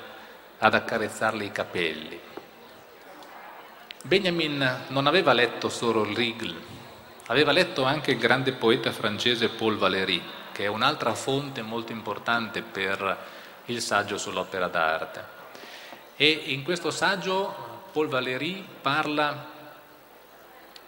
ad 0.59 0.73
accarezzarle 0.73 1.43
i 1.43 1.51
capelli. 1.51 2.19
Benjamin 4.05 4.81
non 4.89 5.07
aveva 5.07 5.31
letto 5.31 5.69
solo 5.69 6.03
Riegel, 6.03 6.53
Aveva 7.27 7.53
letto 7.53 7.85
anche 7.85 8.11
il 8.11 8.17
grande 8.17 8.51
poeta 8.51 8.91
francese 8.91 9.47
Paul 9.47 9.77
Valéry, 9.77 10.21
che 10.51 10.65
è 10.65 10.67
un'altra 10.67 11.15
fonte 11.15 11.61
molto 11.61 11.93
importante 11.93 12.61
per 12.61 13.17
il 13.67 13.81
saggio 13.81 14.17
sull'opera 14.17 14.67
d'arte. 14.67 15.25
E 16.17 16.29
in 16.29 16.63
questo 16.63 16.91
saggio 16.91 17.85
Paul 17.93 18.09
Valéry 18.09 18.65
parla, 18.81 19.51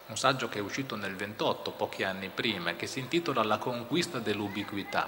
un 0.08 0.18
saggio 0.18 0.50
che 0.50 0.60
è 0.60 0.62
uscito 0.62 0.98
nel 0.98 1.16
28, 1.16 1.72
pochi 1.72 2.04
anni 2.04 2.28
prima, 2.28 2.74
che 2.74 2.86
si 2.86 3.00
intitola 3.00 3.44
La 3.44 3.60
conquista 3.60 4.20
dell'ubiquità. 4.20 5.08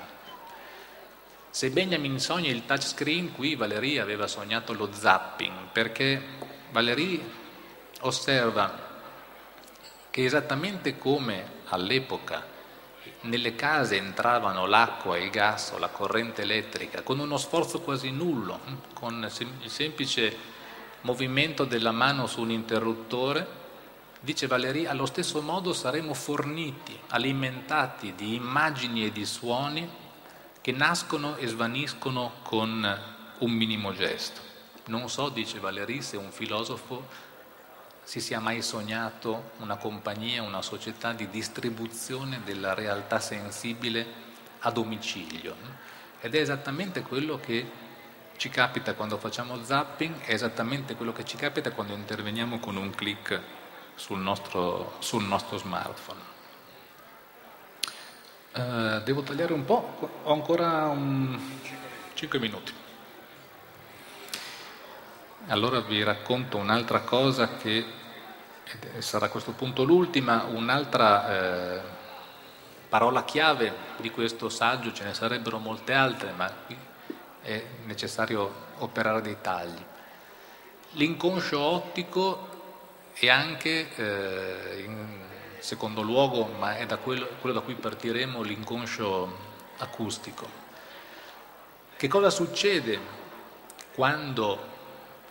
Se 1.50 1.70
Benjamin 1.72 2.22
sogna 2.22 2.50
il 2.50 2.66
touchscreen, 2.66 3.34
qui 3.34 3.56
Valéry 3.56 3.98
aveva 3.98 4.28
sognato 4.28 4.72
lo 4.72 4.94
zapping, 4.94 5.72
perché 5.74 6.22
Valéry 6.72 7.46
osserva 8.02 8.86
che 10.10 10.26
esattamente 10.26 10.98
come 10.98 11.46
all'epoca 11.66 12.56
nelle 13.22 13.56
case 13.56 13.98
entravano 13.98 14.66
l'acqua, 14.66 15.18
il 15.18 15.30
gas 15.30 15.72
o 15.72 15.78
la 15.78 15.90
corrente 15.90 16.42
elettrica 16.42 17.02
con 17.02 17.20
uno 17.20 17.38
sforzo 17.38 17.82
quasi 17.82 18.12
nullo, 18.12 18.60
con 18.94 19.28
il 19.62 19.70
semplice 19.70 20.36
movimento 21.02 21.66
della 21.66 21.92
mano 21.92 22.28
su 22.28 22.42
un 22.42 22.52
interruttore, 22.52 23.48
dice 24.20 24.48
Valerie, 24.48 24.88
allo 24.88 25.06
stesso 25.06 25.42
modo 25.42 25.74
saremo 25.74 26.14
forniti, 26.14 27.00
alimentati 27.10 28.14
di 28.16 28.36
immagini 28.36 29.06
e 29.06 29.12
di 29.12 29.26
suoni 29.26 29.88
che 30.62 30.72
nascono 30.72 31.38
e 31.38 31.48
svaniscono 31.48 32.34
con 32.44 33.00
un 33.40 33.52
minimo 33.52 33.94
gesto. 33.94 34.42
Non 34.86 35.10
so, 35.10 35.30
dice 35.30 35.60
Valerie, 35.60 36.02
se 36.02 36.18
un 36.18 36.32
filosofo 36.32 37.08
si 38.08 38.22
sia 38.22 38.40
mai 38.40 38.62
sognato 38.62 39.52
una 39.58 39.76
compagnia, 39.76 40.42
una 40.42 40.62
società 40.62 41.12
di 41.12 41.30
distribuzione 41.30 42.40
della 42.46 42.74
realtà 42.74 43.20
sensibile 43.20 44.06
a 44.60 44.72
domicilio. 44.72 45.54
Ed 46.22 46.34
è 46.34 46.40
esattamente 46.40 47.02
quello 47.02 47.38
che 47.38 47.70
ci 48.38 48.50
capita 48.50 48.94
quando 48.94 49.18
facciamo 49.18 49.62
zapping 49.62 50.22
è 50.22 50.32
esattamente 50.32 50.96
quello 50.96 51.12
che 51.12 51.26
ci 51.26 51.36
capita 51.36 51.72
quando 51.72 51.96
interveniamo 51.96 52.60
con 52.60 52.78
un 52.78 52.92
clic 52.92 53.42
sul 53.96 54.20
nostro, 54.20 54.96
sul 55.00 55.26
nostro 55.26 55.58
smartphone. 55.58 56.22
Uh, 58.54 59.04
devo 59.04 59.22
tagliare 59.22 59.52
un 59.52 59.66
po', 59.66 60.22
ho 60.24 60.32
ancora 60.32 60.86
un... 60.86 61.38
5 62.14 62.40
minuti. 62.40 62.87
Allora 65.50 65.80
vi 65.80 66.04
racconto 66.04 66.58
un'altra 66.58 67.00
cosa 67.00 67.56
che 67.56 67.86
sarà 68.98 69.28
a 69.28 69.30
questo 69.30 69.54
punto 69.54 69.86
l'ultima, 69.86 70.44
un'altra 70.44 71.30
eh, 71.30 71.82
parola 72.90 73.24
chiave 73.24 73.74
di 73.96 74.12
questo 74.12 74.50
saggio, 74.50 74.92
ce 74.92 75.06
ne 75.06 75.14
sarebbero 75.14 75.58
molte 75.58 75.94
altre, 75.94 76.34
ma 76.34 76.54
è 77.42 77.64
necessario 77.86 78.66
operare 78.80 79.22
dei 79.22 79.38
tagli. 79.40 79.82
L'inconscio 80.92 81.62
ottico 81.62 82.50
e 83.14 83.30
anche, 83.30 83.96
eh, 83.96 84.84
in 84.84 85.22
secondo 85.60 86.02
luogo, 86.02 86.44
ma 86.60 86.76
è 86.76 86.86
da 86.86 86.98
quello, 86.98 87.26
quello 87.40 87.58
da 87.58 87.62
cui 87.62 87.76
partiremo, 87.76 88.42
l'inconscio 88.42 89.38
acustico. 89.78 90.46
Che 91.96 92.08
cosa 92.10 92.30
succede 92.30 93.00
quando 93.94 94.76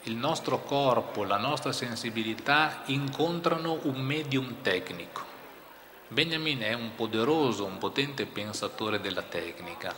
il 0.06 0.14
nostro 0.14 0.62
corpo, 0.62 1.24
la 1.24 1.36
nostra 1.36 1.72
sensibilità 1.72 2.82
incontrano 2.86 3.80
un 3.82 4.00
medium 4.00 4.62
tecnico? 4.62 5.34
Benjamin 6.06 6.60
è 6.60 6.74
un 6.74 6.94
poderoso, 6.94 7.64
un 7.64 7.78
potente 7.78 8.24
pensatore 8.24 9.00
della 9.00 9.22
tecnica, 9.22 9.92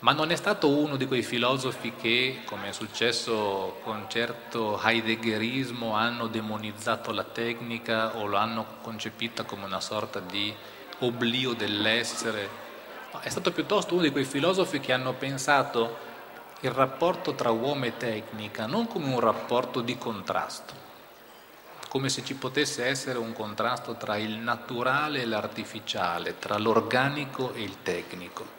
ma 0.00 0.12
non 0.12 0.30
è 0.30 0.36
stato 0.36 0.68
uno 0.68 0.96
di 0.96 1.06
quei 1.06 1.22
filosofi 1.22 1.94
che, 1.98 2.40
come 2.44 2.68
è 2.68 2.72
successo 2.72 3.78
con 3.82 4.04
certo 4.08 4.78
heideggerismo, 4.78 5.94
hanno 5.94 6.26
demonizzato 6.26 7.10
la 7.12 7.24
tecnica 7.24 8.18
o 8.18 8.26
l'hanno 8.26 8.66
concepita 8.82 9.44
come 9.44 9.64
una 9.64 9.80
sorta 9.80 10.20
di 10.20 10.54
oblio 10.98 11.54
dell'essere. 11.54 12.48
No, 13.14 13.20
è 13.20 13.30
stato 13.30 13.50
piuttosto 13.50 13.94
uno 13.94 14.02
di 14.02 14.10
quei 14.10 14.24
filosofi 14.24 14.78
che 14.78 14.92
hanno 14.92 15.14
pensato 15.14 16.15
il 16.60 16.70
rapporto 16.70 17.34
tra 17.34 17.50
uomo 17.50 17.84
e 17.84 17.98
tecnica 17.98 18.64
non 18.64 18.86
come 18.86 19.12
un 19.12 19.20
rapporto 19.20 19.82
di 19.82 19.98
contrasto, 19.98 20.72
come 21.88 22.08
se 22.08 22.24
ci 22.24 22.34
potesse 22.34 22.86
essere 22.86 23.18
un 23.18 23.34
contrasto 23.34 23.94
tra 23.96 24.16
il 24.16 24.36
naturale 24.36 25.20
e 25.20 25.26
l'artificiale, 25.26 26.38
tra 26.38 26.56
l'organico 26.56 27.52
e 27.52 27.62
il 27.62 27.82
tecnico. 27.82 28.54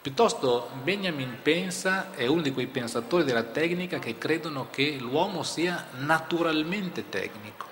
Piuttosto 0.00 0.70
Benjamin 0.82 1.38
pensa, 1.42 2.14
è 2.14 2.26
uno 2.26 2.40
di 2.40 2.52
quei 2.52 2.68
pensatori 2.68 3.24
della 3.24 3.42
tecnica 3.42 3.98
che 3.98 4.16
credono 4.16 4.68
che 4.70 4.96
l'uomo 4.98 5.42
sia 5.42 5.88
naturalmente 5.98 7.08
tecnico, 7.10 7.66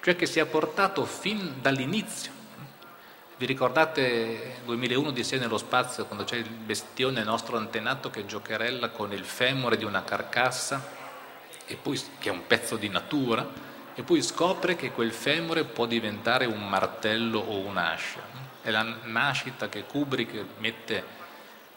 cioè 0.00 0.16
che 0.16 0.26
sia 0.26 0.46
portato 0.46 1.04
fin 1.04 1.56
dall'inizio. 1.60 2.39
Vi 3.40 3.46
ricordate 3.46 4.56
2001 4.66 5.12
di 5.12 5.24
sé 5.24 5.38
nello 5.38 5.56
spazio, 5.56 6.04
quando 6.04 6.24
c'è 6.24 6.36
il 6.36 6.50
bestione 6.50 7.24
nostro 7.24 7.56
antenato 7.56 8.10
che 8.10 8.26
giocherella 8.26 8.90
con 8.90 9.14
il 9.14 9.24
femore 9.24 9.78
di 9.78 9.84
una 9.84 10.04
carcassa, 10.04 10.86
poi, 11.80 11.98
che 12.18 12.28
è 12.28 12.32
un 12.32 12.46
pezzo 12.46 12.76
di 12.76 12.90
natura, 12.90 13.48
e 13.94 14.02
poi 14.02 14.20
scopre 14.20 14.76
che 14.76 14.92
quel 14.92 15.10
femore 15.14 15.64
può 15.64 15.86
diventare 15.86 16.44
un 16.44 16.68
martello 16.68 17.38
o 17.38 17.60
un'ascia. 17.60 18.20
È 18.60 18.68
la 18.68 18.82
nascita 19.04 19.70
che 19.70 19.86
Kubrick 19.86 20.44
mette 20.58 21.02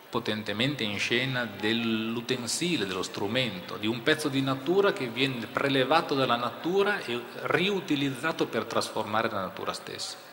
potentemente 0.09 0.83
in 0.83 0.99
scena 0.99 1.45
dell'utensile, 1.45 2.85
dello 2.85 3.03
strumento, 3.03 3.77
di 3.77 3.87
un 3.87 4.03
pezzo 4.03 4.27
di 4.27 4.41
natura 4.41 4.91
che 4.91 5.07
viene 5.07 5.47
prelevato 5.47 6.13
dalla 6.13 6.35
natura 6.35 6.99
e 7.05 7.21
riutilizzato 7.43 8.47
per 8.47 8.65
trasformare 8.65 9.29
la 9.29 9.39
natura 9.39 9.71
stessa. 9.71 10.32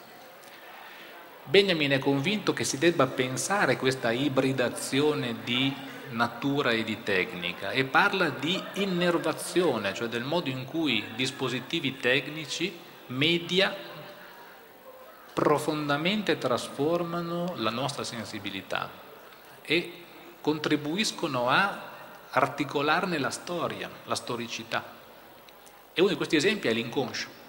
Benjamin 1.50 1.90
è 1.90 1.98
convinto 1.98 2.52
che 2.52 2.62
si 2.62 2.78
debba 2.78 3.08
pensare 3.08 3.76
questa 3.76 4.12
ibridazione 4.12 5.38
di 5.42 5.74
natura 6.10 6.70
e 6.70 6.84
di 6.84 7.02
tecnica 7.02 7.72
e 7.72 7.82
parla 7.82 8.28
di 8.28 8.62
innervazione, 8.74 9.92
cioè 9.92 10.06
del 10.06 10.22
modo 10.22 10.48
in 10.48 10.64
cui 10.64 11.04
dispositivi 11.16 11.96
tecnici, 11.96 12.72
media, 13.06 13.74
profondamente 15.32 16.38
trasformano 16.38 17.54
la 17.56 17.70
nostra 17.70 18.04
sensibilità 18.04 18.88
e 19.62 20.04
contribuiscono 20.40 21.48
a 21.48 21.88
articolarne 22.30 23.18
la 23.18 23.30
storia, 23.30 23.90
la 24.04 24.14
storicità. 24.14 24.84
E 25.92 26.00
uno 26.00 26.10
di 26.10 26.16
questi 26.16 26.36
esempi 26.36 26.68
è 26.68 26.72
l'inconscio. 26.72 27.39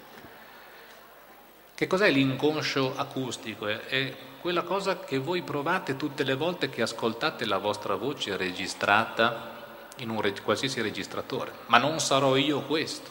Che 1.82 1.88
cos'è 1.88 2.12
l'inconscio 2.12 2.96
acustico? 2.96 3.66
È 3.66 4.14
quella 4.40 4.62
cosa 4.62 5.00
che 5.00 5.18
voi 5.18 5.42
provate 5.42 5.96
tutte 5.96 6.22
le 6.22 6.36
volte 6.36 6.70
che 6.70 6.80
ascoltate 6.80 7.44
la 7.44 7.58
vostra 7.58 7.96
voce 7.96 8.36
registrata 8.36 9.88
in 9.96 10.08
un 10.08 10.32
qualsiasi 10.44 10.80
registratore. 10.80 11.50
Ma 11.66 11.78
non 11.78 11.98
sarò 11.98 12.36
io 12.36 12.60
questo. 12.60 13.10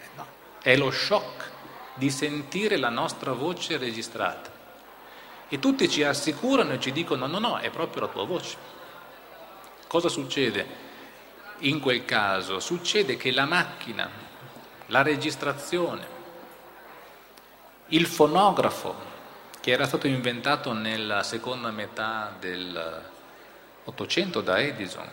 Eh, 0.00 0.06
no. 0.16 0.26
È 0.60 0.76
lo 0.76 0.90
shock 0.90 1.48
di 1.94 2.10
sentire 2.10 2.76
la 2.76 2.88
nostra 2.88 3.34
voce 3.34 3.76
registrata. 3.76 4.50
E 5.48 5.60
tutti 5.60 5.88
ci 5.88 6.02
assicurano 6.02 6.72
e 6.72 6.80
ci 6.80 6.90
dicono 6.90 7.28
no, 7.28 7.38
no, 7.38 7.58
è 7.58 7.70
proprio 7.70 8.00
la 8.00 8.08
tua 8.08 8.24
voce. 8.24 8.56
Cosa 9.86 10.08
succede 10.08 10.66
in 11.58 11.78
quel 11.78 12.04
caso? 12.04 12.58
Succede 12.58 13.16
che 13.16 13.30
la 13.30 13.44
macchina, 13.44 14.10
la 14.86 15.02
registrazione, 15.02 16.16
il 17.88 18.06
fonografo, 18.06 19.06
che 19.60 19.70
era 19.70 19.86
stato 19.86 20.06
inventato 20.06 20.72
nella 20.72 21.22
seconda 21.22 21.70
metà 21.70 22.34
dell'Ottocento 22.38 24.40
da 24.40 24.60
Edison, 24.60 25.08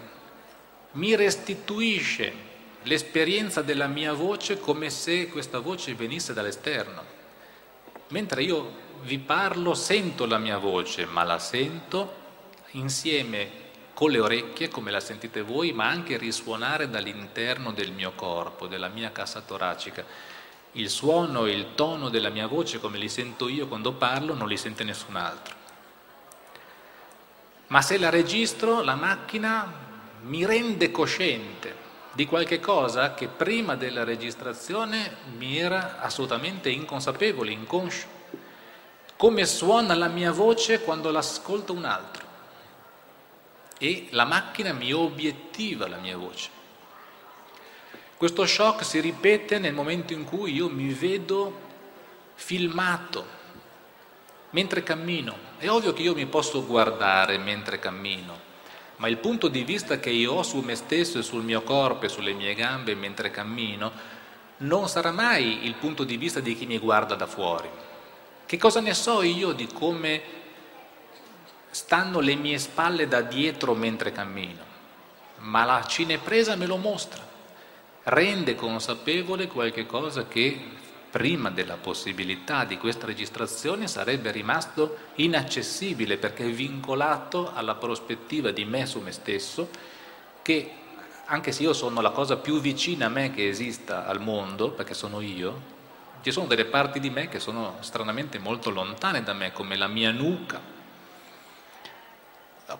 mi 0.91 1.15
restituisce 1.15 2.53
l'esperienza 2.83 3.61
della 3.61 3.87
mia 3.87 4.13
voce 4.13 4.59
come 4.59 4.89
se 4.89 5.29
questa 5.29 5.59
voce 5.59 5.95
venisse 5.95 6.33
dall'esterno. 6.33 7.13
Mentre 8.09 8.43
io 8.43 8.83
vi 9.01 9.17
parlo, 9.19 9.73
sento 9.73 10.25
la 10.25 10.37
mia 10.37 10.57
voce, 10.57 11.05
ma 11.05 11.23
la 11.23 11.39
sento 11.39 12.23
insieme 12.71 13.63
con 13.93 14.11
le 14.11 14.19
orecchie, 14.19 14.67
come 14.67 14.91
la 14.91 14.99
sentite 14.99 15.41
voi, 15.41 15.71
ma 15.71 15.87
anche 15.87 16.17
risuonare 16.17 16.89
dall'interno 16.89 17.71
del 17.71 17.91
mio 17.91 18.11
corpo, 18.13 18.67
della 18.67 18.89
mia 18.89 19.11
cassa 19.11 19.41
toracica. 19.41 20.33
Il 20.75 20.89
suono 20.89 21.45
e 21.45 21.51
il 21.51 21.75
tono 21.75 22.09
della 22.09 22.29
mia 22.29 22.47
voce, 22.47 22.79
come 22.79 22.97
li 22.97 23.09
sento 23.09 23.49
io 23.49 23.67
quando 23.67 23.91
parlo, 23.91 24.33
non 24.33 24.47
li 24.47 24.55
sente 24.57 24.85
nessun 24.85 25.15
altro. 25.17 25.55
Ma 27.67 27.81
se 27.81 27.97
la 27.97 28.09
registro, 28.09 28.81
la 28.81 28.95
macchina 28.95 29.71
mi 30.21 30.45
rende 30.45 30.91
cosciente 30.91 31.83
di 32.13 32.25
qualche 32.25 32.61
cosa 32.61 33.13
che 33.13 33.27
prima 33.27 33.75
della 33.75 34.03
registrazione 34.03 35.17
mi 35.37 35.57
era 35.57 35.99
assolutamente 35.99 36.69
inconsapevole, 36.69 37.51
inconscio 37.51 38.15
come 39.17 39.45
suona 39.45 39.95
la 39.95 40.07
mia 40.07 40.31
voce 40.31 40.81
quando 40.81 41.09
l'ascolta 41.09 41.71
un 41.71 41.85
altro 41.85 42.23
e 43.77 44.07
la 44.11 44.25
macchina 44.25 44.73
mi 44.73 44.91
obiettiva 44.93 45.87
la 45.87 45.97
mia 45.97 46.17
voce. 46.17 46.54
Questo 48.17 48.45
shock 48.45 48.85
si 48.85 49.01
ripete 49.01 49.59
nel 49.59 49.73
momento 49.73 50.13
in 50.13 50.23
cui 50.23 50.53
io 50.53 50.69
mi 50.69 50.87
vedo 50.93 51.59
filmato 52.35 53.25
mentre 54.51 54.83
cammino. 54.83 55.35
È 55.57 55.67
ovvio 55.69 55.91
che 55.91 56.03
io 56.03 56.13
mi 56.13 56.25
posso 56.25 56.65
guardare 56.65 57.37
mentre 57.37 57.77
cammino, 57.77 58.39
ma 58.97 59.09
il 59.09 59.17
punto 59.17 59.49
di 59.49 59.63
vista 59.63 59.99
che 59.99 60.11
io 60.11 60.31
ho 60.31 60.43
su 60.43 60.59
me 60.59 60.75
stesso 60.75 61.19
e 61.19 61.23
sul 61.23 61.43
mio 61.43 61.61
corpo 61.63 62.05
e 62.05 62.09
sulle 62.09 62.31
mie 62.31 62.53
gambe 62.53 62.95
mentre 62.95 63.31
cammino 63.31 63.91
non 64.57 64.87
sarà 64.87 65.11
mai 65.11 65.65
il 65.65 65.73
punto 65.73 66.05
di 66.05 66.15
vista 66.15 66.39
di 66.39 66.55
chi 66.55 66.65
mi 66.65 66.77
guarda 66.77 67.15
da 67.15 67.27
fuori. 67.27 67.69
Che 68.45 68.57
cosa 68.57 68.79
ne 68.79 68.93
so 68.93 69.23
io 69.23 69.51
di 69.51 69.67
come 69.67 70.21
stanno 71.69 72.21
le 72.21 72.35
mie 72.35 72.59
spalle 72.59 73.09
da 73.09 73.19
dietro 73.19 73.73
mentre 73.73 74.13
cammino? 74.13 74.63
Ma 75.39 75.65
la 75.65 75.83
cinepresa 75.85 76.55
me 76.55 76.65
lo 76.65 76.77
mostra, 76.77 77.34
rende 78.05 78.55
consapevole 78.55 79.47
qualche 79.47 79.85
cosa 79.85 80.27
che 80.27 80.59
prima 81.09 81.49
della 81.49 81.77
possibilità 81.77 82.65
di 82.65 82.77
questa 82.77 83.05
registrazione 83.05 83.87
sarebbe 83.87 84.31
rimasto 84.31 84.97
inaccessibile 85.15 86.17
perché 86.17 86.45
è 86.45 86.51
vincolato 86.51 87.53
alla 87.53 87.75
prospettiva 87.75 88.51
di 88.51 88.65
me 88.65 88.85
su 88.85 88.99
me 88.99 89.11
stesso 89.11 89.69
che 90.41 90.71
anche 91.27 91.51
se 91.51 91.63
io 91.63 91.73
sono 91.73 92.01
la 92.01 92.11
cosa 92.11 92.37
più 92.37 92.59
vicina 92.59 93.07
a 93.07 93.09
me 93.09 93.31
che 93.31 93.47
esista 93.47 94.05
al 94.05 94.21
mondo, 94.21 94.71
perché 94.71 94.93
sono 94.93 95.21
io, 95.21 95.73
ci 96.21 96.31
sono 96.31 96.45
delle 96.45 96.65
parti 96.65 96.99
di 96.99 97.09
me 97.09 97.29
che 97.29 97.39
sono 97.39 97.77
stranamente 97.79 98.37
molto 98.37 98.69
lontane 98.69 99.23
da 99.23 99.33
me, 99.33 99.51
come 99.51 99.75
la 99.75 99.87
mia 99.87 100.11
nuca. 100.11 100.74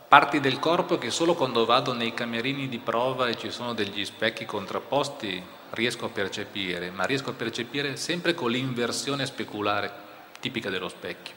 Parti 0.07 0.39
del 0.39 0.57
corpo 0.57 0.97
che 0.97 1.11
solo 1.11 1.36
quando 1.36 1.63
vado 1.63 1.93
nei 1.93 2.13
camerini 2.13 2.67
di 2.67 2.79
prova 2.79 3.27
e 3.27 3.38
ci 3.38 3.51
sono 3.51 3.73
degli 3.73 4.03
specchi 4.03 4.43
contrapposti 4.43 5.43
riesco 5.71 6.05
a 6.05 6.09
percepire, 6.09 6.89
ma 6.89 7.03
riesco 7.03 7.29
a 7.29 7.33
percepire 7.33 7.95
sempre 7.95 8.33
con 8.33 8.49
l'inversione 8.49 9.27
speculare 9.27 9.91
tipica 10.39 10.71
dello 10.71 10.89
specchio. 10.89 11.33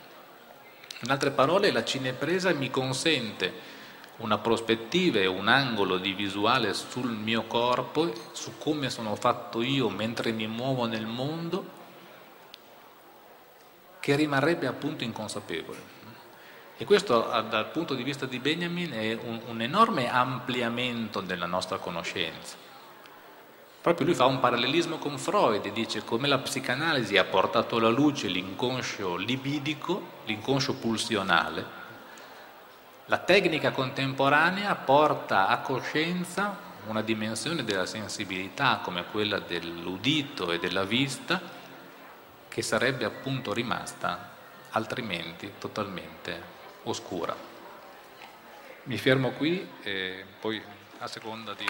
In 1.00 1.10
altre 1.10 1.30
parole, 1.30 1.70
la 1.70 1.84
cinepresa 1.84 2.52
mi 2.54 2.70
consente 2.70 3.76
una 4.18 4.38
prospettiva 4.38 5.18
e 5.18 5.26
un 5.26 5.46
angolo 5.48 5.98
di 5.98 6.12
visuale 6.14 6.72
sul 6.72 7.10
mio 7.10 7.44
corpo, 7.44 8.12
su 8.32 8.56
come 8.58 8.90
sono 8.90 9.14
fatto 9.14 9.62
io 9.62 9.90
mentre 9.90 10.32
mi 10.32 10.46
muovo 10.46 10.86
nel 10.86 11.06
mondo, 11.06 11.76
che 14.00 14.16
rimarrebbe 14.16 14.66
appunto 14.66 15.04
inconsapevole. 15.04 15.97
E 16.80 16.84
questo 16.84 17.22
dal 17.50 17.70
punto 17.72 17.94
di 17.94 18.04
vista 18.04 18.24
di 18.24 18.38
Benjamin 18.38 18.92
è 18.92 19.18
un, 19.20 19.40
un 19.48 19.60
enorme 19.60 20.08
ampliamento 20.08 21.20
della 21.20 21.46
nostra 21.46 21.78
conoscenza. 21.78 22.56
Proprio 23.80 24.06
lui 24.06 24.14
fa 24.14 24.26
un 24.26 24.38
parallelismo 24.38 24.98
con 24.98 25.18
Freud 25.18 25.66
e 25.66 25.72
dice 25.72 26.04
come 26.04 26.28
la 26.28 26.38
psicanalisi 26.38 27.16
ha 27.16 27.24
portato 27.24 27.78
alla 27.78 27.88
luce 27.88 28.28
l'inconscio 28.28 29.16
libidico, 29.16 30.20
l'inconscio 30.26 30.76
pulsionale, 30.76 31.66
la 33.06 33.18
tecnica 33.18 33.72
contemporanea 33.72 34.72
porta 34.76 35.48
a 35.48 35.58
coscienza 35.58 36.56
una 36.86 37.02
dimensione 37.02 37.64
della 37.64 37.86
sensibilità 37.86 38.78
come 38.84 39.04
quella 39.10 39.40
dell'udito 39.40 40.52
e 40.52 40.60
della 40.60 40.84
vista 40.84 41.40
che 42.46 42.62
sarebbe 42.62 43.04
appunto 43.04 43.52
rimasta 43.52 44.30
altrimenti 44.70 45.54
totalmente 45.58 46.57
oscura. 46.90 47.36
Mi 48.84 48.96
fermo 48.96 49.32
qui 49.32 49.68
e 49.82 50.24
poi 50.40 50.62
a 50.98 51.06
seconda 51.06 51.54
di 51.54 51.66